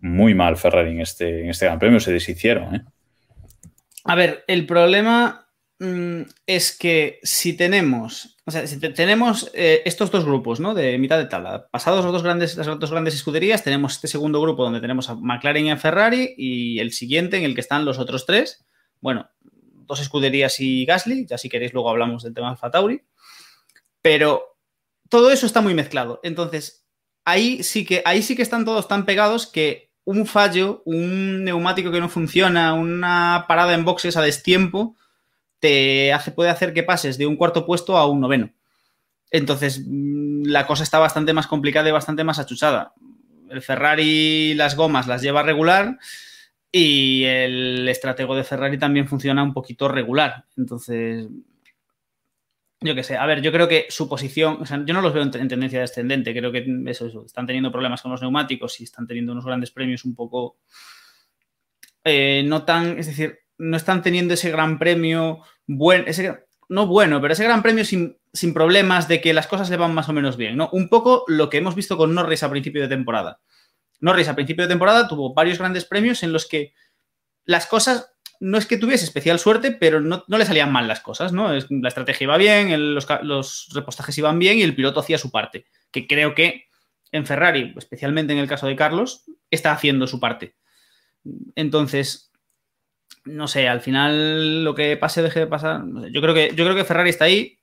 muy 0.00 0.34
mal 0.34 0.56
Ferrari 0.56 0.92
en 0.92 1.00
este, 1.00 1.42
en 1.42 1.50
este 1.50 1.66
Gran 1.66 1.78
Premio, 1.78 2.00
se 2.00 2.12
deshicieron. 2.12 2.74
¿eh? 2.74 2.84
A 4.04 4.14
ver, 4.14 4.44
el 4.48 4.66
problema 4.66 5.48
mm, 5.78 6.22
es 6.46 6.76
que 6.76 7.20
si 7.22 7.56
tenemos, 7.56 8.36
o 8.44 8.50
sea, 8.50 8.66
si 8.66 8.78
tenemos 8.78 9.50
eh, 9.54 9.82
estos 9.84 10.10
dos 10.10 10.24
grupos, 10.24 10.60
¿no? 10.60 10.74
De 10.74 10.98
mitad 10.98 11.18
de 11.18 11.26
tabla, 11.26 11.68
pasados 11.70 12.04
los 12.04 12.12
dos 12.12 12.22
grandes, 12.22 12.56
las 12.56 12.66
dos 12.66 12.90
grandes 12.90 13.14
escuderías, 13.14 13.62
tenemos 13.62 13.94
este 13.94 14.08
segundo 14.08 14.40
grupo 14.40 14.64
donde 14.64 14.80
tenemos 14.80 15.08
a 15.08 15.14
McLaren 15.14 15.66
y 15.66 15.70
a 15.70 15.76
Ferrari 15.76 16.34
y 16.36 16.80
el 16.80 16.92
siguiente 16.92 17.36
en 17.36 17.44
el 17.44 17.54
que 17.54 17.60
están 17.60 17.84
los 17.84 17.98
otros 17.98 18.26
tres. 18.26 18.64
Bueno, 19.00 19.30
dos 19.86 20.00
escuderías 20.00 20.58
y 20.60 20.84
Gasly, 20.84 21.26
ya 21.26 21.38
si 21.38 21.48
queréis 21.48 21.72
luego 21.72 21.90
hablamos 21.90 22.22
del 22.22 22.34
tema 22.34 22.50
Alfa 22.50 22.70
Tauri. 22.70 23.02
Pero 24.00 24.58
todo 25.08 25.30
eso 25.30 25.46
está 25.46 25.60
muy 25.60 25.74
mezclado. 25.74 26.20
Entonces, 26.24 26.86
ahí 27.24 27.62
sí 27.62 27.84
que, 27.84 28.02
ahí 28.04 28.22
sí 28.22 28.34
que 28.34 28.42
están 28.42 28.64
todos 28.64 28.88
tan 28.88 29.04
pegados 29.04 29.46
que 29.46 29.91
un 30.04 30.26
fallo, 30.26 30.82
un 30.84 31.44
neumático 31.44 31.90
que 31.90 32.00
no 32.00 32.08
funciona, 32.08 32.74
una 32.74 33.44
parada 33.48 33.74
en 33.74 33.84
boxes 33.84 34.16
a 34.16 34.22
destiempo, 34.22 34.96
te 35.60 36.12
hace, 36.12 36.32
puede 36.32 36.50
hacer 36.50 36.72
que 36.72 36.82
pases 36.82 37.18
de 37.18 37.26
un 37.26 37.36
cuarto 37.36 37.64
puesto 37.64 37.96
a 37.96 38.06
un 38.06 38.20
noveno. 38.20 38.50
Entonces, 39.30 39.82
mm, 39.86 40.44
la 40.46 40.66
cosa 40.66 40.82
está 40.82 40.98
bastante 40.98 41.32
más 41.32 41.46
complicada 41.46 41.88
y 41.88 41.92
bastante 41.92 42.24
más 42.24 42.38
achuchada. 42.38 42.94
El 43.48 43.62
Ferrari 43.62 44.54
las 44.54 44.76
gomas 44.76 45.06
las 45.06 45.22
lleva 45.22 45.42
regular 45.42 45.98
y 46.70 47.24
el 47.24 47.88
estratego 47.88 48.34
de 48.34 48.44
Ferrari 48.44 48.78
también 48.78 49.06
funciona 49.06 49.42
un 49.42 49.52
poquito 49.52 49.88
regular. 49.88 50.46
Entonces, 50.56 51.28
yo 52.82 52.94
qué 52.94 53.02
sé, 53.02 53.16
a 53.16 53.26
ver, 53.26 53.42
yo 53.42 53.52
creo 53.52 53.68
que 53.68 53.86
su 53.88 54.08
posición, 54.08 54.58
o 54.60 54.66
sea, 54.66 54.82
yo 54.84 54.94
no 54.94 55.00
los 55.00 55.12
veo 55.12 55.22
en, 55.22 55.30
tendencia 55.30 55.80
descendente, 55.80 56.34
creo 56.34 56.52
que 56.52 56.64
están 56.86 57.46
teniendo 57.46 57.70
problemas 57.70 58.02
con 58.02 58.10
los 58.10 58.20
neumáticos 58.20 58.80
y 58.80 58.84
están 58.84 59.06
teniendo 59.06 59.32
unos 59.32 59.44
grandes 59.44 59.70
premios 59.70 60.04
un 60.04 60.14
poco, 60.14 60.58
eh, 62.04 62.42
no 62.46 62.64
tan, 62.64 62.98
es 62.98 63.06
decir, 63.06 63.38
no 63.58 63.76
están 63.76 64.02
teniendo 64.02 64.34
ese 64.34 64.50
gran 64.50 64.78
premio, 64.78 65.40
buen, 65.66 66.04
ese, 66.06 66.46
no 66.68 66.86
bueno, 66.86 67.20
pero 67.20 67.32
ese 67.32 67.44
gran 67.44 67.62
premio 67.62 67.84
sin, 67.84 68.18
sin, 68.32 68.54
problemas 68.54 69.08
de 69.08 69.20
que 69.20 69.34
las 69.34 69.46
cosas 69.46 69.70
le 69.70 69.76
van 69.76 69.94
más 69.94 70.08
o 70.08 70.12
menos 70.12 70.36
bien, 70.36 70.56
¿no? 70.56 70.68
Un 70.72 70.88
poco 70.88 71.24
lo 71.28 71.48
que 71.50 71.58
hemos 71.58 71.74
visto 71.74 71.96
con 71.96 72.14
Norris 72.14 72.42
a 72.42 72.50
principio 72.50 72.82
de 72.82 72.88
temporada. 72.88 73.40
Norris 74.00 74.28
a 74.28 74.34
principio 74.34 74.64
de 74.64 74.70
temporada 74.70 75.06
tuvo 75.06 75.32
varios 75.32 75.58
grandes 75.58 75.84
premios 75.84 76.22
en 76.22 76.32
los 76.32 76.48
que 76.48 76.74
las 77.44 77.66
cosas 77.66 78.11
no 78.42 78.58
es 78.58 78.66
que 78.66 78.76
tuviese 78.76 79.04
especial 79.04 79.38
suerte, 79.38 79.70
pero 79.70 80.00
no, 80.00 80.24
le 80.26 80.44
salían 80.44 80.72
mal 80.72 80.88
las 80.88 80.98
cosas, 80.98 81.32
¿no? 81.32 81.52
La 81.52 81.88
estrategia 81.88 82.24
iba 82.24 82.36
bien, 82.36 82.92
los, 82.92 83.06
los, 83.22 83.68
repostajes 83.72 84.18
iban 84.18 84.40
bien 84.40 84.58
y 84.58 84.62
el 84.62 84.74
piloto 84.74 84.98
hacía 84.98 85.16
su 85.16 85.30
parte. 85.30 85.64
Que 85.92 86.08
creo 86.08 86.34
que 86.34 86.66
en 87.12 87.24
Ferrari, 87.24 87.72
especialmente 87.76 88.32
en 88.32 88.40
el 88.40 88.48
caso 88.48 88.66
de 88.66 88.74
Carlos, 88.74 89.26
está 89.48 89.70
haciendo 89.70 90.08
su 90.08 90.18
parte. 90.18 90.56
Entonces, 91.54 92.32
no 93.24 93.46
sé, 93.46 93.68
al 93.68 93.80
final 93.80 94.64
lo 94.64 94.74
que 94.74 94.96
pase, 94.96 95.22
deje 95.22 95.38
de 95.38 95.46
pasar. 95.46 95.84
yo, 96.10 96.20
creo 96.20 96.34
que, 96.34 96.48
yo 96.48 96.64
creo 96.64 96.74
que 96.74 96.84
Ferrari 96.84 97.10
está 97.10 97.26
ahí. 97.26 97.60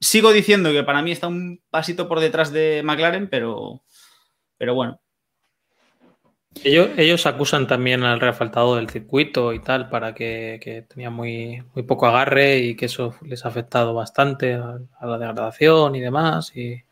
Sigo 0.00 0.32
diciendo 0.32 0.70
que 0.70 0.82
para 0.82 1.00
mí 1.00 1.12
está 1.12 1.28
un 1.28 1.62
pasito 1.70 2.08
por 2.08 2.20
detrás 2.20 2.52
de 2.52 2.82
McLaren, 2.84 3.30
pero, 3.30 3.84
pero 4.58 4.74
bueno, 4.74 5.00
ellos, 6.64 7.26
acusan 7.26 7.66
también 7.66 8.02
al 8.02 8.20
refaltado 8.20 8.76
del 8.76 8.90
circuito 8.90 9.52
y 9.52 9.60
tal, 9.60 9.88
para 9.88 10.14
que, 10.14 10.84
tenía 10.88 11.08
muy, 11.10 11.62
poco 11.86 12.06
agarre 12.06 12.58
y 12.58 12.76
que 12.76 12.86
eso 12.86 13.14
les 13.22 13.44
ha 13.44 13.48
afectado 13.48 13.94
bastante 13.94 14.54
a, 14.54 14.80
la 15.02 15.18
degradación 15.18 15.94
y 15.94 16.00
demás. 16.00 16.54
Y 16.56 16.82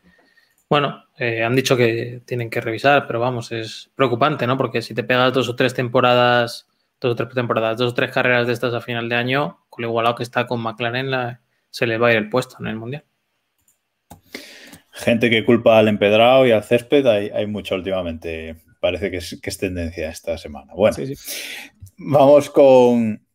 bueno, 0.69 1.03
eh, 1.17 1.43
han 1.43 1.55
dicho 1.55 1.75
que 1.75 2.21
tienen 2.25 2.49
que 2.49 2.61
revisar, 2.61 3.05
pero 3.05 3.19
vamos, 3.19 3.51
es 3.51 3.91
preocupante, 3.95 4.47
¿no? 4.47 4.57
Porque 4.57 4.81
si 4.81 4.93
te 4.93 5.03
pegas 5.03 5.33
dos 5.33 5.49
o 5.49 5.55
tres 5.55 5.73
temporadas, 5.73 6.67
dos 7.01 7.11
o 7.13 7.15
tres 7.15 7.33
temporadas, 7.33 7.77
dos 7.77 7.91
o 7.91 7.95
tres 7.95 8.11
carreras 8.11 8.47
de 8.47 8.53
estas 8.53 8.73
a 8.73 8.81
final 8.81 9.09
de 9.09 9.15
año, 9.15 9.59
con 9.69 9.83
lo 9.83 9.89
igualado 9.89 10.15
que 10.15 10.23
está 10.23 10.47
con 10.47 10.61
McLaren, 10.61 11.37
se 11.69 11.85
le 11.85 11.97
va 11.97 12.07
a 12.07 12.11
ir 12.11 12.17
el 12.17 12.29
puesto 12.29 12.57
en 12.59 12.67
el 12.67 12.77
Mundial. 12.77 13.03
Gente 14.91 15.29
que 15.29 15.45
culpa 15.45 15.77
al 15.77 15.87
empedrado 15.87 16.45
y 16.45 16.51
al 16.51 16.63
césped, 16.63 17.05
hay 17.05 17.47
mucho 17.47 17.75
últimamente 17.75 18.57
parece 18.79 19.11
que 19.11 19.17
es, 19.17 19.57
tendencia 19.57 20.09
esta 20.09 20.37
semana. 20.37 20.73
Bueno, 20.73 20.97
vamos 21.97 22.49
con 22.49 23.25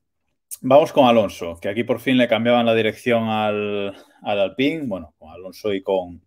vamos 0.61 0.93
con 0.93 1.07
Alonso, 1.07 1.59
que 1.61 1.69
aquí 1.69 1.85
por 1.85 2.01
fin 2.01 2.17
le 2.17 2.29
cambiaban 2.29 2.67
la 2.67 2.75
dirección 2.75 3.29
al, 3.29 3.95
al 4.23 4.41
Alpine, 4.41 4.83
bueno, 4.87 5.15
con 5.19 5.31
Alonso 5.31 5.73
y 5.73 5.83
con 5.83 6.23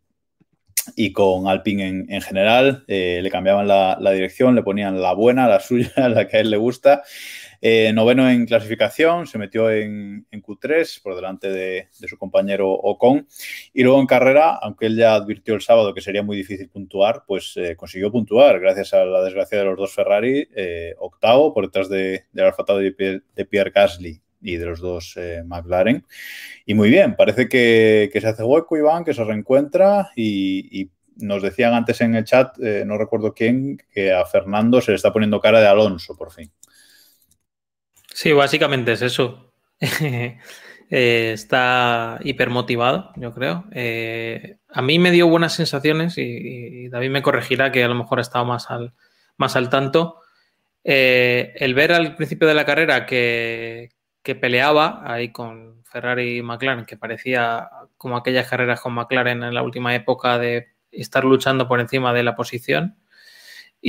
y 0.96 1.12
con 1.12 1.48
Alpine 1.48 2.06
en, 2.08 2.22
general, 2.22 2.86
eh, 2.88 3.20
le 3.22 3.30
cambiaban 3.30 3.68
la, 3.68 3.98
la, 4.00 4.12
dirección, 4.12 4.56
le 4.56 4.64
ponían 4.64 5.02
la 5.02 5.14
buena, 5.14 5.48
la 5.48 5.60
suya, 5.60 5.92
la 6.10 6.28
que 6.28 6.38
a 6.38 6.40
él 6.40 6.50
le 6.50 6.58
gusta. 6.58 7.04
Eh, 7.62 7.92
noveno 7.94 8.30
en 8.30 8.46
clasificación, 8.46 9.26
se 9.28 9.38
metió 9.38 9.70
en, 9.70 10.26
Q3 10.32 11.02
por 11.02 11.16
delante 11.16 11.50
de, 11.50 11.88
su 11.92 12.18
compañero 12.18 12.72
Ocon. 12.72 13.28
Y 13.74 13.84
luego 13.84 14.00
en 14.00 14.08
carrera, 14.08 14.56
aunque 14.62 14.86
él 14.86 14.98
ya 14.98 15.16
advirtió 15.16 15.56
el 15.56 15.62
sábado 15.62 15.94
que 15.94 16.02
sería 16.02 16.24
muy 16.24 16.38
difícil 16.38 16.70
puntuar, 16.70 17.24
pues 17.26 17.54
eh, 17.58 17.76
consiguió 17.76 18.12
puntuar 18.12 18.60
gracias 18.60 18.94
a 18.94 19.04
la 19.06 19.24
desgracia 19.24 19.58
de 19.58 19.66
los 19.66 19.78
dos 19.78 19.94
Ferrari, 19.94 20.48
eh, 20.56 20.94
octavo 21.00 21.54
por 21.54 21.66
detrás 21.66 21.90
de, 21.90 22.26
del 22.32 22.46
Alfa 22.46 22.64
de, 22.64 23.22
de 23.36 23.46
Pierre 23.46 23.72
Gasly 23.72 24.22
y 24.42 24.56
de 24.58 24.66
los 24.66 24.80
dos 24.80 25.18
McLaren. 25.46 26.06
Y 26.66 26.76
muy 26.76 26.90
bien, 26.90 27.16
parece 27.16 27.50
que, 27.50 28.10
se 28.14 28.28
hace 28.28 28.44
hueco, 28.44 28.78
Iván, 28.78 29.04
que 29.04 29.14
se 29.14 29.24
reencuentra 29.24 30.12
y, 30.16 30.92
nos 31.20 31.42
decían 31.42 31.74
antes 31.74 32.00
en 32.02 32.14
el 32.14 32.26
chat, 32.26 32.56
no 32.60 32.96
recuerdo 32.96 33.34
quién, 33.34 33.82
que 33.92 34.14
a 34.14 34.24
Fernando 34.24 34.80
se 34.82 34.92
le 34.92 34.98
está 34.98 35.12
poniendo 35.12 35.42
cara 35.42 35.60
de 35.60 35.66
Alonso 35.66 36.16
por 36.16 36.32
fin. 36.32 36.52
Sí, 38.18 38.32
básicamente 38.34 38.94
es 38.94 39.02
eso. 39.04 39.54
Eh, 40.90 41.34
está 41.34 42.18
hipermotivado, 42.24 43.12
yo 43.18 43.34
creo. 43.34 43.66
Eh, 43.74 44.56
a 44.70 44.82
mí 44.82 45.00
me 45.00 45.12
dio 45.12 45.28
buenas 45.28 45.54
sensaciones 45.54 46.18
y, 46.18 46.88
David 46.88 47.10
me 47.10 47.22
corregirá 47.22 47.74
que 47.74 47.84
a 47.84 47.90
lo 47.90 47.96
mejor 47.96 48.20
ha 48.20 48.22
estado 48.22 48.46
más 48.46 48.72
al, 48.72 48.94
más 49.36 49.58
al 49.58 49.70
tanto. 49.70 50.22
Eh, 50.86 51.54
el 51.58 51.74
ver 51.74 51.92
al 51.92 52.16
principio 52.16 52.48
de 52.48 52.54
la 52.54 52.66
carrera 52.66 53.06
que, 53.06 53.90
que, 54.24 54.36
peleaba 54.36 55.02
ahí 55.04 55.34
con 55.34 55.84
Ferrari 55.84 56.38
y 56.38 56.42
McLaren, 56.42 56.86
que 56.86 56.96
parecía 56.96 57.70
como 57.98 58.16
aquellas 58.16 58.50
carreras 58.50 58.80
con 58.80 58.94
McLaren 58.94 59.44
en 59.44 59.54
la 59.54 59.64
última 59.64 59.94
época 59.94 60.40
de 60.40 60.70
estar 60.90 61.26
luchando 61.26 61.68
por 61.68 61.82
encima 61.82 62.14
de 62.14 62.24
la 62.24 62.38
posición 62.38 62.96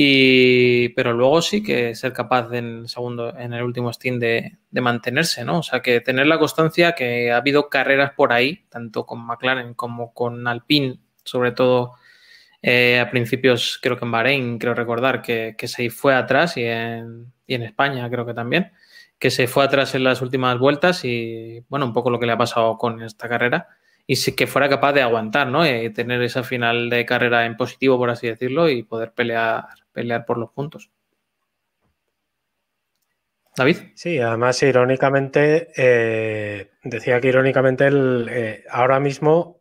y, 0.00 0.90
pero 0.90 1.12
luego 1.12 1.42
sí 1.42 1.60
que 1.60 1.96
ser 1.96 2.12
capaz 2.12 2.52
en 2.52 2.82
el 2.82 2.88
segundo, 2.88 3.36
en 3.36 3.52
el 3.52 3.64
último 3.64 3.92
stint 3.92 4.20
de, 4.20 4.58
mantenerse, 4.70 5.44
¿no? 5.44 5.58
O 5.58 5.62
sea, 5.64 5.82
que 5.82 6.00
tener 6.00 6.28
la 6.28 6.38
constancia 6.38 6.92
que 6.92 7.32
ha 7.32 7.38
habido 7.38 7.68
carreras 7.68 8.12
por 8.12 8.32
ahí, 8.32 8.64
tanto 8.68 9.06
con 9.06 9.26
McLaren 9.26 9.74
como 9.74 10.14
con 10.14 10.46
Alpine, 10.46 11.00
sobre 11.24 11.50
todo 11.50 11.94
eh, 12.62 13.00
a 13.00 13.10
principios, 13.10 13.80
creo 13.82 13.98
que 13.98 14.04
en 14.04 14.12
Bahrein, 14.12 14.58
creo 14.60 14.74
recordar, 14.74 15.20
que, 15.20 15.56
se 15.64 15.90
fue 15.90 16.14
atrás 16.14 16.56
y 16.56 16.62
en, 16.62 17.32
y 17.48 17.54
en 17.54 17.64
España 17.64 18.08
creo 18.08 18.24
que 18.24 18.34
también, 18.34 18.70
que 19.18 19.32
se 19.32 19.48
fue 19.48 19.64
atrás 19.64 19.96
en 19.96 20.04
las 20.04 20.22
últimas 20.22 20.60
vueltas 20.60 21.04
y, 21.04 21.64
bueno, 21.68 21.86
un 21.86 21.92
poco 21.92 22.10
lo 22.10 22.20
que 22.20 22.26
le 22.26 22.32
ha 22.32 22.38
pasado 22.38 22.78
con 22.78 23.02
esta 23.02 23.28
carrera 23.28 23.66
y 24.10 24.32
que 24.32 24.46
fuera 24.46 24.70
capaz 24.70 24.94
de 24.94 25.02
aguantar, 25.02 25.48
¿no? 25.48 25.66
Y 25.66 25.68
eh, 25.68 25.90
tener 25.90 26.22
esa 26.22 26.42
final 26.42 26.88
de 26.88 27.04
carrera 27.04 27.44
en 27.44 27.58
positivo, 27.58 27.98
por 27.98 28.08
así 28.08 28.26
decirlo, 28.26 28.70
y 28.70 28.82
poder 28.82 29.12
pelear, 29.12 29.66
pelear 29.98 30.24
por 30.24 30.38
los 30.38 30.50
puntos. 30.50 30.90
David. 33.56 33.78
Sí, 33.94 34.20
además, 34.20 34.62
irónicamente, 34.62 35.72
eh, 35.76 36.70
decía 36.84 37.20
que 37.20 37.28
irónicamente 37.28 37.86
el, 37.86 38.28
eh, 38.30 38.64
ahora 38.70 39.00
mismo 39.00 39.60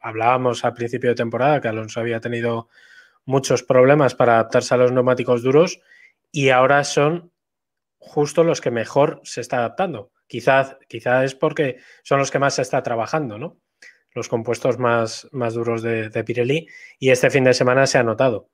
hablábamos 0.00 0.64
al 0.64 0.74
principio 0.74 1.10
de 1.10 1.16
temporada 1.16 1.60
que 1.60 1.68
Alonso 1.68 2.00
había 2.00 2.20
tenido 2.20 2.68
muchos 3.24 3.62
problemas 3.62 4.14
para 4.14 4.34
adaptarse 4.34 4.74
a 4.74 4.76
los 4.76 4.92
neumáticos 4.92 5.42
duros 5.42 5.80
y 6.30 6.50
ahora 6.50 6.84
son 6.84 7.32
justo 7.98 8.44
los 8.44 8.60
que 8.60 8.70
mejor 8.70 9.20
se 9.24 9.40
está 9.40 9.58
adaptando. 9.58 10.12
Quizás 10.26 10.76
es 10.88 11.34
porque 11.34 11.78
son 12.02 12.20
los 12.20 12.30
que 12.30 12.38
más 12.38 12.54
se 12.54 12.62
está 12.62 12.82
trabajando, 12.82 13.36
¿no? 13.36 13.58
Los 14.14 14.28
compuestos 14.28 14.78
más, 14.78 15.28
más 15.32 15.54
duros 15.54 15.82
de, 15.82 16.24
Pirelli. 16.24 16.68
Y 16.98 17.10
este 17.10 17.30
fin 17.30 17.44
de 17.44 17.54
semana 17.54 17.86
se 17.86 17.98
ha 17.98 18.02
notado. 18.04 18.48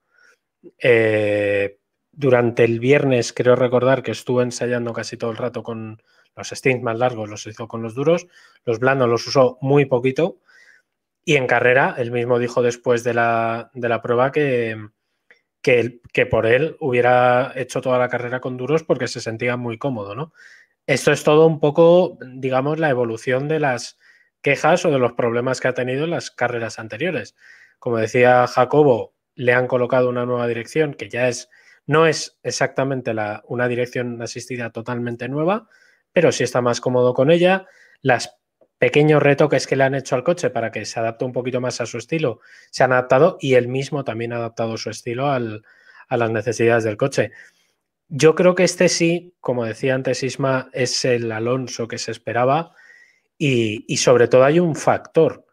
Eh, 0.79 1.79
durante 2.13 2.65
el 2.65 2.81
viernes, 2.81 3.33
creo 3.33 3.57
recordar 3.57 4.03
que 4.03 4.11
estuvo 4.11 4.43
ensayando 4.43 4.93
casi 4.93 5.17
todo 5.17 5.31
el 5.31 5.37
rato 5.37 5.63
con 5.63 6.03
los 6.35 6.49
stints 6.49 6.83
más 6.83 6.99
largos, 6.99 7.29
los 7.29 7.47
hizo 7.47 7.69
con 7.69 7.83
los 7.83 7.95
duros. 7.95 8.27
Los 8.65 8.79
blandos 8.79 9.09
los 9.09 9.27
usó 9.27 9.59
muy 9.61 9.87
poquito. 9.87 10.39
Y 11.25 11.37
en 11.37 11.47
carrera, 11.47 11.95
él 11.99 12.13
mismo 12.13 12.39
dijo 12.39 12.63
después 12.63 13.03
de 13.05 13.15
la, 13.15 13.71
de 13.75 13.89
la 13.89 14.01
prueba 14.01 14.31
que, 14.31 14.77
que, 15.61 16.01
que, 16.13 16.27
por 16.27 16.47
él 16.47 16.77
hubiera 16.79 17.53
hecho 17.57 17.81
toda 17.81 17.99
la 17.99 18.09
carrera 18.09 18.41
con 18.41 18.57
duros 18.57 18.85
porque 18.85 19.09
se 19.09 19.21
sentía 19.21 19.57
muy 19.57 19.77
cómodo, 19.77 20.15
¿no? 20.15 20.33
Esto 20.87 21.11
es 21.11 21.25
todo 21.25 21.47
un 21.47 21.59
poco, 21.59 22.17
digamos, 22.35 22.79
la 22.79 22.91
evolución 22.91 23.49
de 23.49 23.59
las 23.59 23.99
quejas 24.41 24.85
o 24.85 24.93
de 24.93 25.01
los 25.01 25.15
problemas 25.15 25.61
que 25.61 25.67
ha 25.67 25.75
tenido 25.75 26.05
en 26.05 26.11
las 26.11 26.31
carreras 26.31 26.79
anteriores. 26.79 27.35
Como 27.81 27.97
decía 27.99 28.47
Jacobo, 28.47 29.16
le 29.37 29.53
han 29.53 29.69
colocado 29.69 30.09
una 30.09 30.27
nueva 30.27 30.49
dirección 30.49 30.95
que 30.95 31.09
ya 31.09 31.29
es, 31.29 31.49
no 31.87 32.07
es 32.07 32.39
exactamente 32.43 33.15
la, 33.15 33.45
una 33.47 33.69
dirección 33.69 34.21
asistida 34.21 34.71
totalmente 34.71 35.29
nueva, 35.29 35.69
pero 36.13 36.33
sí 36.33 36.43
está 36.43 36.61
más 36.61 36.81
cómodo 36.81 37.15
con 37.15 37.31
ella. 37.31 37.67
Las 38.03 38.37
pequeños 38.79 39.23
retoques 39.23 39.67
que 39.67 39.77
le 39.77 39.85
han 39.85 39.95
hecho 39.95 40.17
al 40.17 40.25
coche 40.25 40.51
para 40.51 40.73
que 40.73 40.85
se 40.85 40.99
adapte 40.99 41.25
un 41.25 41.33
poquito 41.33 41.61
más 41.61 41.81
a 41.81 41.87
su 41.87 41.99
estilo 41.99 42.41
se 42.71 42.85
han 42.85 42.93
adaptado 42.93 43.39
y 43.41 43.55
él 43.55 43.69
mismo 43.69 44.05
también 44.05 44.33
ha 44.33 44.37
adaptado 44.37 44.77
su 44.77 44.91
estilo 44.91 45.29
a 45.29 45.39
las 46.17 46.31
necesidades 46.31 46.85
del 46.85 46.97
coche. 46.97 47.33
Yo 48.09 48.35
creo 48.35 48.55
que 48.55 48.65
este 48.65 48.89
sí, 48.89 49.35
como 49.41 49.65
decía 49.65 49.95
antes 49.95 50.23
Isma, 50.23 50.71
es 50.73 51.05
el 51.05 51.33
Alonso 51.33 51.89
que 51.89 51.99
se 51.99 52.13
esperaba 52.13 52.73
y, 53.39 53.97
sobre 53.97 54.29
todo 54.29 54.45
hay 54.45 54.61
un 54.61 54.77
factor. 54.77 55.45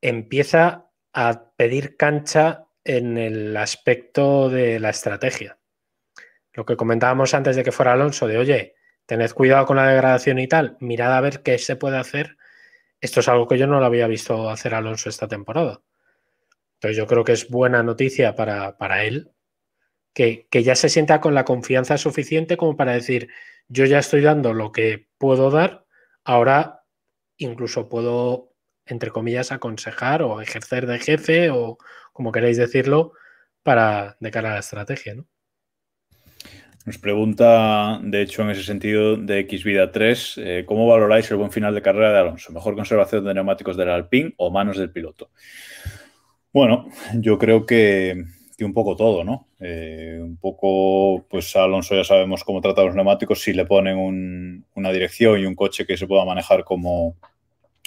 Empieza 0.00 0.88
a 1.12 1.52
pedir 1.56 1.96
cancha 1.96 2.66
en 2.84 3.18
el 3.18 3.56
aspecto 3.56 4.48
de 4.48 4.80
la 4.80 4.90
estrategia. 4.90 5.58
Lo 6.52 6.64
que 6.64 6.76
comentábamos 6.76 7.34
antes 7.34 7.56
de 7.56 7.62
que 7.62 7.72
fuera 7.72 7.92
Alonso, 7.92 8.26
de 8.26 8.38
oye, 8.38 8.74
tened 9.06 9.30
cuidado 9.32 9.66
con 9.66 9.76
la 9.76 9.88
degradación 9.88 10.38
y 10.38 10.48
tal, 10.48 10.76
mirad 10.80 11.16
a 11.16 11.20
ver 11.20 11.42
qué 11.42 11.58
se 11.58 11.76
puede 11.76 11.98
hacer. 11.98 12.36
Esto 13.00 13.20
es 13.20 13.28
algo 13.28 13.46
que 13.46 13.58
yo 13.58 13.66
no 13.66 13.80
lo 13.80 13.86
había 13.86 14.06
visto 14.06 14.50
hacer 14.50 14.74
Alonso 14.74 15.08
esta 15.08 15.28
temporada. 15.28 15.80
Entonces 16.74 16.96
yo 16.96 17.06
creo 17.06 17.24
que 17.24 17.32
es 17.32 17.48
buena 17.48 17.82
noticia 17.82 18.34
para, 18.34 18.78
para 18.78 19.04
él, 19.04 19.32
que, 20.14 20.46
ya 20.50 20.74
se 20.74 20.88
sienta 20.88 21.20
con 21.20 21.34
la 21.34 21.44
confianza 21.44 21.98
suficiente 21.98 22.56
como 22.56 22.76
para 22.76 22.92
decir, 22.92 23.28
yo 23.68 23.84
ya 23.84 23.98
estoy 23.98 24.22
dando 24.22 24.54
lo 24.54 24.72
que 24.72 25.08
puedo 25.18 25.50
dar, 25.50 25.86
ahora 26.24 26.84
incluso 27.36 27.88
puedo, 27.88 28.49
entre 28.90 29.10
comillas, 29.10 29.52
aconsejar 29.52 30.22
o 30.22 30.40
ejercer 30.40 30.86
de 30.86 30.98
jefe 30.98 31.50
o 31.50 31.78
como 32.12 32.32
queréis 32.32 32.56
decirlo, 32.56 33.12
para 33.62 34.16
de 34.20 34.30
cara 34.30 34.50
a 34.50 34.54
la 34.54 34.60
estrategia, 34.60 35.14
¿no? 35.14 35.26
Nos 36.86 36.96
pregunta, 36.96 38.00
de 38.02 38.22
hecho, 38.22 38.42
en 38.42 38.50
ese 38.50 38.62
sentido, 38.62 39.16
de 39.16 39.46
Xvida 39.48 39.92
3, 39.92 40.34
eh, 40.38 40.64
¿cómo 40.66 40.86
valoráis 40.86 41.30
el 41.30 41.36
buen 41.36 41.52
final 41.52 41.74
de 41.74 41.82
carrera 41.82 42.10
de 42.10 42.18
Alonso? 42.18 42.52
¿Mejor 42.52 42.74
conservación 42.74 43.24
de 43.24 43.34
neumáticos 43.34 43.76
del 43.76 43.90
Alpine 43.90 44.32
o 44.38 44.50
manos 44.50 44.78
del 44.78 44.90
piloto? 44.90 45.30
Bueno, 46.52 46.88
yo 47.14 47.38
creo 47.38 47.66
que, 47.66 48.24
un 48.60 48.72
poco 48.72 48.96
todo, 48.96 49.24
¿no? 49.24 49.48
Eh, 49.60 50.18
un 50.22 50.38
poco, 50.38 51.26
pues 51.28 51.54
Alonso 51.54 51.94
ya 51.94 52.04
sabemos 52.04 52.44
cómo 52.44 52.62
trata 52.62 52.82
los 52.82 52.94
neumáticos, 52.94 53.42
si 53.42 53.52
le 53.52 53.66
ponen 53.66 54.64
una 54.74 54.90
dirección 54.90 55.38
y 55.38 55.44
un 55.44 55.54
coche 55.54 55.86
que 55.86 55.98
se 55.98 56.06
pueda 56.06 56.24
manejar 56.24 56.64
como, 56.64 57.16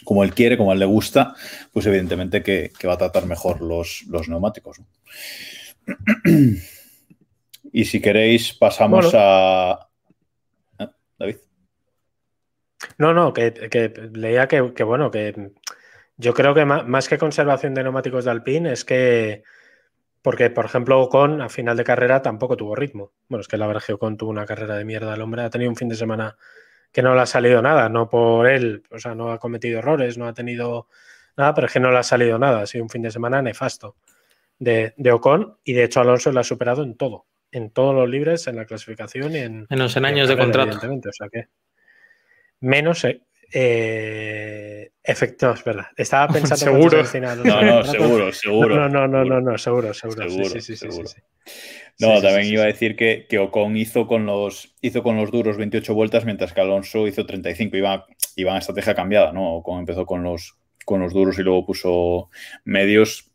como 0.03 0.23
él 0.23 0.33
quiere, 0.33 0.57
como 0.57 0.71
a 0.71 0.73
él 0.73 0.79
le 0.79 0.85
gusta, 0.85 1.35
pues 1.71 1.85
evidentemente 1.85 2.43
que, 2.43 2.71
va 2.85 2.93
a 2.93 2.97
tratar 2.97 3.25
mejor 3.25 3.61
los, 3.61 4.03
los 4.07 4.29
neumáticos. 4.29 4.81
y 7.71 7.85
si 7.85 8.01
queréis, 8.01 8.53
pasamos 8.53 9.11
a... 9.13 9.89
¿Eh? 10.79 10.87
David. 11.17 11.37
No, 12.97 13.13
no, 13.13 13.33
que, 13.33 13.53
leía 14.13 14.47
que, 14.47 14.61
bueno, 14.83 15.11
que 15.11 15.51
yo 16.17 16.33
creo 16.33 16.53
que 16.53 16.65
más, 16.65 17.07
que 17.07 17.17
conservación 17.17 17.73
de 17.73 17.83
neumáticos 17.83 18.25
de 18.25 18.31
Alpine 18.31 18.73
es 18.73 18.85
que, 18.85 19.43
porque 20.21 20.49
por 20.49 20.65
ejemplo 20.65 21.01
Ocon 21.01 21.41
a 21.41 21.49
final 21.49 21.77
de 21.77 21.83
carrera 21.83 22.21
tampoco 22.21 22.57
tuvo 22.57 22.75
ritmo. 22.75 23.11
Bueno, 23.29 23.41
es 23.41 23.47
que 23.47 23.57
la 23.57 23.67
verdad 23.67 23.83
que 23.85 23.93
Ocon 23.93 24.17
tuvo 24.17 24.29
una 24.29 24.45
carrera 24.45 24.75
de 24.75 24.85
mierda, 24.85 25.13
el 25.13 25.21
hombre 25.21 25.43
ha 25.43 25.49
tenido 25.49 25.69
un 25.69 25.75
fin 25.75 25.89
de 25.89 25.95
semana 25.95 26.37
que 26.93 27.01
no 27.01 27.15
le 27.15 27.21
ha 27.21 27.25
salido 27.25 27.61
nada, 27.61 27.89
no 27.89 28.07
por 28.07 28.47
él, 28.47 28.83
o 28.91 28.99
sea, 28.99 29.15
no 29.15 29.31
ha 29.31 29.39
cometido 29.39 29.79
errores, 29.79 30.17
no 30.17 30.27
ha 30.27 30.33
tenido 30.33 30.87
nada, 31.35 31.53
pero 31.55 31.67
es 31.67 31.73
que 31.73 31.79
no 31.79 31.91
le 31.91 31.97
ha 31.97 32.03
salido 32.03 32.37
nada, 32.37 32.61
ha 32.61 32.67
sido 32.67 32.83
un 32.83 32.89
fin 32.89 33.01
de 33.01 33.11
semana 33.11 33.41
nefasto 33.41 33.97
de, 34.59 34.93
de 34.95 35.11
Ocon 35.11 35.57
y 35.63 35.73
de 35.73 35.85
hecho 35.85 35.99
Alonso 35.99 36.31
lo 36.31 36.39
ha 36.39 36.43
superado 36.43 36.83
en 36.83 36.95
todo, 36.95 37.25
en 37.51 37.71
todos 37.71 37.95
los 37.95 38.07
libres, 38.07 38.45
en 38.47 38.57
la 38.57 38.65
clasificación 38.65 39.35
y 39.35 39.39
en... 39.39 39.67
Menos 39.71 39.97
en 39.97 40.05
años 40.05 40.29
de 40.29 40.37
contrato. 40.37 40.77
O 40.77 41.11
sea 41.11 41.29
que 41.29 41.47
menos, 42.59 43.05
eh, 43.51 44.91
efecto, 45.03 45.51
es 45.51 45.63
verdad. 45.63 45.87
Estaba 45.97 46.27
pensando 46.33 46.57
seguro. 46.57 47.03
no, 47.43 47.61
no, 47.61 47.83
seguro, 47.83 48.31
seguro. 48.33 48.75
No, 48.75 48.89
no, 48.89 49.07
no, 49.07 49.25
no, 49.25 49.41
no, 49.41 49.57
seguro, 49.57 49.93
seguro. 49.93 50.29
sí, 50.29 50.61
sí, 50.61 50.75
sí, 50.77 50.87
No, 51.99 52.21
también 52.21 52.45
iba 52.47 52.63
a 52.63 52.67
decir 52.67 52.95
que, 52.95 53.25
que, 53.27 53.39
Ocon 53.39 53.75
hizo 53.77 54.07
con 54.07 54.25
los 54.25 54.75
hizo 54.81 55.03
con 55.03 55.17
los 55.17 55.31
duros 55.31 55.57
28 55.57 55.93
vueltas, 55.93 56.25
mientras 56.25 56.53
que 56.53 56.61
Alonso 56.61 57.07
hizo 57.07 57.25
35. 57.25 57.75
Iba, 57.75 58.05
iba 58.35 58.51
en 58.51 58.57
estrategia 58.57 58.95
cambiada, 58.95 59.33
¿no? 59.33 59.55
Ocon 59.55 59.79
empezó 59.79 60.05
con 60.05 60.23
los, 60.23 60.57
con 60.85 61.01
los 61.01 61.13
duros 61.13 61.37
y 61.37 61.43
luego 61.43 61.65
puso 61.65 62.29
medios. 62.63 63.29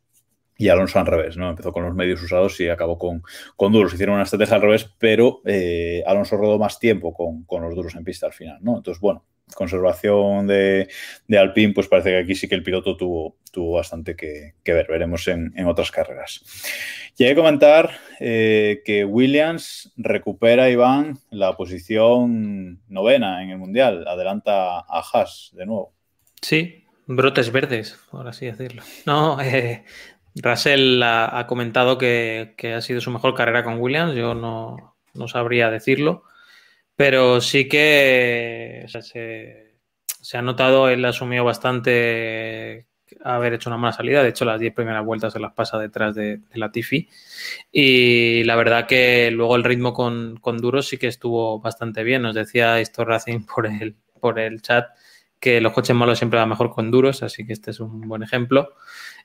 Y 0.61 0.71
Alonso 0.71 0.99
al 0.99 1.07
revés, 1.07 1.37
¿no? 1.37 1.51
Empezó 1.51 1.73
con 1.73 1.85
los 1.85 1.95
medios 1.95 2.21
usados 2.21 2.59
y 2.61 2.69
acabó 2.69 2.99
con, 2.99 3.23
con 3.55 3.71
duros. 3.71 3.95
Hicieron 3.95 4.17
una 4.17 4.25
estrategia 4.25 4.57
al 4.57 4.63
revés, 4.63 4.93
pero 4.99 5.41
eh, 5.45 6.03
Alonso 6.05 6.37
rodó 6.37 6.59
más 6.59 6.81
tiempo 6.81 7.15
con, 7.15 7.45
con 7.45 7.63
los 7.63 7.77
duros 7.77 7.95
en 7.95 8.03
pista 8.03 8.27
al 8.27 8.33
final, 8.33 8.59
¿no? 8.61 8.79
Entonces, 8.79 9.01
bueno, 9.01 9.25
conservación 9.55 10.47
de, 10.47 10.89
de, 11.27 11.39
Alpine, 11.39 11.73
pues 11.73 11.89
parece 11.89 12.11
que 12.11 12.19
aquí 12.19 12.35
sí 12.35 12.49
que 12.49 12.55
el 12.55 12.63
piloto 12.63 12.97
tuvo, 12.97 13.37
tuvo 13.51 13.77
bastante 13.77 14.17
que, 14.17 14.55
ver. 14.65 14.87
Veremos 14.89 15.27
en, 15.29 15.53
otras 15.67 15.91
carreras. 15.91 16.43
Y 17.17 17.25
hay 17.25 17.31
que 17.31 17.37
comentar 17.37 17.91
eh, 18.21 18.83
que 18.85 19.05
Williams 19.05 19.93
recupera, 19.97 20.71
Iván, 20.71 21.19
la 21.31 21.57
posición 21.57 22.81
novena 22.89 23.43
en 23.43 23.51
el 23.51 23.59
Mundial. 23.59 24.07
Adelanta 24.07 24.79
a 24.79 25.03
Haas 25.13 25.51
de 25.53 25.67
nuevo. 25.67 25.93
Sí, 26.41 26.85
brotes 27.07 27.51
verdes, 27.51 27.99
por 28.11 28.29
así 28.29 28.47
decirlo. 28.47 28.83
No, 29.07 29.41
eh, 29.41 29.85
Russell 30.37 31.03
ha, 31.03 31.45
comentado 31.49 31.99
que, 31.99 32.55
ha 32.77 32.81
sido 32.81 33.01
su 33.01 33.11
mejor 33.11 33.35
carrera 33.35 33.65
con 33.65 33.81
Williams. 33.81 34.15
Yo 34.15 34.35
no, 34.35 34.97
no 35.15 35.29
sabría 35.29 35.71
decirlo. 35.71 36.23
Pero 36.99 37.41
sí 37.41 37.69
que 37.69 38.85
se, 38.89 40.37
ha 40.37 40.43
notado, 40.43 40.89
él 40.89 41.05
asumió 41.05 41.45
bastante 41.45 42.89
haber 43.23 43.55
hecho 43.55 43.71
una 43.71 43.77
mala 43.77 43.93
salida. 43.93 44.21
De 44.21 44.31
hecho, 44.31 44.45
las 44.45 44.59
10 44.59 44.75
primeras 44.75 45.05
vueltas 45.05 45.33
se 45.33 45.39
las 45.39 45.53
pasa 45.53 45.79
detrás 45.79 46.17
de, 46.17 46.41
la 46.55 46.73
Tifi. 46.73 47.09
Y 47.71 48.43
la 48.43 48.57
verdad 48.57 48.89
que 48.89 49.31
luego 49.31 49.55
el 49.55 49.63
ritmo 49.63 49.93
con, 49.93 50.39
con 50.39 50.59
Duros 50.59 50.89
sí 50.89 50.99
que 50.99 51.07
estuvo 51.07 51.61
bastante 51.61 52.03
bien. 52.03 52.23
Nos 52.23 52.35
decía 52.35 52.81
esto 52.81 53.05
Racing 53.05 53.47
por 53.47 53.69
el, 53.69 53.95
por 54.21 54.41
el 54.41 54.61
chat 54.61 54.89
que 55.39 55.61
los 55.61 55.73
coches 55.73 55.95
malos 55.95 56.19
siempre 56.19 56.41
van 56.41 56.49
mejor 56.49 56.73
con 56.73 56.91
duros, 56.91 57.23
así 57.23 57.47
que 57.47 57.53
este 57.53 57.71
es 57.71 57.79
un 57.79 58.09
buen 58.09 58.25
ejemplo. 58.25 58.75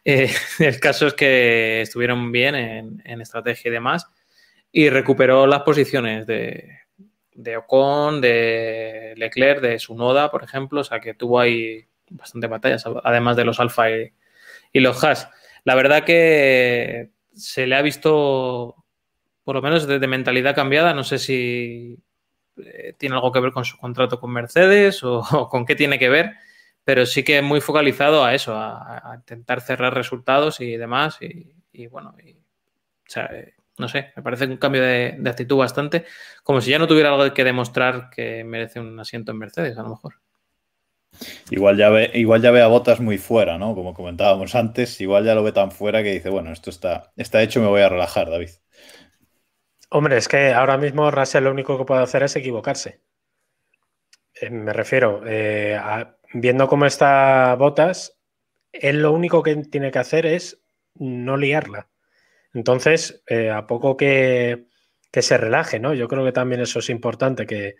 Eh, 0.06 0.32
el 0.60 0.80
caso 0.80 1.08
es 1.08 1.16
que 1.16 1.82
estuvieron 1.82 2.32
bien 2.32 2.54
en, 2.54 3.02
en 3.04 3.20
estrategia 3.20 3.70
y 3.70 3.72
demás 3.72 4.06
y 4.72 4.92
recuperó 4.92 5.48
las 5.48 5.64
posiciones 5.64 6.28
de, 6.28 6.83
de 7.36 7.58
Ocon, 7.58 8.22
de 8.22 9.14
Leclerc, 9.18 9.62
de 9.62 9.80
Sunoda, 9.80 10.32
por 10.32 10.44
ejemplo, 10.44 10.82
o 10.82 10.84
sea 10.84 11.00
que 11.00 11.14
tuvo 11.14 11.40
ahí 11.40 11.86
bastante 12.10 12.48
batallas, 12.48 12.84
además 13.04 13.36
de 13.36 13.46
los 13.46 13.60
Alfa 13.60 13.90
y, 13.92 14.12
los 14.74 15.04
Haas. 15.04 15.30
La 15.64 15.76
verdad 15.76 16.04
que 16.04 17.12
se 17.34 17.68
le 17.68 17.76
ha 17.76 17.82
visto, 17.82 18.76
por 19.44 19.56
lo 19.56 19.62
menos 19.62 19.88
de, 19.88 20.08
mentalidad 20.08 20.56
cambiada, 20.56 20.94
no 20.94 21.04
sé 21.04 21.20
si 21.20 21.98
eh, 22.58 22.94
tiene 22.98 23.16
algo 23.16 23.32
que 23.32 23.40
ver 23.40 23.52
con 23.52 23.66
su 23.66 23.78
contrato 23.78 24.20
con 24.20 24.32
Mercedes 24.32 25.04
o, 25.04 25.24
con 25.50 25.66
qué 25.66 25.76
tiene 25.76 26.00
que 26.00 26.10
ver, 26.10 26.34
pero 26.84 27.06
sí 27.06 27.24
que 27.24 27.42
muy 27.42 27.62
focalizado 27.62 28.24
a 28.24 28.34
eso, 28.34 28.56
a, 28.56 29.14
intentar 29.16 29.62
cerrar 29.62 29.94
resultados 29.94 30.60
y 30.60 30.78
demás, 30.78 31.20
y, 31.22 31.88
bueno, 31.88 32.16
o 32.16 33.10
sea, 33.10 33.26
eh, 33.34 33.54
no 33.78 33.88
sé, 33.88 34.12
me 34.16 34.24
parece 34.24 34.46
un 34.46 34.58
cambio 34.58 34.82
de, 34.82 35.18
actitud 35.26 35.58
bastante, 35.58 36.06
como 36.44 36.62
si 36.62 36.72
ya 36.72 36.80
no 36.80 36.88
tuviera 36.88 37.10
algo 37.10 37.34
que 37.34 37.44
demostrar 37.44 38.10
que 38.10 38.44
merece 38.44 38.80
un 38.80 39.00
asiento 39.00 39.32
en 39.32 39.40
Mercedes, 39.40 39.78
a 39.78 39.84
lo 39.84 39.90
mejor. 39.90 40.16
Igual 41.52 41.78
ya 41.78 41.90
ve, 41.90 42.12
igual 42.16 42.42
ya 42.42 42.52
ve 42.52 42.62
a 42.62 42.68
Botas 42.68 43.00
muy 43.00 43.18
fuera, 43.18 43.58
¿no? 43.58 43.76
Como 43.76 43.94
comentábamos 43.94 44.56
antes, 44.56 45.00
igual 45.02 45.26
ya 45.26 45.36
lo 45.36 45.44
ve 45.44 45.52
tan 45.52 45.72
fuera 45.72 46.02
que 46.02 46.12
dice, 46.12 46.30
bueno, 46.30 46.52
esto 46.52 46.70
está, 46.70 47.12
está 47.16 47.42
hecho, 47.42 47.62
me 47.62 47.68
voy 47.68 47.82
a 47.82 47.90
relajar, 47.90 48.30
David. 48.30 48.50
Hombre, 49.90 50.18
es 50.18 50.28
que 50.28 50.54
ahora 50.54 50.78
mismo 50.78 51.12
Russell 51.12 51.44
lo 51.44 51.52
único 51.52 51.78
que 51.78 51.86
puede 51.86 52.02
hacer 52.02 52.24
es 52.24 52.36
equivocarse. 52.36 53.02
Eh, 54.34 54.50
me 54.50 54.74
refiero, 54.74 55.22
eh, 55.26 55.80
viendo 56.34 56.68
cómo 56.68 56.86
está 56.88 57.56
Botas, 57.56 58.20
él 58.72 59.02
lo 59.04 59.12
único 59.12 59.44
que 59.44 59.56
tiene 59.56 59.92
que 59.92 60.00
hacer 60.00 60.26
es 60.26 60.64
no 60.96 61.38
liarla. 61.38 61.90
Entonces, 62.54 63.24
eh, 63.28 63.50
a 63.50 63.66
poco 63.68 63.98
que, 63.98 64.68
se 65.12 65.38
relaje, 65.38 65.80
¿no? 65.80 65.94
Yo 65.94 66.08
creo 66.08 66.24
que 66.24 66.32
también 66.32 66.62
eso 66.62 66.80
es 66.80 66.90
importante, 66.90 67.46
que, 67.46 67.76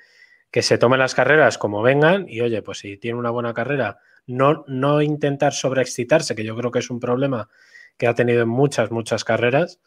se 0.62 0.78
tomen 0.78 1.00
las 1.00 1.16
carreras 1.16 1.58
como 1.58 1.82
vengan 1.82 2.26
y, 2.28 2.42
oye, 2.42 2.62
pues 2.62 2.80
si 2.80 2.98
tiene 2.98 3.18
una 3.18 3.32
buena 3.32 3.54
carrera, 3.54 4.00
no, 4.28 4.64
no 4.68 5.02
intentar 5.02 5.54
sobreexcitarse, 5.54 6.36
que 6.36 6.44
yo 6.44 6.56
creo 6.56 6.72
que 6.72 6.80
es 6.80 6.90
un 6.92 7.00
problema 7.00 7.50
que 7.98 8.08
ha 8.08 8.14
tenido 8.14 8.44
en 8.44 8.50
muchas, 8.50 8.92
muchas 8.92 9.24
carreras, 9.24 9.80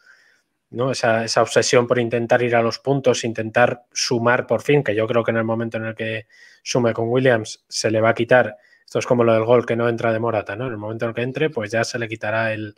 ¿no? 0.69 0.91
Esa, 0.91 1.23
esa, 1.23 1.41
obsesión 1.41 1.87
por 1.87 1.99
intentar 1.99 2.41
ir 2.41 2.55
a 2.55 2.61
los 2.61 2.79
puntos, 2.79 3.23
intentar 3.23 3.83
sumar 3.93 4.45
por 4.45 4.61
fin, 4.61 4.83
que 4.83 4.95
yo 4.95 5.07
creo 5.07 5.23
que 5.23 5.31
en 5.31 5.37
el 5.37 5.45
momento 5.45 5.77
en 5.77 5.85
el 5.85 5.95
que 5.95 6.27
sume 6.63 6.93
con 6.93 7.09
Williams 7.09 7.65
se 7.69 7.89
le 7.89 8.01
va 8.01 8.09
a 8.09 8.13
quitar. 8.15 8.57
Esto 8.85 8.99
es 8.99 9.05
como 9.05 9.23
lo 9.23 9.33
del 9.33 9.45
gol 9.45 9.65
que 9.65 9.77
no 9.77 9.87
entra 9.87 10.11
de 10.11 10.19
Morata, 10.19 10.55
¿no? 10.57 10.65
En 10.67 10.73
el 10.73 10.77
momento 10.77 11.05
en 11.05 11.09
el 11.09 11.15
que 11.15 11.21
entre, 11.21 11.49
pues 11.49 11.71
ya 11.71 11.85
se 11.85 11.97
le 11.97 12.09
quitará 12.09 12.53
el, 12.53 12.75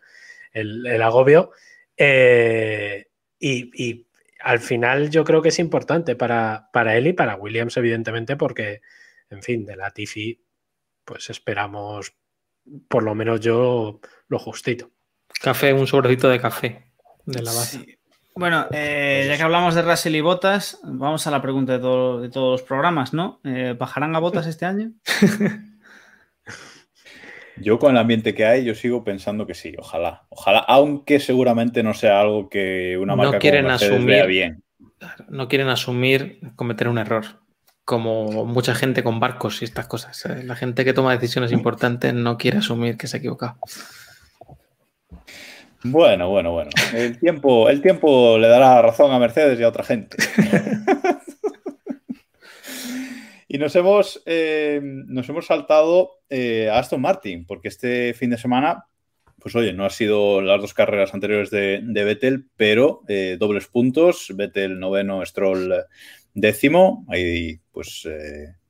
el 0.53 1.01
agobio 1.01 1.51
eh, 2.00 3.08
y, 3.39 4.08
al 4.41 4.60
final 4.60 5.10
yo 5.10 5.26
creo 5.26 5.41
que 5.41 5.50
es 5.50 5.60
importante 5.60 6.16
para, 6.16 6.70
para, 6.72 6.95
él 6.95 7.08
y 7.08 7.14
para 7.14 7.36
Williams, 7.36 7.76
evidentemente, 7.76 8.38
porque, 8.38 8.82
en 9.30 9.43
fin, 9.43 9.66
de 9.66 9.76
la 9.76 9.91
Tifi, 9.91 10.41
pues 11.04 11.30
esperamos, 11.30 12.16
por 12.88 13.04
lo 13.04 13.16
menos 13.16 13.41
yo, 13.41 14.00
lo 14.30 14.39
justito. 14.39 14.91
Café, 15.41 15.74
un 15.74 15.88
sobrecito 15.88 16.30
de 16.30 16.39
café 16.39 16.93
de 17.26 17.41
la 17.41 17.52
base. 17.52 18.00
Bueno, 18.34 18.68
eh, 18.72 19.26
ya 19.28 19.36
que 19.36 19.43
hablamos 19.43 19.76
de 19.76 19.82
Russell 19.82 20.16
y 20.16 20.22
Botas, 20.22 20.80
vamos 20.84 21.28
a 21.28 21.32
la 21.32 21.41
pregunta 21.41 21.74
de, 21.74 21.80
de 21.80 22.30
todos 22.30 22.62
los 22.62 22.64
programas, 22.64 23.14
¿no? 23.14 23.41
Eh, 23.43 23.76
¿Bajarán 23.78 24.16
a 24.16 24.20
Botas 24.20 24.47
este 24.47 24.66
año? 24.66 24.93
Yo 27.62 27.80
con 27.80 27.91
el 27.91 27.97
ambiente 27.97 28.34
que 28.34 28.45
hay, 28.45 28.64
yo 28.64 28.76
sigo 28.76 29.03
pensando 29.03 29.45
que 29.45 29.53
sí, 29.53 29.74
ojalá, 29.78 30.24
ojalá, 30.30 30.60
aunque 30.60 31.20
seguramente 31.20 31.84
no 31.84 31.93
sea 31.93 32.22
algo 32.22 32.49
que 32.49 32.97
una 32.97 33.16
marca 33.16 33.34
no 33.34 33.39
quieren 33.39 33.64
como 33.64 33.76
asumir, 33.76 34.05
vea 34.05 34.26
bien. 34.26 34.64
No 35.30 35.47
quieren 35.47 35.70
asumir 35.70 36.39
cometer 36.55 36.88
un 36.88 36.97
error, 36.97 37.26
como 37.86 38.45
mucha 38.45 38.76
gente 38.76 39.03
con 39.03 39.20
barcos 39.20 39.62
y 39.62 39.66
estas 39.66 39.88
cosas. 39.88 40.24
La 40.43 40.55
gente 40.55 40.86
que 40.86 40.93
toma 40.93 41.16
decisiones 41.16 41.51
importantes 41.51 42.14
no 42.14 42.38
quiere 42.38 42.60
asumir 42.60 42.97
que 42.97 43.07
se 43.07 43.18
ha 43.18 43.20
equivocado. 43.20 43.57
Bueno, 45.84 46.30
bueno, 46.30 46.51
bueno. 46.51 46.72
El 46.93 47.18
tiempo, 47.20 47.70
el 47.70 47.82
tiempo 47.82 48.38
le 48.38 48.47
dará 48.47 48.82
razón 48.82 49.12
a 49.12 49.20
Mercedes 49.20 49.60
y 49.60 49.64
a 49.64 49.70
otra 49.70 49.84
gente. 49.84 50.18
Y 53.52 53.58
nos 53.58 53.76
hemos, 53.76 54.22
eh, 54.28 54.80
nos 54.84 55.28
hemos 55.28 55.47
saltado 55.47 56.20
eh, 56.30 56.70
a 56.70 56.78
Aston 56.78 57.02
Martin, 57.02 57.47
porque 57.47 57.68
este 57.68 58.14
fin 58.14 58.30
de 58.30 58.38
semana 58.38 58.86
pues 59.41 59.56
oye, 59.56 59.72
no 59.72 59.86
ha 59.86 59.89
sido 59.89 60.41
las 60.41 60.62
dos 60.62 60.74
carreras 60.74 61.14
anteriores 61.14 61.50
de, 61.50 61.80
de 61.82 62.04
Vettel, 62.04 62.47
pero 62.58 63.02
eh, 63.08 63.38
dobles 63.39 63.68
puntos, 63.68 64.34
Vettel 64.36 64.80
noveno, 64.80 65.26
Stroll 65.26 65.74
décimo, 66.34 67.06
ahí 67.08 67.60
pues 67.72 68.08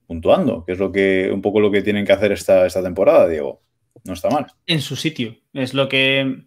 puntuando, 0.05 0.63
que 0.63 0.73
es 0.73 0.79
lo 0.79 0.91
que 0.91 1.31
un 1.33 1.41
poco 1.41 1.59
lo 1.59 1.71
que 1.71 1.81
tienen 1.81 2.05
que 2.05 2.13
hacer 2.13 2.31
esta, 2.31 2.67
esta 2.67 2.83
temporada, 2.83 3.27
Diego. 3.27 3.63
No 4.05 4.13
está 4.13 4.29
mal. 4.29 4.45
En 4.67 4.79
su 4.79 4.95
sitio. 4.95 5.35
Es 5.53 5.73
lo 5.73 5.89
que 5.89 6.43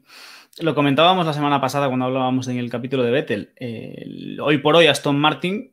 lo 0.60 0.74
comentábamos 0.76 1.26
la 1.26 1.32
semana 1.32 1.60
pasada 1.60 1.88
cuando 1.88 2.06
hablábamos 2.06 2.46
en 2.46 2.58
el 2.58 2.70
capítulo 2.70 3.02
de 3.02 3.10
Vettel. 3.10 3.54
Hoy 4.40 4.58
por 4.58 4.76
hoy 4.76 4.86
Aston 4.86 5.18
Martin 5.18 5.72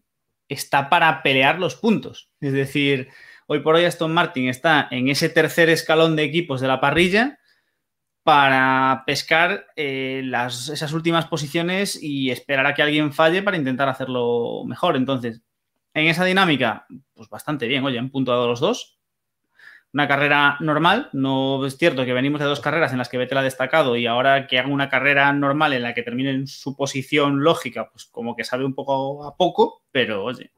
está 0.49 0.89
para 0.89 1.23
pelear 1.23 1.59
los 1.59 1.75
puntos. 1.75 2.29
Es 2.41 2.51
decir, 2.51 3.09
hoy 3.47 3.61
por 3.61 3.75
hoy 3.75 3.85
Aston 3.85 4.13
Martin 4.13 4.49
está 4.49 4.87
en 4.91 5.07
ese 5.07 5.29
tercer 5.29 5.69
escalón 5.69 6.15
de 6.15 6.23
equipos 6.23 6.59
de 6.59 6.67
la 6.67 6.81
parrilla 6.81 7.39
para 8.23 9.03
pescar 9.07 9.67
eh, 9.75 10.21
las, 10.25 10.69
esas 10.69 10.93
últimas 10.93 11.25
posiciones 11.27 11.97
y 12.01 12.31
esperar 12.31 12.65
a 12.65 12.73
que 12.73 12.81
alguien 12.81 13.13
falle 13.13 13.41
para 13.41 13.57
intentar 13.57 13.89
hacerlo 13.89 14.63
mejor. 14.65 14.97
Entonces, 14.97 15.41
en 15.93 16.07
esa 16.07 16.25
dinámica, 16.25 16.85
pues 17.13 17.29
bastante 17.29 17.67
bien. 17.67 17.83
Oye, 17.83 17.97
han 17.97 18.11
puntuado 18.11 18.47
los 18.47 18.59
dos. 18.59 18.98
Una 19.91 20.07
carrera 20.07 20.57
normal, 20.59 21.09
no 21.13 21.65
es 21.65 21.77
cierto 21.77 22.05
que 22.05 22.13
venimos 22.13 22.39
de 22.39 22.45
dos 22.45 22.59
carreras 22.59 22.91
en 22.91 22.99
las 22.99 23.09
que 23.09 23.17
Vettel 23.17 23.39
ha 23.39 23.43
destacado 23.43 23.95
y 23.95 24.05
ahora 24.05 24.45
que 24.45 24.59
haga 24.59 24.69
una 24.69 24.87
carrera 24.87 25.33
normal 25.33 25.73
en 25.73 25.81
la 25.81 25.95
que 25.95 26.03
termine 26.03 26.29
en 26.29 26.47
su 26.47 26.75
posición 26.75 27.43
lógica, 27.43 27.89
pues 27.89 28.05
como 28.05 28.35
que 28.35 28.43
sabe 28.43 28.65
un 28.65 28.75
poco 28.75 29.25
a 29.25 29.35
poco, 29.35 29.83
pero 29.91 30.23
oye, 30.23 30.51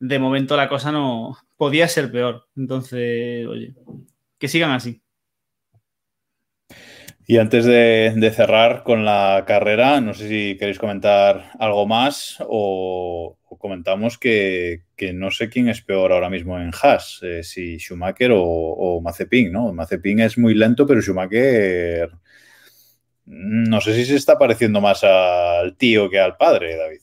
de 0.00 0.18
momento 0.18 0.56
la 0.56 0.68
cosa 0.68 0.92
no 0.92 1.38
podía 1.56 1.88
ser 1.88 2.10
peor. 2.10 2.48
Entonces, 2.56 3.46
oye, 3.46 3.74
que 4.38 4.48
sigan 4.48 4.72
así. 4.72 5.02
Y 7.30 7.38
antes 7.38 7.64
de, 7.64 8.32
cerrar 8.34 8.82
con 8.82 9.04
la 9.04 9.44
carrera, 9.46 10.00
no 10.00 10.14
sé 10.14 10.28
si 10.28 10.56
queréis 10.58 10.80
comentar 10.80 11.52
algo 11.60 11.86
más 11.86 12.38
o, 12.40 13.38
comentamos 13.56 14.18
que, 14.18 14.82
no 15.14 15.30
sé 15.30 15.48
quién 15.48 15.68
es 15.68 15.80
peor 15.80 16.10
ahora 16.10 16.28
mismo 16.28 16.58
en 16.58 16.72
Haas, 16.72 17.20
eh, 17.22 17.44
si 17.44 17.78
Schumacher 17.78 18.32
o, 18.32 18.42
o, 18.42 19.00
Mazepin, 19.00 19.52
¿no? 19.52 19.72
Mazepin 19.72 20.18
es 20.18 20.38
muy 20.38 20.54
lento, 20.54 20.84
pero 20.88 21.00
Schumacher 21.00 22.10
no 23.26 23.80
sé 23.80 23.94
si 23.94 24.06
se 24.06 24.16
está 24.16 24.36
pareciendo 24.36 24.80
más 24.80 25.04
al 25.04 25.76
tío 25.76 26.10
que 26.10 26.18
al 26.18 26.36
padre, 26.36 26.76
David. 26.76 27.00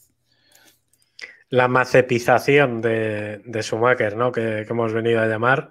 La 1.48 1.70
macepización 1.70 2.82
de 2.82 3.62
Schumacher, 3.62 4.18
¿no? 4.18 4.34
que 4.34 4.66
hemos 4.70 4.92
venido 4.92 5.22
a 5.22 5.28
llamar. 5.28 5.70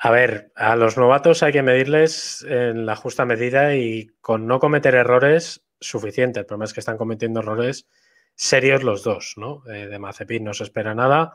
A 0.00 0.10
ver, 0.10 0.52
a 0.54 0.76
los 0.76 0.96
novatos 0.96 1.42
hay 1.42 1.52
que 1.52 1.62
medirles 1.62 2.44
en 2.48 2.86
la 2.86 2.94
justa 2.94 3.24
medida 3.24 3.74
y 3.74 4.06
con 4.20 4.46
no 4.46 4.60
cometer 4.60 4.94
errores 4.94 5.64
suficiente. 5.80 6.40
El 6.40 6.46
problema 6.46 6.66
es 6.66 6.72
que 6.72 6.80
están 6.80 6.96
cometiendo 6.96 7.40
errores 7.40 7.88
serios 8.36 8.84
los 8.84 9.02
dos, 9.02 9.34
¿no? 9.36 9.64
Eh, 9.68 9.88
de 9.88 9.98
Mazepin 9.98 10.44
no 10.44 10.54
se 10.54 10.62
espera 10.64 10.94
nada. 10.94 11.34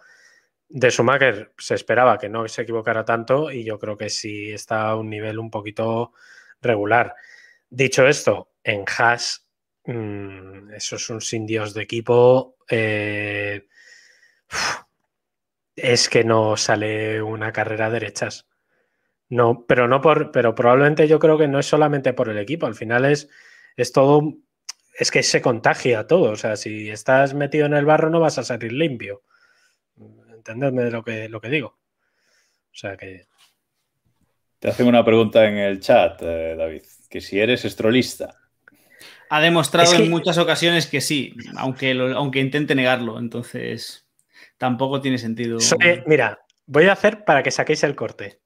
De 0.69 0.89
Schumacher 0.91 1.53
se 1.57 1.75
esperaba 1.75 2.17
que 2.17 2.29
no 2.29 2.47
se 2.47 2.61
equivocara 2.61 3.03
tanto 3.03 3.51
y 3.51 3.65
yo 3.65 3.77
creo 3.79 3.97
que 3.97 4.09
sí 4.09 4.51
está 4.51 4.89
a 4.89 4.95
un 4.95 5.09
nivel 5.09 5.39
un 5.39 5.51
poquito 5.51 6.13
regular. 6.61 7.15
Dicho 7.69 8.07
esto, 8.07 8.53
en 8.63 8.85
Haas, 8.97 9.45
mmm, 9.85 10.71
eso 10.73 10.95
es 10.95 11.09
un 11.09 11.19
sin 11.19 11.45
Dios 11.45 11.73
de 11.73 11.83
equipo. 11.83 12.55
Eh, 12.69 13.67
es 15.75 16.09
que 16.09 16.23
no 16.23 16.55
sale 16.57 17.21
una 17.21 17.51
carrera 17.51 17.89
derechas. 17.89 18.47
No, 19.33 19.65
pero 19.67 19.87
no 19.87 19.99
por, 19.99 20.31
pero 20.31 20.53
probablemente 20.53 21.07
yo 21.07 21.17
creo 21.17 21.39
que 21.39 21.47
no 21.47 21.57
es 21.57 21.65
solamente 21.65 22.13
por 22.13 22.29
el 22.29 22.37
equipo, 22.37 22.67
al 22.67 22.75
final 22.75 23.03
es, 23.05 23.29
es 23.75 23.91
todo, 23.91 24.35
es 24.99 25.09
que 25.09 25.23
se 25.23 25.41
contagia 25.41 26.05
todo, 26.05 26.29
o 26.29 26.35
sea, 26.35 26.55
si 26.55 26.91
estás 26.91 27.33
metido 27.33 27.65
en 27.65 27.73
el 27.73 27.83
barro 27.83 28.11
no 28.11 28.19
vas 28.19 28.37
a 28.37 28.43
salir 28.43 28.71
limpio. 28.71 29.23
Entendedme 30.31 30.91
lo 30.91 31.03
que, 31.03 31.29
lo 31.29 31.41
que 31.41 31.49
digo. 31.49 31.69
O 31.69 32.75
sea 32.75 32.95
que... 32.95 33.25
Te 34.59 34.67
hacen 34.67 34.85
una 34.85 35.03
pregunta 35.03 35.47
en 35.47 35.57
el 35.57 35.79
chat, 35.79 36.21
eh, 36.21 36.55
David, 36.55 36.83
que 37.09 37.19
si 37.19 37.39
eres 37.39 37.65
estrolista. 37.65 38.35
Ha 39.29 39.41
demostrado 39.41 39.95
en 39.95 40.11
muchas 40.11 40.37
ocasiones 40.37 40.85
que 40.85 41.01
sí, 41.01 41.33
aunque, 41.57 41.93
aunque 42.15 42.39
intente 42.39 42.75
negarlo, 42.75 43.17
entonces 43.17 44.05
tampoco 44.59 45.01
tiene 45.01 45.17
sentido. 45.17 45.57
mira, 46.05 46.45
voy 46.67 46.85
a 46.85 46.93
hacer 46.93 47.25
para 47.25 47.41
que 47.41 47.49
saquéis 47.49 47.83
el 47.83 47.95
corte. 47.95 48.42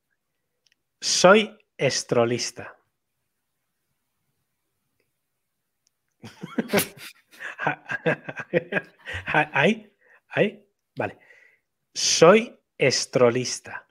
Soy 1.00 1.58
estrolista. 1.78 2.76
¿Ahí? 9.26 9.92
¿Ahí? 10.30 10.66
Vale. 10.96 11.18
Soy 11.94 12.58
estrolista. 12.78 13.88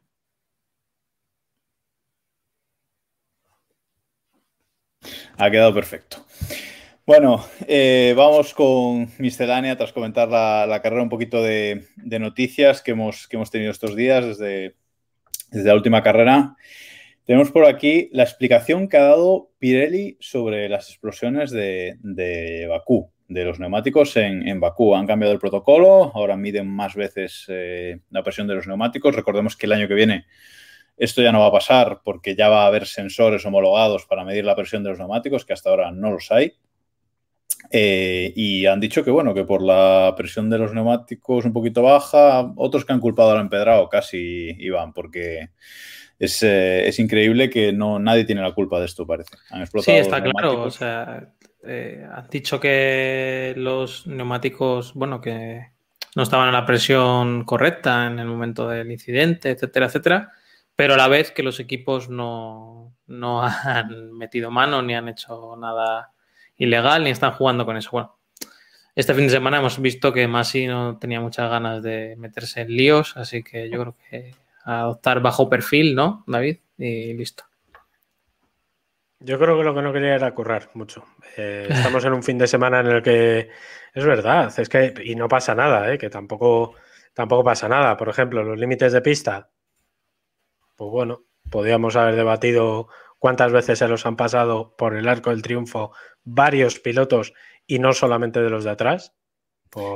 Ha 5.38 5.50
quedado 5.50 5.74
perfecto. 5.74 6.24
Bueno, 7.04 7.46
eh, 7.68 8.14
vamos 8.16 8.52
con 8.52 9.08
miscelánea 9.18 9.76
tras 9.76 9.92
comentar 9.92 10.28
la, 10.28 10.80
carrera, 10.82 11.02
un 11.02 11.08
poquito 11.08 11.40
de, 11.42 11.86
noticias 11.96 12.82
que 12.82 12.92
hemos, 12.92 13.28
que 13.28 13.36
hemos, 13.36 13.50
tenido 13.50 13.70
estos 13.70 13.94
días 13.94 14.24
desde, 14.24 14.74
desde 15.50 15.68
la 15.68 15.74
última 15.74 16.02
carrera. 16.02 16.56
Tenemos 17.26 17.50
por 17.50 17.64
aquí 17.64 18.08
la 18.12 18.22
explicación 18.22 18.88
que 18.88 18.98
ha 18.98 19.02
dado 19.02 19.50
Pirelli 19.58 20.16
sobre 20.20 20.68
las 20.68 20.88
explosiones 20.90 21.50
de, 21.50 22.66
Bakú, 22.68 23.10
de 23.26 23.44
los 23.44 23.58
neumáticos 23.58 24.16
en, 24.16 24.60
Bakú. 24.60 24.94
Han 24.94 25.08
cambiado 25.08 25.34
el 25.34 25.40
protocolo, 25.40 26.12
ahora 26.14 26.36
miden 26.36 26.68
más 26.68 26.94
veces 26.94 27.44
eh, 27.48 27.98
la 28.10 28.22
presión 28.22 28.46
de 28.46 28.54
los 28.54 28.68
neumáticos. 28.68 29.16
Recordemos 29.16 29.56
que 29.56 29.66
el 29.66 29.72
año 29.72 29.88
que 29.88 29.94
viene 29.94 30.26
esto 30.96 31.20
ya 31.20 31.32
no 31.32 31.40
va 31.40 31.48
a 31.48 31.52
pasar 31.52 32.00
porque 32.04 32.36
ya 32.36 32.48
va 32.48 32.62
a 32.62 32.68
haber 32.68 32.86
sensores 32.86 33.44
homologados 33.44 34.06
para 34.06 34.24
medir 34.24 34.44
la 34.44 34.54
presión 34.54 34.84
de 34.84 34.90
los 34.90 34.98
neumáticos, 35.00 35.44
que 35.44 35.52
hasta 35.52 35.70
ahora 35.70 35.90
no 35.90 36.12
los 36.12 36.30
hay. 36.30 36.52
Eh, 37.72 38.32
y 38.36 38.66
han 38.66 38.78
dicho 38.78 39.02
que 39.02 39.10
bueno, 39.10 39.34
que 39.34 39.42
por 39.42 39.62
la 39.62 40.14
presión 40.16 40.48
de 40.48 40.58
los 40.58 40.72
neumáticos 40.72 41.44
un 41.44 41.52
poquito 41.52 41.82
baja, 41.82 42.52
otros 42.54 42.84
que 42.84 42.92
han 42.92 43.00
culpado 43.00 43.32
al 43.32 43.40
empedrado 43.40 43.88
casi 43.88 44.54
iban, 44.60 44.92
porque 44.92 45.48
eh, 46.18 46.84
es, 46.86 46.98
increíble 46.98 47.50
que 47.50 47.72
no 47.72 47.98
nadie 47.98 48.24
tiene 48.24 48.40
la 48.42 48.54
culpa 48.54 48.78
de 48.78 48.86
esto, 48.86 49.06
parece. 49.06 49.36
sí, 49.82 49.92
está 49.92 50.22
claro. 50.22 50.62
O 50.62 50.70
sea, 50.70 51.32
eh, 51.62 52.06
han 52.10 52.28
dicho 52.28 52.58
que 52.58 53.54
los 53.56 54.06
neumáticos, 54.06 54.94
bueno, 54.94 55.20
que 55.20 55.72
no 56.14 56.22
estaban 56.22 56.48
a 56.48 56.52
la 56.52 56.64
presión 56.64 57.44
correcta 57.44 58.06
en 58.06 58.18
el 58.18 58.26
momento 58.26 58.68
del 58.68 58.90
incidente, 58.90 59.50
etcétera, 59.50 59.86
etcétera, 59.86 60.32
pero 60.74 60.94
a 60.94 60.96
la 60.96 61.08
vez 61.08 61.32
que 61.32 61.42
los 61.42 61.60
equipos 61.60 62.08
no, 62.08 62.94
no 63.06 63.42
han 63.44 64.12
metido 64.12 64.50
mano 64.50 64.80
ni 64.82 64.94
han 64.94 65.08
hecho 65.08 65.56
nada 65.56 66.12
ilegal 66.56 67.04
ni 67.04 67.10
están 67.10 67.32
jugando 67.32 67.66
con 67.66 67.76
eso. 67.76 67.90
Bueno, 67.92 68.16
este 68.94 69.12
fin 69.12 69.24
de 69.24 69.30
semana 69.30 69.58
hemos 69.58 69.78
visto 69.78 70.12
que 70.12 70.26
Masi 70.26 70.66
no 70.66 70.98
tenía 70.98 71.20
muchas 71.20 71.50
ganas 71.50 71.82
de 71.82 72.16
meterse 72.16 72.62
en 72.62 72.74
líos, 72.74 73.14
así 73.18 73.42
que 73.42 73.68
yo 73.68 73.80
creo 73.80 73.96
que 74.08 74.34
adoptar 74.66 75.20
bajo 75.20 75.48
perfil, 75.48 75.94
¿no, 75.94 76.24
David? 76.26 76.58
Y 76.76 77.14
listo. 77.14 77.44
Yo 79.20 79.38
creo 79.38 79.56
que 79.56 79.64
lo 79.64 79.74
que 79.74 79.82
no 79.82 79.92
quería 79.92 80.14
era 80.14 80.34
currar 80.34 80.70
mucho. 80.74 81.04
Eh, 81.36 81.68
estamos 81.70 82.04
en 82.04 82.12
un 82.12 82.22
fin 82.22 82.36
de 82.36 82.46
semana 82.46 82.80
en 82.80 82.86
el 82.86 83.02
que 83.02 83.48
es 83.94 84.04
verdad, 84.04 84.52
es 84.58 84.68
que 84.68 84.92
y 85.04 85.14
no 85.14 85.28
pasa 85.28 85.54
nada, 85.54 85.92
¿eh? 85.92 85.98
que 85.98 86.10
tampoco, 86.10 86.74
tampoco 87.14 87.44
pasa 87.44 87.68
nada. 87.68 87.96
Por 87.96 88.08
ejemplo, 88.08 88.42
los 88.42 88.58
límites 88.58 88.92
de 88.92 89.00
pista, 89.00 89.50
pues 90.74 90.90
bueno, 90.90 91.24
podríamos 91.50 91.96
haber 91.96 92.16
debatido 92.16 92.88
cuántas 93.18 93.52
veces 93.52 93.78
se 93.78 93.88
los 93.88 94.04
han 94.04 94.16
pasado 94.16 94.76
por 94.76 94.94
el 94.94 95.08
arco 95.08 95.30
del 95.30 95.42
triunfo 95.42 95.92
varios 96.24 96.78
pilotos 96.80 97.32
y 97.66 97.78
no 97.78 97.92
solamente 97.92 98.42
de 98.42 98.50
los 98.50 98.64
de 98.64 98.70
atrás. 98.70 99.14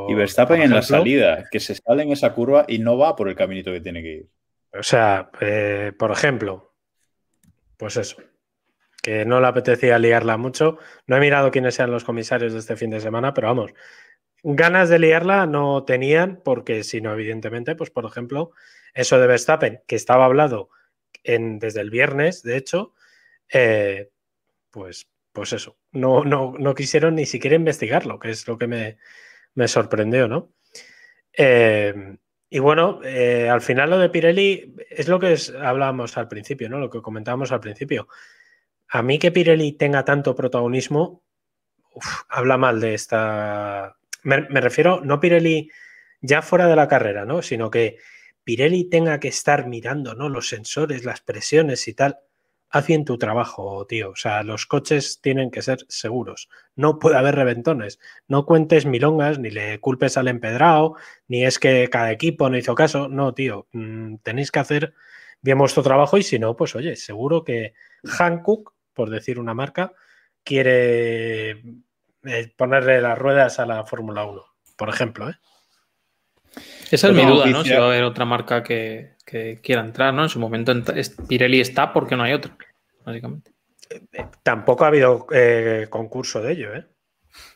y 0.09 0.15
Verstappen 0.15 0.63
en 0.63 0.71
la 0.71 0.83
salida, 0.83 1.45
que 1.51 1.61
se 1.61 1.75
sale 1.75 2.05
en 2.05 2.13
esa 2.13 2.33
curva 2.33 2.65
y 2.67 2.79
no 2.79 2.97
va 2.97 3.17
por 3.17 3.29
el 3.29 3.37
caminito 3.37 3.71
que 3.71 3.81
tiene 3.81 4.03
que 4.03 4.13
ir. 4.13 4.29
O 4.73 4.83
sea, 4.83 5.31
eh, 5.41 5.93
por 5.99 6.13
ejemplo, 6.13 6.75
pues 7.77 7.97
eso, 7.97 8.23
que 9.03 9.25
no 9.25 9.41
le 9.41 9.47
apetecía 9.47 9.99
liarla 9.99 10.37
mucho. 10.37 10.79
No 11.07 11.17
he 11.17 11.21
mirado 11.21 11.51
quiénes 11.51 11.75
sean 11.75 11.91
los 11.91 12.05
comisarios 12.05 12.53
de 12.53 12.59
este 12.59 12.77
fin 12.77 12.91
de 12.91 13.01
semana, 13.01 13.35
pero 13.35 13.49
vamos, 13.49 13.73
ganas 14.43 14.89
de 14.89 14.99
liarla 14.99 15.47
no 15.47 15.85
tenían, 15.85 16.41
porque 16.45 16.85
si 16.85 17.01
no, 17.01 17.13
evidentemente, 17.13 17.75
pues 17.75 17.91
por 17.91 18.05
ejemplo, 18.05 18.53
eso 18.95 19.19
de 19.19 19.27
Verstappen, 19.27 19.83
que 19.87 19.97
estaba 19.97 20.25
hablado 20.25 20.71
desde 21.23 21.81
el 21.81 21.91
viernes, 21.91 22.43
de 22.43 22.57
hecho, 22.57 22.95
eh, 23.53 24.11
pues, 24.71 25.11
pues 25.33 25.53
eso, 25.53 25.77
no, 25.93 26.25
no, 26.25 26.55
no, 26.59 26.75
quisieron 26.75 27.15
ni 27.17 27.27
siquiera 27.27 27.57
investigarlo, 27.57 28.19
que 28.19 28.31
es 28.31 28.49
lo 28.49 28.57
que 28.57 28.67
me, 28.67 28.97
me 29.55 29.69
sorprendió, 29.69 30.29
¿no? 30.29 30.53
Eh, 31.33 32.17
y 32.51 32.59
bueno, 32.59 33.01
eh, 33.05 33.49
al 33.49 33.61
final 33.61 33.91
lo 33.91 33.99
de 33.99 34.11
Pirelli 34.11 34.75
es 34.91 35.07
lo 35.07 35.21
que 35.21 35.37
hablábamos 35.63 36.19
al 36.19 36.27
principio, 36.27 36.69
¿no? 36.69 36.81
Lo 36.81 36.91
que 36.91 37.01
comentábamos 37.01 37.53
al 37.53 37.61
principio. 37.61 38.09
a 38.89 39.03
mí 39.03 39.21
que 39.21 39.31
Pirelli 39.31 39.73
tenga 39.73 40.05
tanto 40.05 40.35
protagonismo, 40.35 41.23
habla 42.29 42.59
mal 42.59 42.81
de 42.81 42.95
esta... 42.95 43.97
Me, 44.25 44.49
me, 44.49 44.61
refiero, 44.61 45.01
no 45.05 45.21
Pirelli 45.21 45.71
ya 46.21 46.43
fuera 46.43 46.67
de 46.67 46.77
la 46.77 46.89
carrera, 46.89 47.25
¿no? 47.25 47.41
Sino 47.41 47.71
que 47.71 47.99
Pirelli 48.43 48.91
tenga 48.91 49.21
que 49.21 49.29
estar 49.29 49.69
mirando, 49.69 50.15
¿no? 50.17 50.29
Los 50.29 50.49
sensores, 50.49 51.05
las 51.05 51.21
presiones 51.21 51.87
y 51.87 51.95
tal. 51.95 52.19
Haz 52.71 52.87
bien 52.87 53.05
tu 53.05 53.19
trabajo, 53.19 53.85
tío. 53.87 54.11
O 54.11 54.17
sea, 54.17 54.43
los 54.43 54.67
coches 54.67 55.21
tienen 55.21 55.51
que 55.51 55.63
ser 55.63 55.85
seguros. 55.89 56.49
No 56.77 56.99
puede 56.99 57.17
haber 57.17 57.35
reventones. 57.35 57.99
No 58.29 58.47
cuentes 58.47 58.87
milongas, 58.87 59.39
ni 59.39 59.51
le 59.51 59.81
culpes 59.81 60.17
al 60.17 60.29
empedrado, 60.29 60.95
ni 61.27 61.45
es 61.45 61.59
que 61.59 61.89
cada 61.91 62.13
equipo 62.13 62.49
no 62.49 62.57
hizo 62.57 62.75
caso. 62.75 63.09
No, 63.09 63.35
tío. 63.35 63.67
Mm, 63.73 64.17
tenéis 64.23 64.53
que 64.53 64.61
hacer 64.61 64.95
bien 65.43 65.59
vuestro 65.59 65.83
trabajo 65.83 66.17
y 66.19 66.23
si 66.23 66.39
no, 66.39 66.57
pues 66.57 66.75
oye, 66.77 66.97
seguro 66.97 67.45
que 67.45 67.75
Hankook, 68.05 68.75
por 68.95 69.11
decir 69.11 69.39
una 69.39 69.55
marca, 69.55 69.93
quiere 70.45 71.51
eh, 72.25 72.53
ponerle 72.57 73.01
las 73.01 73.19
ruedas 73.19 73.59
a 73.59 73.67
la 73.67 73.85
Fórmula 73.85 74.25
1, 74.25 74.45
por 74.77 74.89
ejemplo, 74.89 75.31
¿eh? 75.31 75.35
Esa 76.91 77.09
es 77.09 77.15
mi 77.15 77.25
duda, 77.25 77.47
¿no? 77.47 77.63
Si 77.63 77.73
va 77.73 77.85
a 77.85 77.87
haber 77.87 78.03
otra 78.03 78.25
marca 78.25 78.65
que, 78.65 79.15
que 79.31 79.61
quiera 79.63 79.83
entrar, 79.83 80.13
¿no? 80.13 80.25
En 80.25 80.29
su 80.29 80.41
momento 80.41 80.73
Pirelli 81.29 81.61
está 81.61 81.93
porque 81.93 82.17
no 82.17 82.25
hay 82.25 82.33
otra, 82.33 82.57
básicamente. 83.05 83.53
Tampoco 84.43 84.85
ha 84.85 84.89
habido 84.89 85.27
eh, 85.33 85.87
concurso 85.89 86.43
de 86.43 86.53
ello, 86.53 86.75
¿eh? 86.75 86.87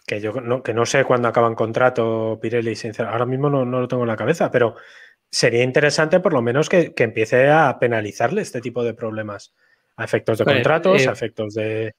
Que 0.06 0.20
yo 0.20 0.32
no, 0.34 0.62
que 0.62 0.72
no 0.72 0.86
sé 0.86 1.04
cuándo 1.04 1.28
acaba 1.28 1.52
contrato 1.54 2.38
Pirelli, 2.40 2.76
sinceramente. 2.76 3.12
Ahora 3.12 3.26
mismo 3.26 3.50
no, 3.50 3.64
no, 3.64 3.80
lo 3.80 3.88
tengo 3.88 4.04
en 4.04 4.08
la 4.08 4.16
cabeza, 4.16 4.50
pero 4.50 4.76
sería 5.30 5.64
interesante 5.64 6.20
por 6.20 6.32
lo 6.32 6.42
menos 6.42 6.68
que, 6.68 6.94
que 6.94 7.04
empiece 7.04 7.48
a 7.50 7.78
penalizarle 7.78 8.42
este 8.42 8.60
tipo 8.60 8.84
de 8.84 8.94
problemas. 8.94 9.54
A 9.96 10.04
efectos 10.04 10.38
de 10.38 10.44
contratos, 10.44 11.02
eh, 11.02 11.08
a 11.08 11.12
efectos 11.12 11.54
de, 11.54 11.94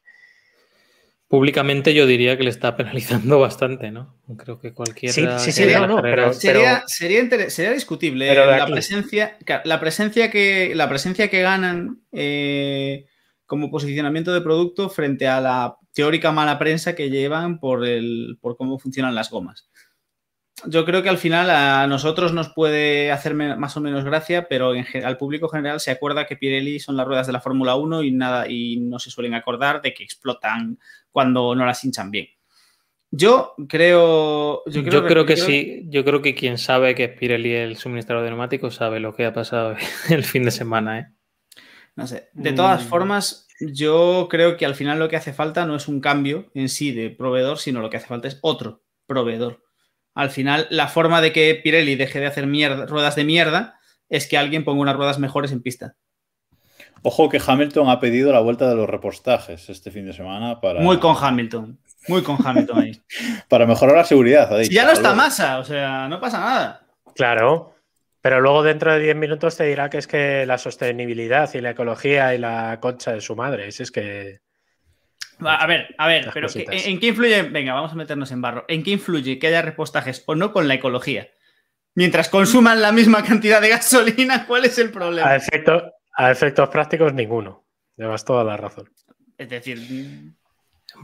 Públicamente 1.27 1.93
yo 1.95 2.05
diría 2.05 2.37
que 2.37 2.43
le 2.43 2.49
está 2.51 2.77
penalizando 2.77 3.39
bastante, 3.41 3.91
¿no? 3.91 4.15
Creo 4.37 4.59
que 4.59 4.73
cualquiera. 4.73 5.13
Sí, 5.13 5.25
sí, 5.39 5.51
sería, 5.51 5.87
no, 5.87 6.01
pero, 6.01 6.33
sería, 6.33 6.83
sería, 6.85 7.49
sería, 7.49 7.73
discutible 7.73 8.33
la, 8.33 8.67
presencia, 8.67 9.37
la, 9.63 9.79
presencia 9.79 10.29
que, 10.29 10.73
la 10.75 10.87
presencia 10.87 11.29
que 11.29 11.41
ganan 11.41 12.01
eh, 12.11 13.05
como 13.45 13.71
posicionamiento 13.71 14.33
de 14.33 14.41
producto 14.41 14.89
frente 14.89 15.27
a 15.27 15.41
la 15.41 15.77
teórica 15.93 16.31
mala 16.31 16.59
prensa 16.59 16.93
que 16.93 17.09
llevan 17.09 17.59
por, 17.59 17.85
el, 17.85 18.37
por 18.41 18.55
cómo 18.55 18.77
funcionan 18.77 19.15
las 19.15 19.29
gomas 19.29 19.67
yo 20.63 20.85
creo 20.85 21.03
que 21.03 21.09
al 21.09 21.17
final 21.17 21.49
a 21.49 21.85
nosotros 21.87 22.33
nos 22.33 22.49
puede 22.49 23.11
hacer 23.11 23.33
más 23.33 23.75
o 23.75 23.81
menos 23.81 24.05
gracia, 24.05 24.47
pero 24.47 24.73
en, 24.73 24.85
al 25.03 25.17
público 25.17 25.49
general 25.49 25.79
se 25.79 25.91
acuerda 25.91 26.25
que 26.25 26.37
Pirelli 26.37 26.79
son 26.79 26.95
las 26.95 27.05
ruedas 27.05 27.27
de 27.27 27.33
la 27.33 27.41
Fórmula 27.41 27.75
1 27.75 28.03
y 28.03 28.11
nada 28.11 28.49
y 28.49 28.77
no 28.77 28.99
se 28.99 29.11
suelen 29.11 29.33
acordar 29.33 29.81
de 29.81 29.93
que 29.93 30.03
explotan 30.03 30.79
cuando 31.11 31.53
no 31.55 31.65
las 31.65 31.83
hinchan 31.83 32.09
bien. 32.09 32.27
Yo 33.11 33.53
creo. 33.69 34.63
Yo 34.65 34.83
creo, 34.83 35.25
que, 35.25 35.37
sí. 35.37 35.83
Yo 35.87 36.03
creo 36.03 36.21
que 36.21 36.35
quien 36.35 36.57
sabe 36.57 36.95
que 36.95 37.05
es 37.05 37.17
Pirelli 37.17 37.53
el 37.53 37.77
suministrador 37.77 38.23
de 38.23 38.29
neumáticos 38.29 38.75
sabe 38.75 38.99
lo 38.99 39.15
que 39.15 39.25
ha 39.25 39.33
pasado 39.33 39.75
el 40.09 40.23
fin 40.23 40.43
de 40.43 40.51
semana. 40.51 40.99
¿eh? 40.99 41.07
No 41.95 42.07
sé. 42.07 42.29
De 42.33 42.53
todas 42.53 42.83
mm. 42.83 42.87
formas, 42.87 43.47
yo 43.59 44.27
creo 44.29 44.57
que 44.57 44.65
al 44.65 44.75
final 44.75 44.99
lo 44.99 45.07
que 45.07 45.15
hace 45.15 45.33
falta 45.33 45.65
no 45.65 45.75
es 45.75 45.87
un 45.87 46.01
cambio 46.01 46.49
en 46.53 46.67
sí 46.67 46.91
de 46.91 47.09
proveedor, 47.09 47.57
sino 47.57 47.81
lo 47.81 47.89
que 47.89 47.97
hace 47.97 48.07
falta 48.07 48.27
es 48.27 48.39
otro 48.41 48.83
proveedor 49.05 49.64
al 50.15 50.31
final 50.31 50.65
la 50.71 50.87
forma 50.87 51.21
de 51.21 51.31
que 51.31 51.53
Pirelli 51.61 51.95
deje 51.95 52.19
de 52.19 52.25
hacer 52.25 52.45
ruedas 52.87 53.15
de 53.15 53.25
mierda 53.25 53.79
es 54.09 54.27
que 54.27 54.37
alguien 54.37 54.63
ponga 54.63 54.81
unas 54.81 54.95
ruedas 54.95 55.19
mejores 55.19 55.51
en 55.51 55.61
pista. 55.61 55.95
Ojo 57.03 57.29
que 57.29 57.41
Hamilton 57.45 57.89
ha 57.89 57.99
pedido 57.99 58.31
la 58.31 58.39
vuelta 58.39 58.67
de 58.67 58.75
los 58.75 58.89
repostajes 58.89 59.69
este 59.69 59.91
fin 59.91 60.07
de 60.07 60.13
semana 60.13 60.59
para... 60.59 60.79
Muy 60.79 60.97
con 60.97 61.15
Hamilton, 61.19 61.77
muy 62.07 62.23
con 62.23 62.37
Hamilton 62.43 62.79
ahí. 62.79 63.01
para 63.49 63.67
mejorar 63.67 63.97
la 63.97 64.05
seguridad, 64.05 64.51
ha 64.51 64.63
ya 64.63 64.85
no 64.85 64.91
está 64.91 65.13
masa, 65.13 65.59
o 65.59 65.63
sea, 65.63 66.07
no 66.07 66.19
pasa 66.19 66.39
nada. 66.39 66.87
Claro, 67.13 67.75
pero 68.21 68.41
luego 68.41 68.63
dentro 68.63 68.91
de 68.91 68.99
10 68.99 69.17
minutos 69.17 69.55
te 69.55 69.65
dirá 69.65 69.89
que 69.89 69.99
es 69.99 70.07
que 70.07 70.45
la 70.47 70.57
sostenibilidad 70.57 71.53
y 71.53 71.61
la 71.61 71.71
ecología 71.71 72.33
y 72.33 72.39
la 72.39 72.79
concha 72.81 73.11
de 73.11 73.21
su 73.21 73.35
madre, 73.35 73.67
es 73.67 73.91
que... 73.91 74.39
A 75.39 75.67
ver, 75.67 75.93
a 75.97 76.07
ver, 76.07 76.29
pero 76.33 76.47
¿en 76.53 76.99
qué 76.99 77.07
influye? 77.07 77.43
Venga, 77.43 77.73
vamos 77.73 77.91
a 77.91 77.95
meternos 77.95 78.31
en 78.31 78.41
barro. 78.41 78.65
¿En 78.67 78.83
qué 78.83 78.91
influye 78.91 79.37
que 79.37 79.47
haya 79.47 79.61
repostajes 79.61 80.23
o 80.25 80.35
no 80.35 80.53
con 80.53 80.67
la 80.67 80.75
ecología? 80.75 81.29
Mientras 81.93 82.29
consuman 82.29 82.81
la 82.81 82.91
misma 82.91 83.23
cantidad 83.23 83.61
de 83.61 83.69
gasolina, 83.69 84.45
¿cuál 84.47 84.65
es 84.65 84.77
el 84.77 84.91
problema? 84.91 85.29
A, 85.29 85.39
a 86.17 86.31
efectos 86.31 86.69
prácticos, 86.69 87.13
ninguno. 87.13 87.65
Llevas 87.97 88.25
toda 88.25 88.43
la 88.43 88.57
razón. 88.57 88.89
Es 89.37 89.49
decir, 89.49 89.79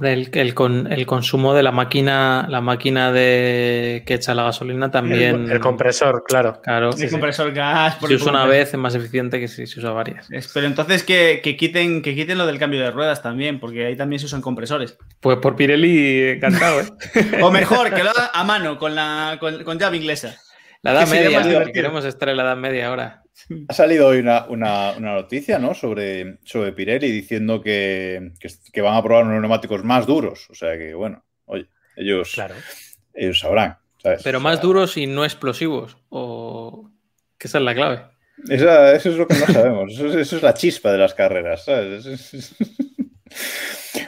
el, 0.02 0.30
el, 0.34 1.06
consumo 1.06 1.54
de 1.54 1.64
la 1.64 1.72
máquina, 1.72 2.48
la 2.50 2.62
máquina 2.62 3.12
de 3.12 4.04
que 4.06 4.16
echa 4.16 4.34
la 4.34 4.44
gasolina 4.44 4.92
también. 4.92 5.50
El, 5.50 5.60
compresor, 5.60 6.24
claro. 6.28 6.60
claro 6.62 6.92
el 6.98 7.10
compresor 7.10 7.54
gas. 7.54 7.98
si 8.06 8.16
usa 8.16 8.32
una 8.32 8.46
vez 8.46 8.70
es 8.74 8.80
más 8.80 8.96
eficiente 8.96 9.40
que 9.40 9.48
si 9.48 9.68
se 9.68 9.80
usa 9.80 9.92
varias. 9.92 10.28
Pero 10.54 10.68
entonces 10.68 11.04
que, 11.04 11.42
quiten, 11.58 12.02
que 12.02 12.16
quiten 12.16 12.38
lo 12.38 12.46
del 12.46 12.60
cambio 12.60 12.82
de 12.82 12.92
ruedas 12.92 13.22
también, 13.22 13.60
porque 13.60 13.86
ahí 13.86 13.96
también 13.96 14.20
se 14.20 14.26
usan 14.26 14.42
compresores. 14.42 14.98
Pues 15.20 15.38
por 15.38 15.56
Pirelli, 15.56 16.30
encantado, 16.32 16.82
¿eh? 16.82 16.86
o 17.42 17.52
mejor, 17.52 17.94
que 17.94 18.04
lo 18.04 18.10
haga 18.12 18.32
a 18.34 18.44
mano, 18.44 18.78
con, 18.78 18.96
la, 18.96 19.38
con, 19.40 19.80
llave 19.80 19.98
inglesa. 19.98 20.38
La 20.84 20.94
edad 20.94 21.08
media, 21.08 21.72
queremos 21.72 22.06
estar 22.06 22.30
en 22.30 22.38
la 22.38 22.44
edad 22.44 22.58
media 22.58 22.88
ahora. 22.88 23.24
Ha 23.68 23.74
salido 23.74 24.08
hoy 24.08 24.20
una, 24.20 24.96
noticia 25.00 25.60
¿no? 25.60 25.74
sobre, 25.76 26.40
sobre 26.44 26.74
Pirelli 26.74 27.12
diciendo 27.12 27.62
que, 27.62 28.32
van 28.78 28.96
a 28.96 29.04
probar 29.04 29.26
unos 29.26 29.42
neumáticos 29.42 29.84
más 29.84 30.08
duros. 30.08 30.48
O 30.50 30.56
sea 30.56 30.78
que, 30.78 30.94
bueno, 30.94 31.24
oye, 31.46 31.68
ellos, 31.96 32.36
ellos 33.14 33.40
sabrán. 33.40 33.78
Pero 34.24 34.40
más 34.40 34.62
duros 34.62 34.98
y 34.98 35.06
no 35.06 35.24
explosivos. 35.24 35.98
O 36.10 36.90
que 37.38 37.48
esa 37.48 37.60
es 37.60 37.64
la 37.64 37.76
clave. 37.76 38.02
eso 38.50 39.10
es 39.10 39.18
lo 39.18 39.28
que 39.28 39.36
no 39.36 39.46
sabemos. 39.46 39.94
Eso, 40.00 40.38
es 40.38 40.42
la 40.42 40.56
chispa 40.56 40.92
de 40.92 40.98
las 40.98 41.14
carreras. 41.14 41.66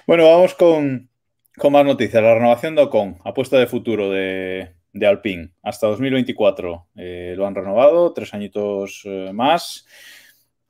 bueno, 0.07 0.26
vamos 0.26 0.55
con, 0.55 1.09
con 1.55 1.74
más 1.74 1.86
noticias. 1.86 2.24
La 2.24 2.34
renovación 2.34 2.76
de 2.76 2.82
Ocon, 2.82 3.19
apuesta 3.24 3.57
de 3.57 3.67
futuro 3.67 4.09
de, 4.09 4.74
de 4.93 5.07
Alpine 5.07 5.51
hasta 5.61 5.87
2024. 5.87 6.87
Eh, 6.95 7.33
lo 7.35 7.45
han 7.45 7.55
renovado, 7.55 8.13
tres 8.13 8.33
añitos 8.33 9.01
eh, 9.05 9.31
más. 9.33 9.85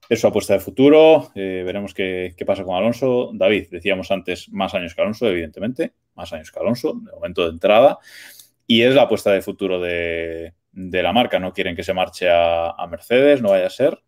Es 0.10 0.22
su 0.22 0.28
apuesta 0.28 0.54
de 0.54 0.60
futuro. 0.60 1.32
Eh, 1.36 1.64
veremos 1.66 1.94
qué, 1.94 2.36
pasa 2.46 2.64
con 2.64 2.76
Alonso. 2.76 3.32
David, 3.34 3.68
decíamos 3.70 4.10
antes, 4.12 4.50
más 4.50 4.74
años 4.74 4.96
que 4.96 5.02
Alonso, 5.02 5.28
evidentemente. 5.28 5.94
Más 6.16 6.32
años 6.34 6.52
que 6.52 6.60
Alonso, 6.60 6.94
de 6.94 7.12
momento 7.12 7.44
de 7.44 7.50
entrada. 7.50 8.00
Y 8.66 8.82
es 8.82 8.96
la 8.96 9.04
apuesta 9.04 9.32
de 9.32 9.42
futuro 9.42 9.80
de, 9.80 10.54
la 10.72 11.14
marca. 11.14 11.40
No 11.40 11.54
quieren 11.54 11.76
que 11.76 11.84
se 11.84 11.94
marche 11.94 12.30
a, 12.30 12.72
a, 12.72 12.88
Mercedes, 12.88 13.42
no 13.42 13.50
vaya 13.50 13.68
a 13.68 13.70
ser. 13.70 14.02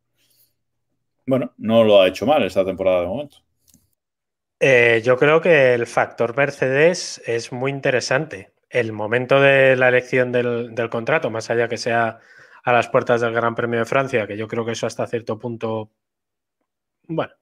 Bueno, 1.26 1.53
no 1.57 1.84
lo 1.84 2.01
ha 2.01 2.07
hecho 2.07 2.26
mal 2.26 2.43
esta 2.43 2.63
temporada 2.63 3.01
de 3.01 3.07
momento. 3.07 3.38
yo 5.03 5.18
creo 5.18 5.41
que 5.41 5.74
el 5.74 5.88
factor 5.88 6.38
Mercedes 6.38 7.22
es 7.26 7.51
muy 7.51 7.72
interesante 7.72 8.55
el 8.76 8.92
momento 8.92 9.40
de 9.40 9.78
la 9.78 9.88
elección 9.88 10.34
del, 10.34 10.90
contrato, 10.90 11.30
más 11.30 11.50
allá 11.50 11.70
que 11.70 11.78
sea 11.78 12.20
a 12.62 12.74
las 12.74 12.90
puertas 12.90 13.22
del 13.22 13.34
Gran 13.34 13.56
Premio 13.56 13.80
de 13.80 13.86
Francia, 13.86 14.28
que 14.28 14.36
yo 14.36 14.50
creo 14.50 14.66
que 14.66 14.74
eso 14.74 14.86
hasta 14.86 15.08
cierto 15.08 15.40
punto, 15.40 15.92
bueno, 17.08 17.34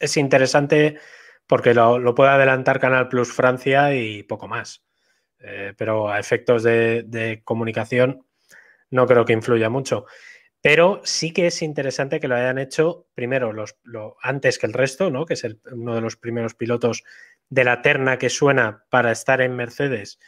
es 0.00 0.16
interesante 0.16 0.98
porque 1.46 1.74
lo, 1.74 2.14
puede 2.14 2.30
adelantar 2.30 2.80
Canal 2.80 3.08
Plus 3.08 3.30
Francia 3.30 3.94
y 3.94 4.22
poco 4.22 4.48
más. 4.48 4.82
Eh, 5.40 5.74
pero 5.76 6.08
a 6.08 6.18
efectos 6.18 6.62
de, 6.62 7.42
comunicación 7.44 8.24
no 8.88 9.06
creo 9.06 9.26
que 9.26 9.34
influya 9.34 9.68
mucho. 9.68 10.06
Pero 10.62 11.02
sí 11.04 11.34
que 11.34 11.48
es 11.48 11.60
interesante 11.60 12.20
que 12.20 12.28
lo 12.28 12.36
hayan 12.36 12.56
hecho 12.56 13.06
primero 13.14 13.52
los, 13.52 13.76
antes 14.22 14.58
que 14.58 14.66
el 14.66 14.72
resto, 14.72 15.10
¿no? 15.10 15.26
que 15.26 15.34
es 15.34 15.46
uno 15.70 15.94
de 15.94 16.00
los 16.00 16.16
primeros 16.16 16.54
pilotos 16.54 17.04
de 17.50 17.64
la 17.64 17.82
terna 17.82 18.16
que 18.16 18.30
suena 18.30 18.86
para 18.88 19.12
estar 19.12 19.42
en 19.42 19.54
Mercedes 19.54 20.18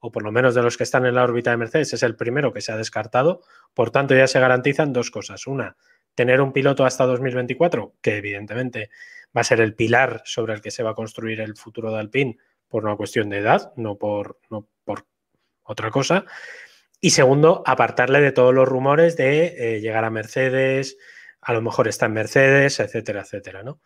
o 0.00 0.12
por 0.12 0.22
lo 0.22 0.32
menos 0.32 0.54
de 0.54 0.62
los 0.62 0.76
que 0.76 0.84
están 0.84 1.06
en 1.06 1.14
la 1.14 1.24
órbita 1.24 1.50
de 1.50 1.56
Mercedes, 1.56 1.92
es 1.92 2.02
el 2.02 2.16
primero 2.16 2.52
que 2.52 2.60
se 2.60 2.72
ha 2.72 2.76
descartado. 2.76 3.42
Por 3.74 3.90
tanto, 3.90 4.14
ya 4.14 4.26
se 4.26 4.40
garantizan 4.40 4.92
dos 4.92 5.10
cosas. 5.10 5.46
Una, 5.46 5.76
tener 6.14 6.40
un 6.40 6.52
piloto 6.52 6.84
hasta 6.84 7.04
2024, 7.06 7.94
que 8.00 8.16
evidentemente 8.16 8.90
va 9.36 9.42
a 9.42 9.44
ser 9.44 9.60
el 9.60 9.74
pilar 9.74 10.22
sobre 10.24 10.54
el 10.54 10.60
que 10.60 10.70
se 10.70 10.82
va 10.82 10.90
a 10.90 10.94
construir 10.94 11.40
el 11.40 11.56
futuro 11.56 11.92
de 11.92 12.00
Alpine 12.00 12.38
por 12.68 12.84
una 12.84 12.96
cuestión 12.96 13.28
de 13.28 13.38
edad, 13.38 13.72
no 13.76 13.96
por, 13.96 14.38
no 14.50 14.68
por 14.84 15.06
otra 15.62 15.90
cosa. 15.90 16.24
Y 17.00 17.10
segundo, 17.10 17.62
apartarle 17.66 18.20
de 18.20 18.32
todos 18.32 18.54
los 18.54 18.66
rumores 18.66 19.16
de 19.16 19.76
eh, 19.76 19.80
llegar 19.80 20.04
a 20.04 20.10
Mercedes, 20.10 20.96
a 21.40 21.52
lo 21.52 21.62
mejor 21.62 21.86
está 21.88 22.06
en 22.06 22.14
Mercedes, 22.14 22.80
etcétera, 22.80 23.20
etcétera, 23.20 23.62
¿no? 23.62 23.80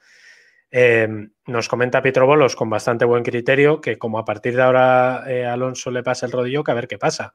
Em, 0.71 1.33
nos 1.47 1.69
comenta 1.69 2.03
Pietro 2.03 2.27
Bolos 2.27 2.55
con 2.55 2.71
bastante 2.71 3.05
buen 3.05 3.25
criterio 3.25 3.81
que 3.81 3.99
como 3.99 4.19
a 4.19 4.25
partir 4.25 4.55
de 4.55 4.63
ahora 4.63 5.25
eh, 5.27 5.45
Alonso 5.45 5.91
le 5.91 6.03
pasa 6.03 6.27
el 6.27 6.33
rodillo, 6.33 6.63
que 6.63 6.71
a 6.71 6.75
ver 6.75 6.89
qué 6.89 6.99
pasa. 6.99 7.35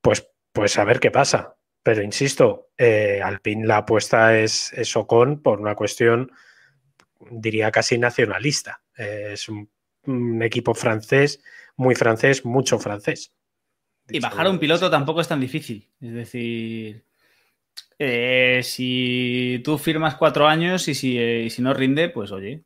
Pues, 0.00 0.30
pues 0.52 0.78
a 0.78 0.84
ver 0.84 1.00
qué 1.00 1.10
pasa. 1.10 1.56
Pero 1.82 2.02
insisto, 2.02 2.70
eh, 2.76 3.20
Alpine 3.22 3.66
la 3.66 3.78
apuesta 3.78 4.38
es, 4.38 4.72
es 4.72 4.94
Ocon 4.96 5.42
por 5.42 5.60
una 5.60 5.74
cuestión 5.74 6.30
diría 7.30 7.70
casi 7.70 7.98
nacionalista. 7.98 8.82
es 8.96 9.48
un, 9.48 9.68
equipo 10.42 10.74
francés, 10.74 11.42
muy 11.76 11.94
francés, 11.94 12.44
mucho 12.44 12.78
francés. 12.78 13.34
Y 14.08 14.18
bajar 14.18 14.46
a 14.46 14.50
un 14.50 14.58
piloto 14.58 14.90
tampoco 14.90 15.20
es 15.20 15.28
tan 15.28 15.40
difícil. 15.40 15.90
Es 16.00 16.12
decir, 16.12 17.04
eh, 17.98 18.60
si 18.62 19.60
tú 19.64 19.78
firmas 19.78 20.16
cuatro 20.16 20.46
años 20.48 20.88
y 20.88 20.94
si, 20.94 21.18
eh, 21.18 21.48
si 21.50 21.62
no 21.62 21.74
rinde, 21.74 22.08
pues 22.08 22.32
oye, 22.32 22.64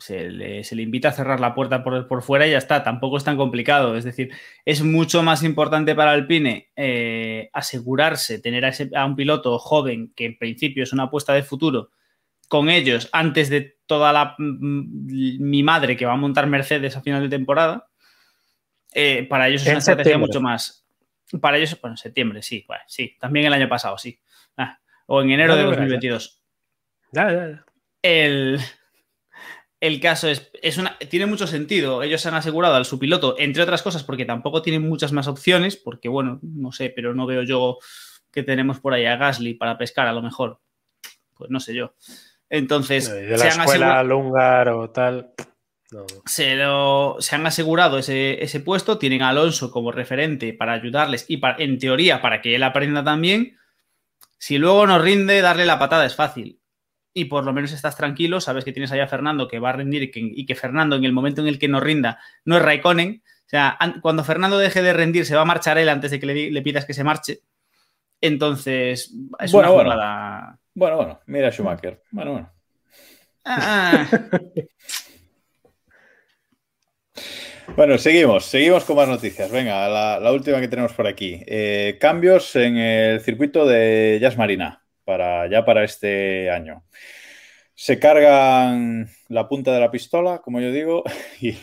se 0.00 0.30
le, 0.30 0.82
invita 0.82 1.10
a 1.10 1.12
cerrar 1.12 1.40
la 1.40 1.54
puerta 1.54 1.84
por, 1.84 2.22
fuera 2.22 2.46
y 2.46 2.52
ya 2.52 2.58
está. 2.58 2.82
Tampoco 2.82 3.16
es 3.16 3.24
tan 3.24 3.36
complicado. 3.36 3.96
Es 3.96 4.04
decir, 4.04 4.30
es 4.64 4.82
mucho 4.82 5.22
más 5.22 5.42
importante 5.42 5.94
para 5.94 6.12
Alpine 6.12 6.70
eh, 6.74 7.50
asegurarse, 7.52 8.38
tener 8.40 8.64
a, 8.64 9.04
un 9.04 9.16
piloto 9.16 9.58
joven 9.58 10.12
que 10.16 10.26
en 10.26 10.38
principio 10.38 10.84
es 10.84 10.92
una 10.92 11.04
apuesta 11.04 11.34
de 11.34 11.42
futuro 11.42 11.90
con 12.48 12.68
ellos 12.68 13.08
antes 13.12 13.48
de 13.48 13.76
toda 13.86 14.12
la 14.12 14.34
mi 14.38 15.62
madre 15.62 15.96
que 15.96 16.04
va 16.04 16.14
a 16.14 16.16
montar 16.16 16.48
Mercedes 16.48 16.96
a 16.96 17.02
final 17.02 17.22
de 17.22 17.28
temporada. 17.28 17.86
Eh, 18.92 19.26
para 19.28 19.48
ellos 19.48 19.62
es 19.62 19.68
una 19.68 19.78
estrategia 19.78 20.18
mucho 20.18 20.40
más. 20.40 20.79
Para 21.40 21.58
ellos, 21.58 21.78
bueno, 21.80 21.94
en 21.94 21.98
septiembre, 21.98 22.42
sí, 22.42 22.66
sí. 22.86 23.16
También 23.20 23.46
el 23.46 23.52
año 23.52 23.68
pasado, 23.68 23.98
sí. 23.98 24.18
Ah, 24.56 24.78
o 25.06 25.22
en 25.22 25.30
enero 25.30 25.56
de 25.56 25.62
2022. 25.64 26.42
El, 28.02 28.58
el 29.80 30.00
caso 30.00 30.28
es, 30.28 30.50
es 30.62 30.78
una, 30.78 30.98
tiene 30.98 31.26
mucho 31.26 31.46
sentido. 31.46 32.02
Ellos 32.02 32.24
han 32.26 32.34
asegurado 32.34 32.74
al 32.74 32.84
su 32.84 32.98
piloto, 32.98 33.36
entre 33.38 33.62
otras 33.62 33.82
cosas, 33.82 34.04
porque 34.04 34.24
tampoco 34.24 34.62
tienen 34.62 34.88
muchas 34.88 35.12
más 35.12 35.28
opciones, 35.28 35.76
porque 35.76 36.08
bueno, 36.08 36.38
no 36.42 36.72
sé, 36.72 36.90
pero 36.90 37.14
no 37.14 37.26
veo 37.26 37.42
yo 37.42 37.78
que 38.30 38.42
tenemos 38.42 38.80
por 38.80 38.94
ahí 38.94 39.06
a 39.06 39.16
Gasly 39.16 39.54
para 39.54 39.78
pescar 39.78 40.06
a 40.06 40.12
lo 40.12 40.22
mejor. 40.22 40.60
Pues 41.34 41.50
no 41.50 41.60
sé 41.60 41.74
yo. 41.74 41.94
Entonces, 42.48 43.10
de 43.10 43.36
la 43.36 43.46
escuela 43.46 44.02
Lungar 44.02 44.68
o 44.70 44.90
tal. 44.90 45.32
Se, 46.26 46.56
lo, 46.56 47.16
se, 47.18 47.34
han 47.34 47.46
asegurado 47.46 47.98
ese, 47.98 48.42
ese, 48.42 48.60
puesto, 48.60 48.98
tienen 48.98 49.22
a 49.22 49.30
Alonso 49.30 49.70
como 49.70 49.90
referente 49.90 50.52
para 50.52 50.74
ayudarles 50.74 51.24
y 51.28 51.38
para, 51.38 51.62
en 51.62 51.78
teoría 51.78 52.22
para 52.22 52.40
que 52.40 52.54
él 52.54 52.62
aprenda 52.62 53.02
también. 53.02 53.56
Si 54.38 54.58
luego 54.58 54.86
nos 54.86 55.02
rinde, 55.02 55.40
darle 55.40 55.66
la 55.66 55.78
patada 55.78 56.06
es 56.06 56.14
fácil 56.14 56.60
y 57.12 57.24
por 57.26 57.44
lo 57.44 57.52
menos 57.52 57.72
estás 57.72 57.96
tranquilo, 57.96 58.40
sabes 58.40 58.64
que 58.64 58.72
tienes 58.72 58.92
allá 58.92 59.04
a 59.04 59.08
Fernando 59.08 59.48
que 59.48 59.58
va 59.58 59.70
a 59.70 59.72
rendir 59.72 60.10
y 60.14 60.46
que, 60.46 60.54
Fernando 60.54 60.96
en 60.96 61.04
el 61.04 61.12
momento 61.12 61.40
en 61.40 61.48
el 61.48 61.58
que 61.58 61.68
no 61.68 61.80
rinda 61.80 62.18
no 62.44 62.56
es 62.56 62.62
Raikkonen. 62.62 63.22
O 63.24 63.50
sea, 63.50 63.76
cuando 64.00 64.22
Fernando 64.22 64.58
deje 64.58 64.80
de 64.80 64.92
rendir 64.92 65.26
se 65.26 65.34
va 65.34 65.42
a 65.42 65.46
marchar 65.46 65.76
él 65.78 65.88
antes 65.88 66.12
de 66.12 66.20
que 66.20 66.26
le, 66.26 66.62
pidas 66.62 66.84
que 66.84 66.94
se 66.94 67.04
marche. 67.04 67.40
Entonces, 68.20 69.12
es 69.38 69.52
bueno, 69.52 69.74
una 69.74 69.82
jugada... 69.82 70.58
Bueno. 70.74 70.96
bueno, 70.96 71.20
mira 71.26 71.50
Schumacher. 71.50 72.02
Bueno, 72.10 72.32
bueno. 72.32 72.52
Ah. 73.44 74.06
Bueno, 77.76 77.96
seguimos, 77.98 78.44
seguimos 78.44 78.84
con 78.84 78.96
más 78.96 79.08
noticias. 79.08 79.50
Venga, 79.50 79.88
la, 80.18 80.32
última 80.32 80.60
que 80.60 80.68
tenemos 80.68 80.92
por 80.92 81.06
aquí. 81.06 81.42
Eh, 81.46 81.96
cambios 82.00 82.54
en 82.56 82.76
el 82.76 83.20
circuito 83.20 83.64
de 83.64 84.18
Jazz 84.20 84.36
Marina 84.36 84.82
para, 85.04 85.48
ya 85.48 85.64
para 85.64 85.84
este 85.84 86.50
año. 86.50 86.84
Se 87.74 87.98
cargan 87.98 89.08
la 89.28 89.48
punta 89.48 89.72
de 89.72 89.80
la 89.80 89.90
pistola, 89.90 90.38
como 90.38 90.60
yo 90.60 90.70
digo, 90.72 91.04
y, 91.40 91.54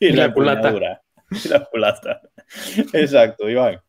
la, 0.00 0.32
culata. 0.32 1.02
Y 1.44 1.48
la 1.48 1.64
culata. 1.64 2.20
Exacto, 2.92 3.50
Iván. 3.50 3.80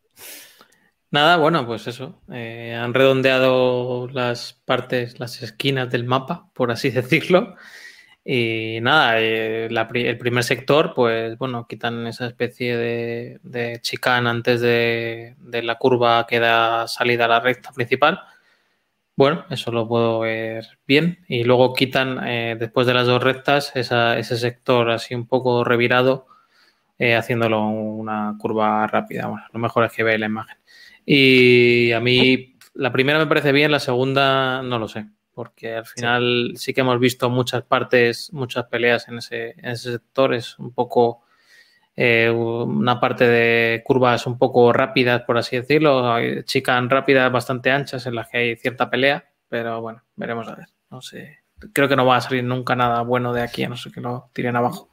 Nada, 1.11 1.37
bueno, 1.37 1.65
pues 1.65 1.87
eso. 1.87 2.21
Eh, 2.31 2.75
han 2.77 2.93
redondeado 2.93 4.07
las 4.09 4.53
partes, 4.65 5.19
las 5.19 5.41
esquinas 5.41 5.89
del 5.89 6.03
mapa, 6.03 6.49
por 6.53 6.71
así 6.71 6.89
decirlo. 6.91 7.55
Y 8.29 8.79
nada, 8.81 9.21
eh, 9.21 9.67
el 9.67 10.17
primer 10.17 10.43
sector, 10.43 10.93
pues 10.93 11.37
bueno, 11.37 11.65
quitan 11.65 12.05
esa 12.07 12.27
especie 12.27 12.75
de, 12.75 13.39
de 13.41 13.79
chicane 13.79 14.29
antes 14.29 14.59
de, 14.59 15.35
de, 15.39 15.63
la 15.63 15.75
curva 15.75 16.27
que 16.27 16.37
da 16.41 16.89
salida 16.89 17.23
a 17.23 17.29
la 17.29 17.39
recta 17.39 17.71
principal. 17.71 18.19
Bueno, 19.15 19.45
eso 19.49 19.71
lo 19.71 19.87
puedo 19.87 20.19
ver 20.19 20.77
bien. 20.85 21.19
Y 21.29 21.45
luego 21.45 21.73
quitan, 21.73 22.19
eh, 22.27 22.57
después 22.59 22.85
de 22.85 22.95
las 22.95 23.07
dos 23.07 23.23
rectas, 23.23 23.71
ese 23.75 24.37
sector 24.37 24.89
así 24.91 25.15
un 25.15 25.25
poco 25.25 25.63
revirado, 25.63 26.27
eh, 26.99 27.15
haciéndolo 27.15 27.65
una 27.65 28.35
curva 28.37 28.87
rápida. 28.87 29.27
Bueno, 29.27 29.45
lo 29.53 29.59
mejor 29.59 29.85
es 29.85 29.93
que 29.93 30.03
veáis 30.03 30.19
la 30.19 30.25
imagen. 30.25 30.57
Y 31.05 31.93
a 31.93 32.01
mí 32.01 32.57
la 32.73 32.91
primera 32.91 33.19
me 33.19 33.27
parece 33.27 33.53
bien, 33.53 33.71
la 33.71 33.79
segunda 33.79 34.61
no 34.63 34.79
lo 34.79 34.89
sé, 34.89 35.07
porque 35.37 35.75
al 35.75 35.85
final 35.85 36.53
sí, 36.55 36.73
que 36.73 36.81
hemos 36.81 36.99
visto 36.99 37.29
muchas 37.29 37.61
partes, 37.61 38.33
muchas 38.33 38.65
peleas 38.65 39.07
en 39.07 39.19
ese, 39.19 39.51
en 39.51 39.69
ese 39.69 39.91
sector. 39.91 40.33
Es 40.33 40.57
un 40.57 40.73
poco 40.73 41.21
eh, 41.95 42.27
una 42.31 42.99
parte 42.99 43.27
de 43.27 43.83
curvas 43.85 44.25
un 44.25 44.39
poco 44.39 44.73
rápidas, 44.73 45.21
por 45.21 45.37
así 45.37 45.55
decirlo, 45.55 46.15
chican 46.41 46.89
rápidas 46.89 47.31
bastante 47.31 47.69
anchas 47.69 48.07
en 48.07 48.15
las 48.15 48.29
que 48.29 48.37
hay 48.39 48.55
cierta 48.55 48.89
pelea, 48.89 49.29
pero 49.47 49.79
bueno, 49.79 50.01
veremos 50.15 50.47
a 50.47 50.55
ver. 50.55 50.69
No 50.89 51.03
sé, 51.03 51.37
creo 51.71 51.87
que 51.87 51.95
no 51.95 52.07
va 52.07 52.15
a 52.15 52.21
salir 52.21 52.43
nunca 52.43 52.75
nada 52.75 53.03
bueno 53.03 53.31
de 53.31 53.43
aquí, 53.43 53.63
a 53.63 53.69
no 53.69 53.77
ser 53.77 53.91
que 53.91 54.01
lo 54.01 54.31
tiren 54.33 54.55
abajo. 54.55 54.89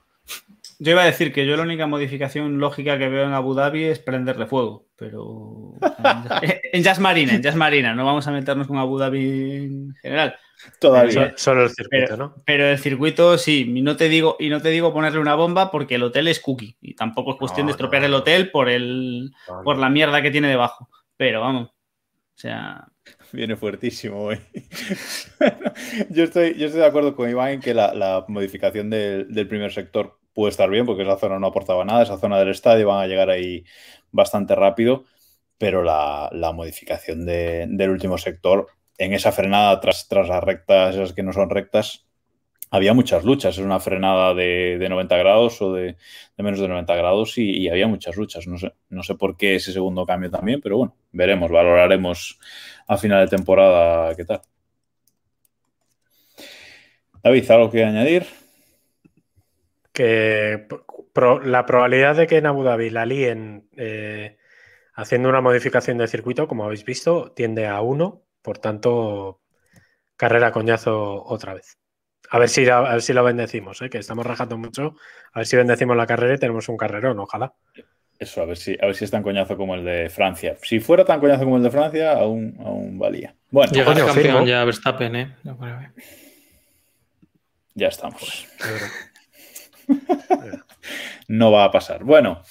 Yo 0.85 0.91
iba 0.91 1.03
a 1.03 1.07
decir 1.07 1.33
que 1.33 1.47
yo 1.47 1.57
la 1.57 1.63
única 1.63 1.87
modificación 1.87 2.59
lógica 2.59 2.99
que 2.99 3.09
veo 3.09 3.25
en 3.25 3.33
Abu 3.33 3.55
Dhabi 3.55 3.85
es 3.85 3.99
prenderle 3.99 4.45
fuego, 4.45 4.87
pero 4.97 5.73
en 6.73 6.83
Jazz 6.83 6.99
Marina, 6.99 7.33
en 7.33 7.43
Jazz 7.43 7.57
Marina, 7.57 7.95
no 7.95 8.05
vamos 8.05 8.27
a 8.27 8.33
meternos 8.33 8.67
con 8.67 8.77
Abu 8.77 8.99
Dhabi 8.99 9.53
en 9.65 9.95
general. 10.03 10.37
Todavía. 10.79 11.33
Solo 11.37 11.65
el 11.65 11.71
circuito, 11.71 12.19
¿no? 12.19 12.35
Pero 12.45 12.67
el 12.67 12.79
circuito, 12.79 13.39
sí, 13.39 13.73
y 13.75 13.81
no 13.81 13.97
te 13.97 14.11
digo, 14.11 14.37
y 14.39 14.51
no 14.51 14.61
te 14.61 14.69
digo 14.69 14.93
ponerle 14.93 15.21
una 15.21 15.35
bomba 15.35 15.71
porque 15.71 15.95
el 15.95 16.03
hotel 16.03 16.29
es 16.29 16.39
cookie. 16.39 16.77
Y 16.83 16.95
tampoco 16.95 17.33
es 17.33 17.39
cuestión 17.39 17.67
de 17.67 17.73
estropear 17.73 18.05
el 18.05 18.15
hotel 18.15 18.51
por 18.51 18.69
el 18.69 19.33
por 19.65 19.79
la 19.79 19.89
mierda 19.89 20.21
que 20.21 20.31
tiene 20.31 20.49
debajo. 20.49 20.91
Pero 21.17 21.41
vamos. 21.41 21.69
O 21.69 22.39
sea. 22.39 22.89
Viene 23.33 23.57
fuertísimo 23.57 24.23
hoy. 24.23 24.39
yo, 26.11 26.25
estoy, 26.25 26.55
yo 26.55 26.67
estoy 26.67 26.81
de 26.81 26.87
acuerdo 26.87 27.15
con 27.15 27.29
Iván 27.29 27.53
en 27.53 27.61
que 27.61 27.75
la, 27.75 28.25
modificación 28.29 28.91
del, 28.91 29.49
primer 29.49 29.73
sector 29.73 30.19
puede 30.35 30.51
estar 30.51 30.69
bien, 30.69 30.87
porque 30.87 31.03
esa 31.03 31.17
zona 31.17 31.39
no 31.39 31.47
aportaba 31.47 31.85
nada, 31.85 32.03
esa 32.03 32.19
zona 32.19 32.39
del 32.39 32.51
estadio 32.51 32.89
van 32.89 33.03
a 33.03 33.07
llegar 33.07 33.31
ahí 33.31 33.65
bastante 34.13 34.55
rápido, 34.55 35.05
pero 35.59 35.83
la, 35.83 36.31
modificación 36.55 37.25
del 37.25 37.91
último 37.91 38.19
sector 38.19 38.67
en 38.99 39.13
esa 39.13 39.33
frenada 39.33 39.81
tras, 39.81 40.09
tras 40.09 40.29
las 40.29 40.43
rectas, 40.43 40.95
esas 40.95 41.13
que 41.13 41.23
no 41.23 41.33
son 41.33 41.51
rectas, 41.51 42.07
había 42.71 42.93
muchas 42.93 43.25
luchas. 43.25 43.57
Es 43.57 43.65
una 43.65 43.79
frenada 43.81 44.35
de, 44.35 44.85
90 44.89 45.17
grados 45.17 45.63
o 45.63 45.73
de, 45.73 45.97
menos 46.37 46.59
de 46.59 46.69
90 46.69 46.95
grados 46.97 47.39
y, 47.39 47.69
había 47.69 47.87
muchas 47.87 48.17
luchas. 48.17 48.47
No 48.47 48.59
sé, 48.59 48.73
no 48.89 49.03
sé 49.03 49.15
por 49.15 49.37
qué 49.37 49.57
ese 49.57 49.73
segundo 49.73 50.05
cambio 50.07 50.31
también, 50.31 50.61
pero 50.61 50.79
bueno, 50.79 50.97
veremos, 51.13 51.51
valoraremos 51.51 52.39
a 52.87 52.97
final 52.97 53.25
de 53.25 53.37
temporada 53.37 54.15
qué 54.17 54.25
tal. 54.25 54.41
David, 57.23 57.51
¿algo 57.51 57.71
que 57.71 57.85
añadir? 57.85 58.44
Que 59.95 60.67
la 61.45 61.65
probabilidad 61.65 62.17
de 62.17 62.27
que 62.27 62.37
en 62.37 62.47
Abu 62.47 62.65
Dhabi 62.65 62.91
la 62.91 63.07
líen 63.07 63.69
eh, 63.77 64.37
haciendo 64.95 65.31
una 65.31 65.41
modificación 65.41 65.97
de 65.97 66.09
circuito, 66.09 66.47
como 66.47 66.65
habéis 66.65 66.85
visto, 66.85 67.33
tiende 67.33 67.67
a 67.67 67.81
1 67.81 68.25
por 68.45 68.59
tanto, 68.59 69.41
carrera 70.17 70.53
coñazo 70.53 71.25
otra 71.25 71.55
vez. 71.55 71.79
A 72.29 72.39
ver 72.39 72.51
si, 72.51 72.69
a 72.69 72.81
ver 72.81 73.01
si 73.01 73.15
lo 73.15 73.25
bendecimos, 73.25 73.81
¿eh? 73.81 73.89
que 73.89 73.97
estamos 73.97 74.27
rajando 74.27 74.59
mucho. 74.59 74.97
A 75.33 75.41
ver 75.41 75.47
si 75.47 75.57
bendecimos 75.57 75.97
la 75.97 76.07
carrera 76.07 76.35
y 76.35 76.39
tenemos 76.39 76.69
un 76.69 76.77
carrerón, 76.77 77.19
ojalá. 77.21 77.55
Eso, 78.19 78.43
a 78.43 78.45
ver 78.45 78.59
si, 78.59 78.77
a 78.81 78.87
ver 78.87 78.95
si 78.95 79.07
es 79.07 79.11
tan 79.11 79.23
coñazo 79.23 79.57
como 79.57 79.75
el 79.75 79.85
de 79.85 80.11
Francia. 80.11 80.57
Si 80.63 80.79
fuera 80.79 81.07
tan 81.07 81.21
coñazo 81.21 81.45
como 81.45 81.57
el 81.57 81.63
de 81.63 81.71
Francia, 81.71 82.13
aún, 82.13 82.55
aún 82.63 82.99
valía. 82.99 83.35
Bueno, 83.51 83.73
Llega 83.73 83.95
campeón 83.95 84.45
ya 84.45 84.63
Verstappen, 84.65 85.17
¿eh? 85.17 85.37
Ya 87.75 87.89
estamos. 87.89 88.47
no 91.29 91.53
va 91.53 91.65
a 91.65 91.71
pasar. 91.71 92.05
Bueno, 92.05 92.43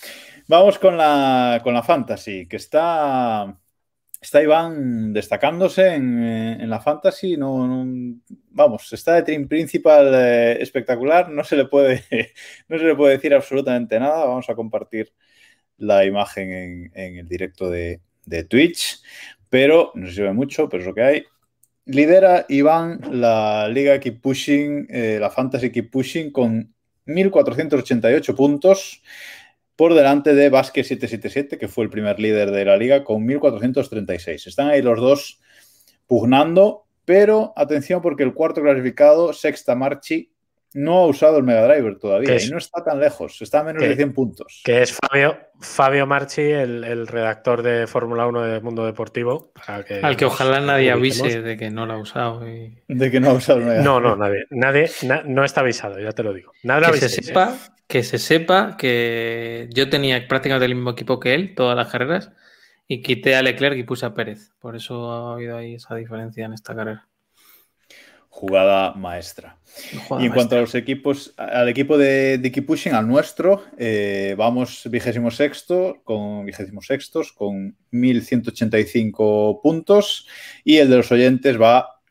vamos 0.48 0.80
con 0.80 0.98
la, 0.98 1.62
con 1.64 1.74
la 1.74 1.84
Fantasy, 1.84 2.48
que 2.48 2.58
está 2.58 3.58
está 4.24 4.42
Iván 4.42 5.12
destacándose 5.14 5.96
en, 5.96 6.70
la 6.70 6.80
fantasy. 6.80 7.36
No, 7.38 7.86
vamos, 8.52 8.92
está 8.94 9.16
de 9.16 9.24
team 9.24 9.48
principal 9.48 10.12
eh, 10.14 10.62
espectacular. 10.62 11.30
No 11.30 11.44
se, 11.44 11.58
le 11.58 11.66
puede, 11.66 12.04
no 12.70 12.80
se 12.80 12.86
le 12.86 12.96
puede 12.96 13.16
decir 13.16 13.34
absolutamente 13.34 14.00
nada. 14.00 14.26
Vamos 14.26 14.50
a 14.50 14.56
compartir 14.56 15.14
la 15.78 16.06
imagen 16.06 16.92
en, 16.94 17.18
el 17.18 17.28
directo 17.28 17.70
de, 17.70 18.02
Twitch. 18.50 19.02
Pero 19.50 19.92
no 19.94 20.10
se 20.10 20.24
ve 20.24 20.34
mucho, 20.34 20.70
pero 20.70 20.82
es 20.82 20.88
lo 20.88 20.96
que 20.96 21.04
hay. 21.04 21.24
Lidera 21.86 22.46
Iván 22.48 23.02
la 23.12 23.68
Liga 23.68 24.00
Keep 24.00 24.22
Pushing, 24.22 24.88
eh, 24.90 25.18
la 25.20 25.30
Fantasy 25.30 25.70
Keep 25.70 25.92
Pushing 25.92 26.32
con 26.32 26.74
1.488 27.06 28.36
puntos 28.36 29.02
por 29.76 29.94
delante 29.94 30.36
de 30.36 30.50
Vázquez 30.50 30.88
777, 30.88 31.58
que 31.58 31.68
fue 31.68 31.84
el 31.84 31.90
primer 31.90 32.20
líder 32.20 32.52
de 32.52 32.66
la 32.66 32.78
liga, 32.78 33.04
con 33.04 33.28
1.436. 33.28 34.48
Están 34.48 34.70
ahí 34.70 34.82
los 34.82 35.00
dos 35.00 35.40
pugnando 36.08 36.84
pero 37.06 37.54
atención 37.56 38.02
porque 38.02 38.24
el 38.24 38.34
cuarto 38.34 38.62
clasificado, 38.62 39.34
Sexta 39.34 39.76
Marchi, 39.76 40.32
no 40.74 40.98
ha 41.00 41.06
usado 41.08 41.38
el 41.38 41.44
Mega 41.44 41.66
Driver 41.68 41.98
todavía 42.00 42.34
es? 42.36 42.48
y 42.48 42.52
no 42.52 42.58
está 42.58 42.84
tan 42.84 43.00
lejos, 43.00 43.42
está 43.42 43.60
a 43.60 43.64
menos 43.64 43.82
¿Qué? 43.82 43.90
de 43.90 43.96
100 43.96 44.14
puntos. 44.14 44.62
Que 44.64 44.82
es 44.82 44.94
Fabio, 44.94 45.38
Fabio 45.60 46.08
Marchi, 46.08 46.42
el, 46.42 46.84
el 46.84 47.08
redactor 47.08 47.62
de 47.64 47.88
Fórmula 47.88 48.26
1 48.28 48.42
de 48.42 48.60
Mundo 48.62 48.86
Deportivo. 48.86 49.52
para 49.54 49.84
que 49.84 49.96
Al 50.02 50.16
que 50.18 50.26
nos 50.26 50.34
ojalá 50.34 50.60
nadie 50.62 50.92
avise 50.92 51.42
de 51.42 51.58
que 51.58 51.70
no 51.70 51.86
lo 51.86 51.94
ha 51.94 51.98
usado. 51.98 52.48
y- 52.50 52.78
De 52.88 53.12
que 53.12 53.20
no 53.20 53.30
ha 53.30 53.34
usado 53.34 53.60
el 53.60 53.66
Mega 53.66 53.82
No, 53.82 54.00
no, 54.00 54.16
nadie. 54.16 54.46
nadie 54.50 54.90
na- 55.04 55.24
no 55.26 55.44
está 55.44 55.62
avisado, 55.62 56.00
ya 56.00 56.12
te 56.12 56.24
lo 56.24 56.34
digo. 56.34 56.52
Nada 56.64 56.92
Que 56.92 56.98
se 56.98 57.06
¿eh? 57.06 57.24
sepa, 57.24 57.56
que 57.88 58.04
se 58.04 58.18
sepa 58.18 58.76
que 58.78 59.68
yo 59.74 59.90
tenía 59.90 60.28
prácticamente 60.28 60.66
el 60.66 60.76
mismo 60.76 60.92
equipo 60.92 61.20
que 61.20 61.34
él, 61.34 61.54
todas 61.56 61.76
las 61.76 61.90
carreras, 61.90 62.32
y 62.88 63.02
quité 63.02 63.36
a 63.36 63.42
Leclerc 63.42 63.78
y 63.78 63.84
puse 63.84 64.06
a 64.06 64.14
Pérez. 64.14 64.52
Por 64.60 64.76
eso 64.76 65.12
ha 65.12 65.34
habido 65.34 65.56
ahí 65.58 65.76
esa 65.76 65.96
diferencia 65.96 66.46
en 66.46 66.54
esta 66.54 66.76
carrera. 66.76 67.08
Jugada 68.34 68.94
maestra. 68.96 69.60
Y 70.20 70.26
en 70.26 70.32
cuanto 70.32 70.56
a 70.56 70.62
los 70.62 70.74
equipos, 70.74 71.36
al 71.38 71.70
equipo 71.70 72.00
de, 72.00 72.52
Keep 72.52 72.66
Pushing, 72.66 72.94
al 72.94 73.08
nuestro, 73.08 73.64
eh, 73.78 74.34
vamos 74.36 74.88
vigésimo 74.90 75.30
sexto, 75.30 76.02
con 76.04 76.44
vigésimo 76.44 76.82
sextos, 76.82 77.32
con 77.32 77.78
1185 77.92 79.62
puntos. 79.62 80.28
Y 80.64 80.78
el 80.78 80.90
de 80.90 80.98
los 80.98 81.12
oyentes 81.12 81.62
va, 81.62 82.02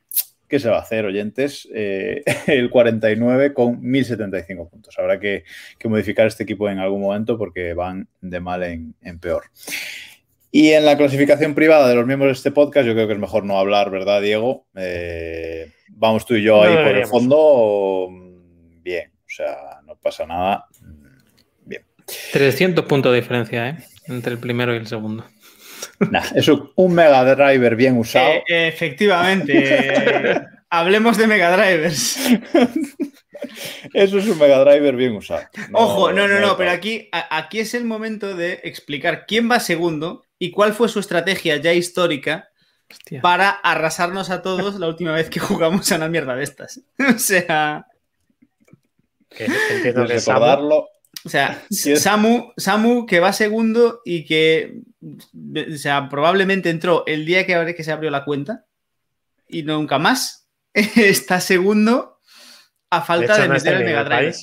¿qué 0.47 0.61
se 0.61 0.71
va 0.71 0.77
a 0.77 0.83
hacer, 0.83 1.07
oyentes? 1.07 1.69
Eh, 1.75 2.23
el 2.47 2.71
49 2.71 3.53
con 3.53 3.83
1075 3.83 4.69
puntos. 4.69 4.97
Habrá 5.01 5.19
que, 5.19 5.43
que 5.77 5.89
modificar 5.89 6.29
este 6.29 6.45
equipo 6.45 6.71
en 6.71 6.79
algún 6.79 7.01
momento 7.01 7.37
porque 7.37 7.75
van 7.75 8.07
de 8.21 8.39
mal 8.39 8.63
en, 8.63 8.95
en 9.03 9.19
peor. 9.19 9.43
Y 10.55 10.73
en 10.73 10.85
la 10.85 10.99
clasificación 10.99 11.55
privada 11.55 11.89
de 11.89 11.95
los 11.95 12.07
miembros 12.07 12.29
de 12.29 12.33
este 12.35 12.51
podcast, 12.51 12.87
yo 12.87 12.93
creo 12.93 13.07
que 13.07 13.15
es 13.15 13.19
mejor 13.19 13.43
no 13.45 13.59
hablar, 13.59 13.91
¿verdad, 13.91 14.21
Diego? 14.21 14.67
Eh, 14.77 15.73
vamos 15.89 16.27
tú 16.27 16.35
y 16.35 16.43
yo 16.43 16.57
No 16.57 16.63
ahí 16.65 16.77
por 16.77 16.95
el 16.95 17.07
fondo. 17.07 18.09
mm, 18.11 18.83
Bien, 18.83 19.11
o 19.17 19.29
sea, 19.29 19.57
no 19.87 19.97
pasa 19.97 20.27
nada. 20.27 20.67
mm, 20.83 21.65
Bien. 21.65 21.83
300 22.33 22.85
puntos 22.85 23.13
de 23.13 23.21
diferencia, 23.23 23.71
¿eh? 23.71 23.77
Entre 24.09 24.31
el 24.35 24.39
primero 24.39 24.75
y 24.75 24.77
el 24.77 24.87
segundo. 24.87 25.25
Nah, 26.11 26.23
eso, 26.35 26.73
un 26.77 26.93
Mega 26.95 27.25
Driver 27.35 27.75
bien 27.75 27.97
usado. 27.97 28.29
Eh, 28.31 28.45
eh, 28.49 28.69
efectivamente. 28.69 30.43
hablemos 30.71 31.17
de 31.17 31.27
Mega 31.29 31.57
Drivers. 31.57 32.19
Eso 33.95 34.19
es 34.19 34.27
un 34.29 34.39
Mega 34.39 34.59
Driver 34.65 34.97
bien 34.97 35.17
usado. 35.17 35.43
Ojo, 35.73 36.13
no, 36.13 36.29
no, 36.29 36.41
no, 36.41 36.57
pero 36.57 36.71
aquí, 36.71 37.09
aquí 37.13 37.61
es 37.61 37.75
el 37.75 37.85
momento 37.85 38.37
de 38.37 38.61
explicar 38.65 39.25
quién 39.27 39.51
va 39.51 39.61
segundo 39.61 40.25
y 40.43 40.51
cuál 40.51 40.73
fue 40.73 40.89
su 40.89 40.99
estrategia 40.99 41.59
ya 41.59 41.73
histórica 41.73 42.49
Hostia. 42.91 43.21
para 43.21 43.49
arrasarnos 43.49 44.29
a 44.29 44.43
todos 44.43 44.75
la 44.75 44.89
última 44.89 45.13
vez 45.13 45.31
que 45.31 45.39
jugamos 45.39 45.93
a 45.93 45.95
una 45.95 46.09
mierda 46.09 46.35
de 46.35 46.43
estas. 46.43 46.81
O 47.15 47.17
sea, 47.17 47.87
Que 49.31 49.45
entiendo 49.45 50.05
que 50.05 50.15
recordarlo. 50.15 50.89
o 51.25 51.29
sea, 51.29 51.63
Sí, 51.71 51.95
Samu, 51.95 52.53
Samu 52.57 53.07
que 53.07 53.21
va 53.21 53.33
segundo 53.33 54.01
y 54.05 54.25
que, 54.25 54.81
o 55.01 55.77
sea, 55.77 56.09
probablemente 56.09 56.71
entró 56.71 57.05
el 57.07 57.25
día 57.25 57.47
que, 57.47 57.77
que 57.77 57.85
se 57.85 57.93
abrió 57.93 58.11
la 58.11 58.25
cuenta 58.25 58.65
y 59.47 59.63
nunca 59.63 60.01
más 60.01 60.49
está 60.75 61.41
segundo 61.41 62.19
a 62.91 62.99
de 62.99 63.07
falta 63.07 63.33
hecho, 63.35 63.43
de, 63.43 63.49
no 63.49 63.55
meter 63.55 63.75
el 63.75 63.85
Mega 63.85 64.03
Drive. 64.03 64.35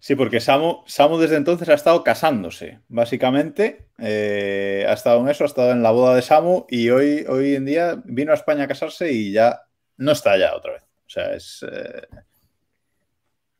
Sí, 0.00 0.14
porque 0.14 0.40
Samu, 0.40 0.82
Samu 0.86 1.18
desde 1.18 1.36
entonces 1.36 1.68
ha 1.68 1.74
estado 1.74 2.04
casándose, 2.04 2.80
básicamente. 2.88 3.86
Eh, 3.98 4.86
ha 4.88 4.92
estado 4.92 5.20
en 5.20 5.28
eso, 5.28 5.44
ha 5.44 5.46
estado 5.48 5.72
en 5.72 5.82
la 5.82 5.90
boda 5.90 6.14
de 6.14 6.22
Samu 6.22 6.66
y 6.68 6.90
hoy, 6.90 7.24
hoy 7.28 7.54
en 7.56 7.64
día 7.64 8.00
vino 8.04 8.32
a 8.32 8.36
España 8.36 8.64
a 8.64 8.68
casarse 8.68 9.10
y 9.12 9.32
ya 9.32 9.62
no 9.96 10.12
está 10.12 10.32
allá 10.32 10.54
otra 10.54 10.72
vez. 10.74 10.82
O 10.82 11.10
sea, 11.10 11.34
es. 11.34 11.64
eh, 11.70 12.02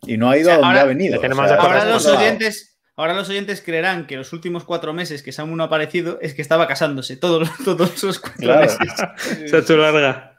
Y 0.06 0.16
no 0.16 0.30
ha 0.30 0.36
ido 0.38 0.50
O 0.50 0.52
sea, 0.52 0.54
a 0.54 0.58
donde 0.58 0.68
ahora 0.68 0.80
ha 0.82 0.84
venido. 0.84 1.18
o 1.18 1.20
sea, 1.20 1.56
Ahora 1.56 1.84
los, 1.86 2.06
oyentes, 2.06 2.78
ahora 2.94 3.14
los 3.14 3.28
oyentes 3.28 3.60
creerán 3.60 4.06
que 4.06 4.16
los 4.16 4.32
últimos 4.32 4.64
cuatro 4.64 4.92
meses 4.92 5.22
que 5.24 5.32
Samu 5.32 5.56
no 5.56 5.64
ha 5.64 5.66
aparecido 5.66 6.18
es 6.22 6.34
que 6.34 6.42
estaba 6.42 6.68
casándose. 6.68 7.16
Todos, 7.16 7.48
todos 7.64 8.00
los 8.04 8.18
cuatro 8.20 8.38
Claro. 8.40 8.60
meses. 8.60 9.50
Se 9.50 9.56
ha 9.56 9.58
hecho 9.60 9.76
larga. 9.76 10.36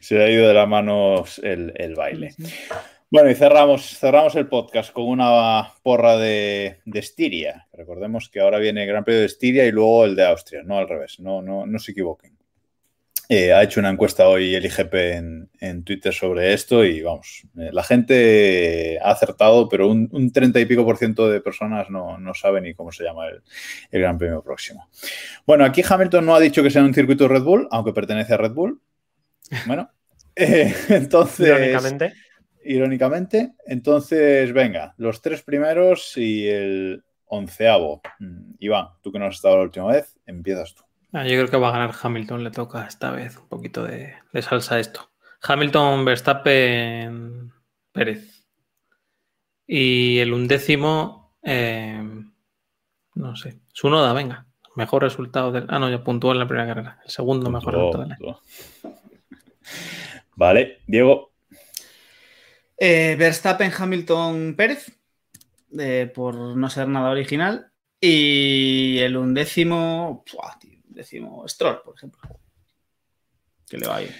Se 0.00 0.14
le 0.14 0.24
ha 0.24 0.30
ido 0.30 0.48
de 0.48 0.54
las 0.54 0.68
manos 0.68 1.38
el, 1.44 1.72
el 1.76 1.94
baile. 1.94 2.34
Bueno, 3.12 3.28
y 3.28 3.34
cerramos, 3.34 3.98
cerramos 3.98 4.36
el 4.36 4.46
podcast 4.46 4.92
con 4.92 5.06
una 5.06 5.72
porra 5.82 6.16
de, 6.16 6.78
de 6.84 6.98
Estiria. 7.00 7.66
Recordemos 7.72 8.28
que 8.28 8.38
ahora 8.38 8.58
viene 8.58 8.82
el 8.82 8.88
Gran 8.88 9.02
Premio 9.02 9.18
de 9.18 9.26
Estiria 9.26 9.66
y 9.66 9.72
luego 9.72 10.04
el 10.04 10.14
de 10.14 10.26
Austria, 10.26 10.62
no 10.64 10.78
al 10.78 10.88
revés, 10.88 11.18
no, 11.18 11.42
no, 11.42 11.66
no 11.66 11.78
se 11.80 11.90
equivoquen. 11.90 12.38
Eh, 13.28 13.52
ha 13.52 13.64
hecho 13.64 13.80
una 13.80 13.90
encuesta 13.90 14.28
hoy 14.28 14.54
el 14.54 14.64
IGP 14.64 14.94
en, 14.94 15.50
en 15.60 15.82
Twitter 15.82 16.12
sobre 16.12 16.52
esto 16.52 16.84
y 16.84 17.02
vamos, 17.02 17.42
eh, 17.58 17.70
la 17.72 17.82
gente 17.82 19.00
ha 19.02 19.10
acertado, 19.10 19.68
pero 19.68 19.88
un, 19.88 20.30
30 20.32 20.60
y 20.60 20.66
pico 20.66 20.84
por 20.84 20.96
ciento 20.96 21.28
de 21.28 21.40
personas 21.40 21.90
no, 21.90 22.16
no 22.16 22.32
sabe 22.34 22.60
ni 22.60 22.74
cómo 22.74 22.92
se 22.92 23.02
llama 23.02 23.26
el, 23.26 23.42
el 23.90 24.00
Gran 24.00 24.18
Premio 24.18 24.40
próximo. 24.40 24.88
Bueno, 25.46 25.64
aquí 25.64 25.82
Hamilton 25.88 26.26
no 26.26 26.36
ha 26.36 26.40
dicho 26.40 26.62
que 26.62 26.70
sea 26.70 26.84
un 26.84 26.94
circuito 26.94 27.26
Red 27.26 27.42
Bull, 27.42 27.66
aunque 27.72 27.92
pertenece 27.92 28.34
a 28.34 28.36
Red 28.36 28.52
Bull. 28.52 28.80
Bueno, 29.66 29.90
eh, 30.36 30.72
entonces... 30.90 31.48
Irónicamente. 31.48 32.12
Irónicamente. 32.64 33.54
Entonces, 33.66 34.52
venga, 34.52 34.94
los 34.98 35.22
tres 35.22 35.42
primeros 35.42 36.16
y 36.16 36.48
el 36.48 37.04
onceavo. 37.26 38.02
Mm, 38.18 38.52
Iván, 38.58 38.88
tú 39.02 39.12
que 39.12 39.18
no 39.18 39.26
has 39.26 39.36
estado 39.36 39.56
la 39.56 39.62
última 39.62 39.86
vez, 39.86 40.18
empiezas 40.26 40.74
tú. 40.74 40.84
Ah, 41.12 41.24
yo 41.24 41.38
creo 41.38 41.48
que 41.48 41.56
va 41.56 41.68
a 41.68 41.72
ganar 41.72 41.94
Hamilton, 42.00 42.44
le 42.44 42.50
toca 42.50 42.86
esta 42.86 43.10
vez 43.10 43.36
un 43.36 43.48
poquito 43.48 43.84
de, 43.84 44.14
de 44.32 44.42
salsa 44.42 44.76
a 44.76 44.80
esto. 44.80 45.10
Hamilton, 45.42 46.04
Verstappen, 46.04 47.52
Pérez. 47.92 48.46
Y 49.66 50.18
el 50.18 50.32
undécimo, 50.32 51.36
eh, 51.42 52.02
no 53.14 53.36
sé, 53.36 53.60
Sunoda, 53.72 54.12
venga. 54.12 54.46
Mejor 54.76 55.02
resultado 55.02 55.52
del. 55.52 55.66
Ah, 55.68 55.78
no, 55.78 55.90
ya 55.90 56.02
puntuó 56.02 56.32
en 56.32 56.38
la 56.38 56.46
primera 56.46 56.66
carrera. 56.66 56.98
El 57.04 57.10
segundo 57.10 57.50
mejor 57.50 57.74
resultado 57.74 58.04
del 58.04 58.12
año. 58.12 58.40
Vale, 60.36 60.78
Diego. 60.86 61.29
Eh, 62.82 63.14
Verstappen, 63.18 63.70
Hamilton, 63.76 64.54
Pérez, 64.56 64.90
eh, 65.78 66.10
por 66.14 66.34
no 66.34 66.70
ser 66.70 66.88
nada 66.88 67.10
original. 67.10 67.70
Y 68.00 68.98
el 69.00 69.16
undécimo, 69.18 70.24
¡buah, 70.32 70.58
tío! 70.58 70.80
décimo 70.88 71.46
Stroll, 71.46 71.82
por 71.84 71.94
ejemplo. 71.96 72.20
Que 73.68 73.76
le 73.78 73.86
va 73.86 73.96
ahí. 73.96 74.10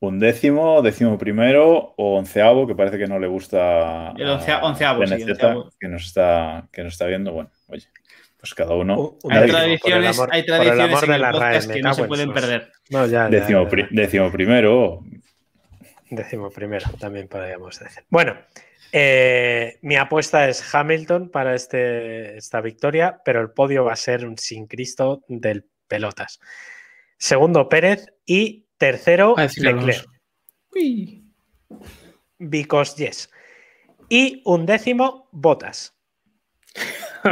Un 0.00 0.18
décimo, 0.18 0.80
décimo 0.82 1.18
primero 1.18 1.94
o 1.96 2.16
onceavo, 2.18 2.66
que 2.66 2.74
parece 2.74 2.96
que 2.98 3.06
no 3.06 3.18
le 3.18 3.26
gusta. 3.26 4.12
El 4.16 4.28
oncea- 4.28 4.60
a 4.60 4.64
onceavo, 4.66 5.06
sí, 5.06 5.14
onceavo. 5.14 5.70
que 5.78 5.88
nos 5.88 6.06
está, 6.06 6.68
que 6.72 6.82
nos 6.84 6.92
está 6.92 7.06
viendo. 7.06 7.32
Bueno, 7.32 7.50
oye, 7.68 7.86
pues 8.38 8.54
cada 8.54 8.74
uno. 8.74 8.98
Un- 8.98 9.18
un 9.24 9.32
Hay 9.32 9.48
tradiciones, 9.50 10.18
amor- 10.18 10.28
hay 10.32 10.46
tradiciones 10.46 11.02
en 11.02 11.08
de 11.08 11.14
el 11.16 11.20
la 11.20 11.32
RAE, 11.32 11.38
podcast 11.54 11.70
que 11.72 11.82
no 11.82 11.94
se 11.94 12.02
en 12.02 12.08
pueden 12.08 12.32
perder. 12.32 12.72
No, 12.90 13.06
ya, 13.06 13.12
ya, 13.24 13.28
Décimo, 13.28 13.64
ya, 13.64 13.68
pri- 13.68 13.82
ya. 13.82 13.88
décimo 14.02 14.30
primero. 14.32 15.04
Décimo 16.10 16.50
primero, 16.50 16.90
también 16.98 17.28
podríamos 17.28 17.78
decir. 17.78 18.04
Bueno, 18.08 18.36
eh, 18.92 19.78
mi 19.82 19.96
apuesta 19.96 20.48
es 20.48 20.74
Hamilton 20.74 21.30
para 21.30 21.54
este, 21.54 22.36
esta 22.36 22.60
victoria, 22.60 23.20
pero 23.24 23.40
el 23.40 23.50
podio 23.50 23.84
va 23.84 23.92
a 23.92 23.96
ser 23.96 24.26
un 24.26 24.36
sin 24.36 24.66
Cristo 24.66 25.22
del 25.28 25.66
pelotas. 25.86 26.40
Segundo, 27.16 27.68
Pérez 27.68 28.12
y 28.26 28.66
tercero, 28.76 29.36
Leclerc. 29.36 30.06
Uy. 30.74 31.24
Because 32.38 32.96
yes. 32.96 33.30
Y 34.08 34.42
un 34.44 34.66
décimo, 34.66 35.28
Botas. 35.30 35.94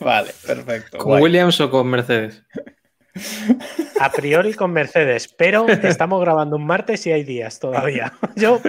Vale, 0.00 0.30
perfecto. 0.46 0.98
¿Con 0.98 1.08
guay. 1.08 1.22
Williams 1.22 1.60
o 1.60 1.70
con 1.70 1.86
Mercedes? 1.88 2.42
A 4.00 4.10
priori 4.12 4.54
con 4.54 4.72
Mercedes, 4.72 5.28
pero 5.28 5.68
estamos 5.68 6.20
grabando 6.20 6.56
un 6.56 6.66
martes 6.66 7.06
y 7.06 7.12
hay 7.12 7.24
días 7.24 7.58
todavía. 7.58 8.12
Yo, 8.36 8.60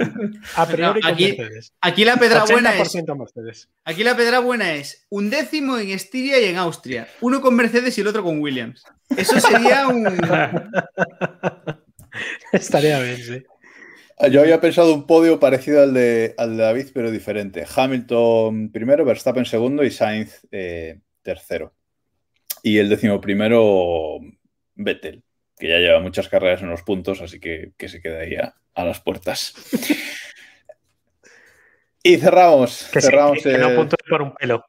a 0.56 0.66
priori 0.68 1.00
No, 1.00 1.08
con 1.08 1.14
aquí- 1.14 1.36
Mercedes. 1.38 1.74
Aquí 1.82 2.06
la 2.06 2.18
pedra 2.18 2.46
buena 2.46 2.76
es. 2.76 2.96
80% 2.96 3.18
Mercedes. 3.18 3.70
Aquí 3.86 4.04
la 4.04 4.16
pedra 4.16 4.40
buena 4.40 4.74
es 4.74 5.06
un 5.10 5.30
décimo 5.30 5.78
en 5.78 5.92
Estiria 5.92 6.40
y 6.40 6.46
en 6.46 6.58
Austria. 6.58 7.08
Uno 7.22 7.42
con 7.42 7.56
Mercedes 7.56 7.98
y 7.98 8.02
el 8.02 8.08
otro 8.08 8.24
con 8.24 8.40
Williams. 8.40 8.84
Eso 9.16 9.40
sería 9.40 9.88
un. 9.88 10.06
Estaría 12.52 13.00
bien, 13.00 13.18
sí. 13.18 13.44
Yo 14.30 14.42
había 14.42 14.62
pensado 14.62 14.94
un 14.94 15.08
podio 15.08 15.40
parecido 15.40 15.82
al 15.82 15.96
de, 15.96 16.36
al 16.38 16.56
de 16.56 16.64
David, 16.64 16.88
pero 16.94 17.10
diferente. 17.10 17.66
Hamilton 17.76 18.72
primero, 18.72 19.04
Verstappen 19.04 19.46
segundo 19.46 19.84
y 19.84 19.90
Sainz 19.90 20.46
eh, 20.52 21.00
tercero. 21.24 21.74
Y 22.62 22.78
el 22.78 22.88
décimo 22.90 23.20
primero, 23.20 24.20
Vettel, 24.84 25.24
que 25.58 25.68
ya 25.70 25.78
lleva 25.78 26.00
muchas 26.00 26.28
carreras 26.30 26.62
en 26.62 26.70
los 26.70 26.84
puntos, 26.84 27.22
así 27.22 27.40
que, 27.40 27.74
que 27.78 27.90
se 27.90 28.02
queda 28.02 28.20
ahí 28.22 28.36
a, 28.36 28.56
a 28.74 28.86
las 28.86 29.00
puertas. 29.02 29.54
y 32.04 32.18
cerramos. 32.18 32.90
Que, 32.92 33.02
sí, 33.02 33.08
cerramos 33.08 33.44
que- 33.44 33.52
que 33.52 33.58
no 33.58 33.70
el- 33.70 33.76
puntúe 33.76 33.98
por 34.10 34.22
un 34.22 34.34
pelo. 34.36 34.66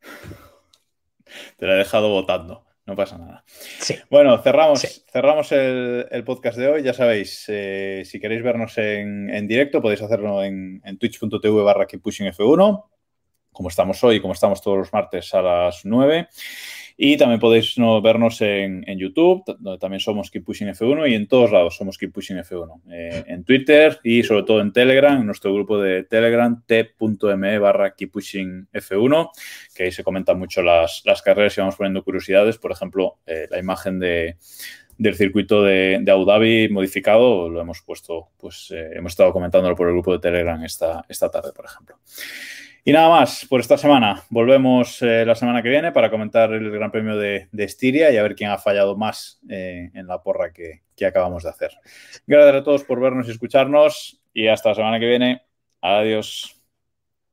Te 1.58 1.66
la 1.66 1.74
he 1.74 1.78
dejado 1.78 2.08
votando. 2.10 2.64
no 2.86 2.94
pasa 2.96 3.16
nada. 3.16 3.42
Sí. 3.46 3.96
Bueno, 4.10 4.36
cerramos, 4.42 4.80
Sí. 4.80 5.02
cerramos 5.10 5.50
el, 5.52 6.06
el 6.10 6.22
podcast 6.24 6.58
de 6.58 6.68
hoy. 6.68 6.82
Ya 6.82 6.92
sabéis, 6.92 7.46
eh, 7.48 8.02
si 8.04 8.20
queréis 8.20 8.42
vernos 8.42 8.76
en, 8.76 9.30
en 9.30 9.48
directo, 9.48 9.80
podéis 9.80 10.02
hacerlo 10.02 10.44
en, 10.44 10.82
en 10.84 10.98
twitch.tv 10.98 11.62
barra 11.62 11.86
keeppushingf1, 11.86 12.84
como 13.52 13.68
estamos 13.70 14.04
hoy, 14.04 14.20
como 14.20 14.34
estamos 14.34 14.60
todos 14.60 14.76
los 14.76 14.92
martes 14.92 15.32
a 15.32 15.40
las 15.40 15.86
9. 15.86 16.28
Y 16.96 17.16
también 17.16 17.40
podéis 17.40 17.76
no, 17.76 18.00
vernos 18.00 18.40
en, 18.40 18.84
YouTube, 18.96 19.42
donde 19.58 19.78
también 19.78 20.00
somos 20.00 20.30
Keep 20.30 20.44
Pushing 20.44 20.68
F1 20.68 21.10
y 21.10 21.14
en 21.14 21.26
todos 21.26 21.50
lados 21.50 21.76
somos 21.76 21.98
Keep 21.98 22.12
Pushing 22.12 22.36
F1. 22.36 22.82
Eh, 22.90 23.24
en 23.26 23.44
Twitter 23.44 23.98
y 24.04 24.22
sobre 24.22 24.44
todo 24.44 24.60
en 24.60 24.72
Telegram, 24.72 25.18
en 25.18 25.26
nuestro 25.26 25.52
grupo 25.52 25.80
de 25.80 26.04
Telegram, 26.04 26.62
t.me 26.64 27.58
barra 27.58 27.94
Keep 27.94 28.12
Pushing 28.12 28.68
F1, 28.72 29.30
que 29.74 29.84
ahí 29.84 29.92
se 29.92 30.04
comentan 30.04 30.38
mucho 30.38 30.62
las, 30.62 31.02
las 31.04 31.20
carreras 31.20 31.58
y 31.58 31.60
vamos 31.60 31.76
poniendo 31.76 32.04
curiosidades. 32.04 32.58
Por 32.58 32.70
ejemplo, 32.70 33.18
eh, 33.26 33.48
la 33.50 33.58
imagen 33.58 33.98
de, 33.98 34.36
del 34.96 35.16
circuito 35.16 35.62
de, 35.62 35.98
de 36.00 36.12
Abu 36.12 36.24
Dhabi 36.24 36.68
modificado 36.68 37.48
lo 37.48 37.60
hemos 37.60 37.82
puesto, 37.82 38.28
pues 38.38 38.70
eh, 38.70 38.90
hemos 38.94 39.12
estado 39.12 39.32
comentándolo 39.32 39.74
por 39.74 39.88
el 39.88 39.94
grupo 39.94 40.12
de 40.12 40.20
Telegram 40.20 40.62
esta, 40.62 41.04
esta 41.08 41.30
tarde, 41.30 41.52
por 41.52 41.64
ejemplo. 41.64 41.96
Y 42.86 42.92
nada 42.92 43.08
más 43.08 43.46
por 43.48 43.60
esta 43.60 43.78
semana. 43.78 44.22
Volvemos 44.28 45.00
eh, 45.00 45.24
la 45.24 45.34
semana 45.34 45.62
que 45.62 45.70
viene 45.70 45.90
para 45.90 46.10
comentar 46.10 46.52
el 46.52 46.70
Gran 46.70 46.90
Premio 46.90 47.16
de, 47.16 47.48
Estiria 47.56 48.10
y 48.10 48.18
a 48.18 48.22
ver 48.22 48.34
quién 48.34 48.50
ha 48.50 48.58
fallado 48.58 48.94
más 48.94 49.40
eh, 49.48 49.90
en 49.94 50.06
la 50.06 50.22
porra 50.22 50.52
que 50.52 50.82
acabamos 51.06 51.44
de 51.44 51.48
hacer. 51.48 51.70
Gracias 52.26 52.56
a 52.56 52.62
todos 52.62 52.84
por 52.84 53.00
vernos 53.00 53.26
y 53.26 53.30
escucharnos 53.30 54.20
y 54.34 54.48
hasta 54.48 54.68
la 54.68 54.74
semana 54.74 55.00
que 55.00 55.06
viene. 55.06 55.42
Adiós. 55.80 56.63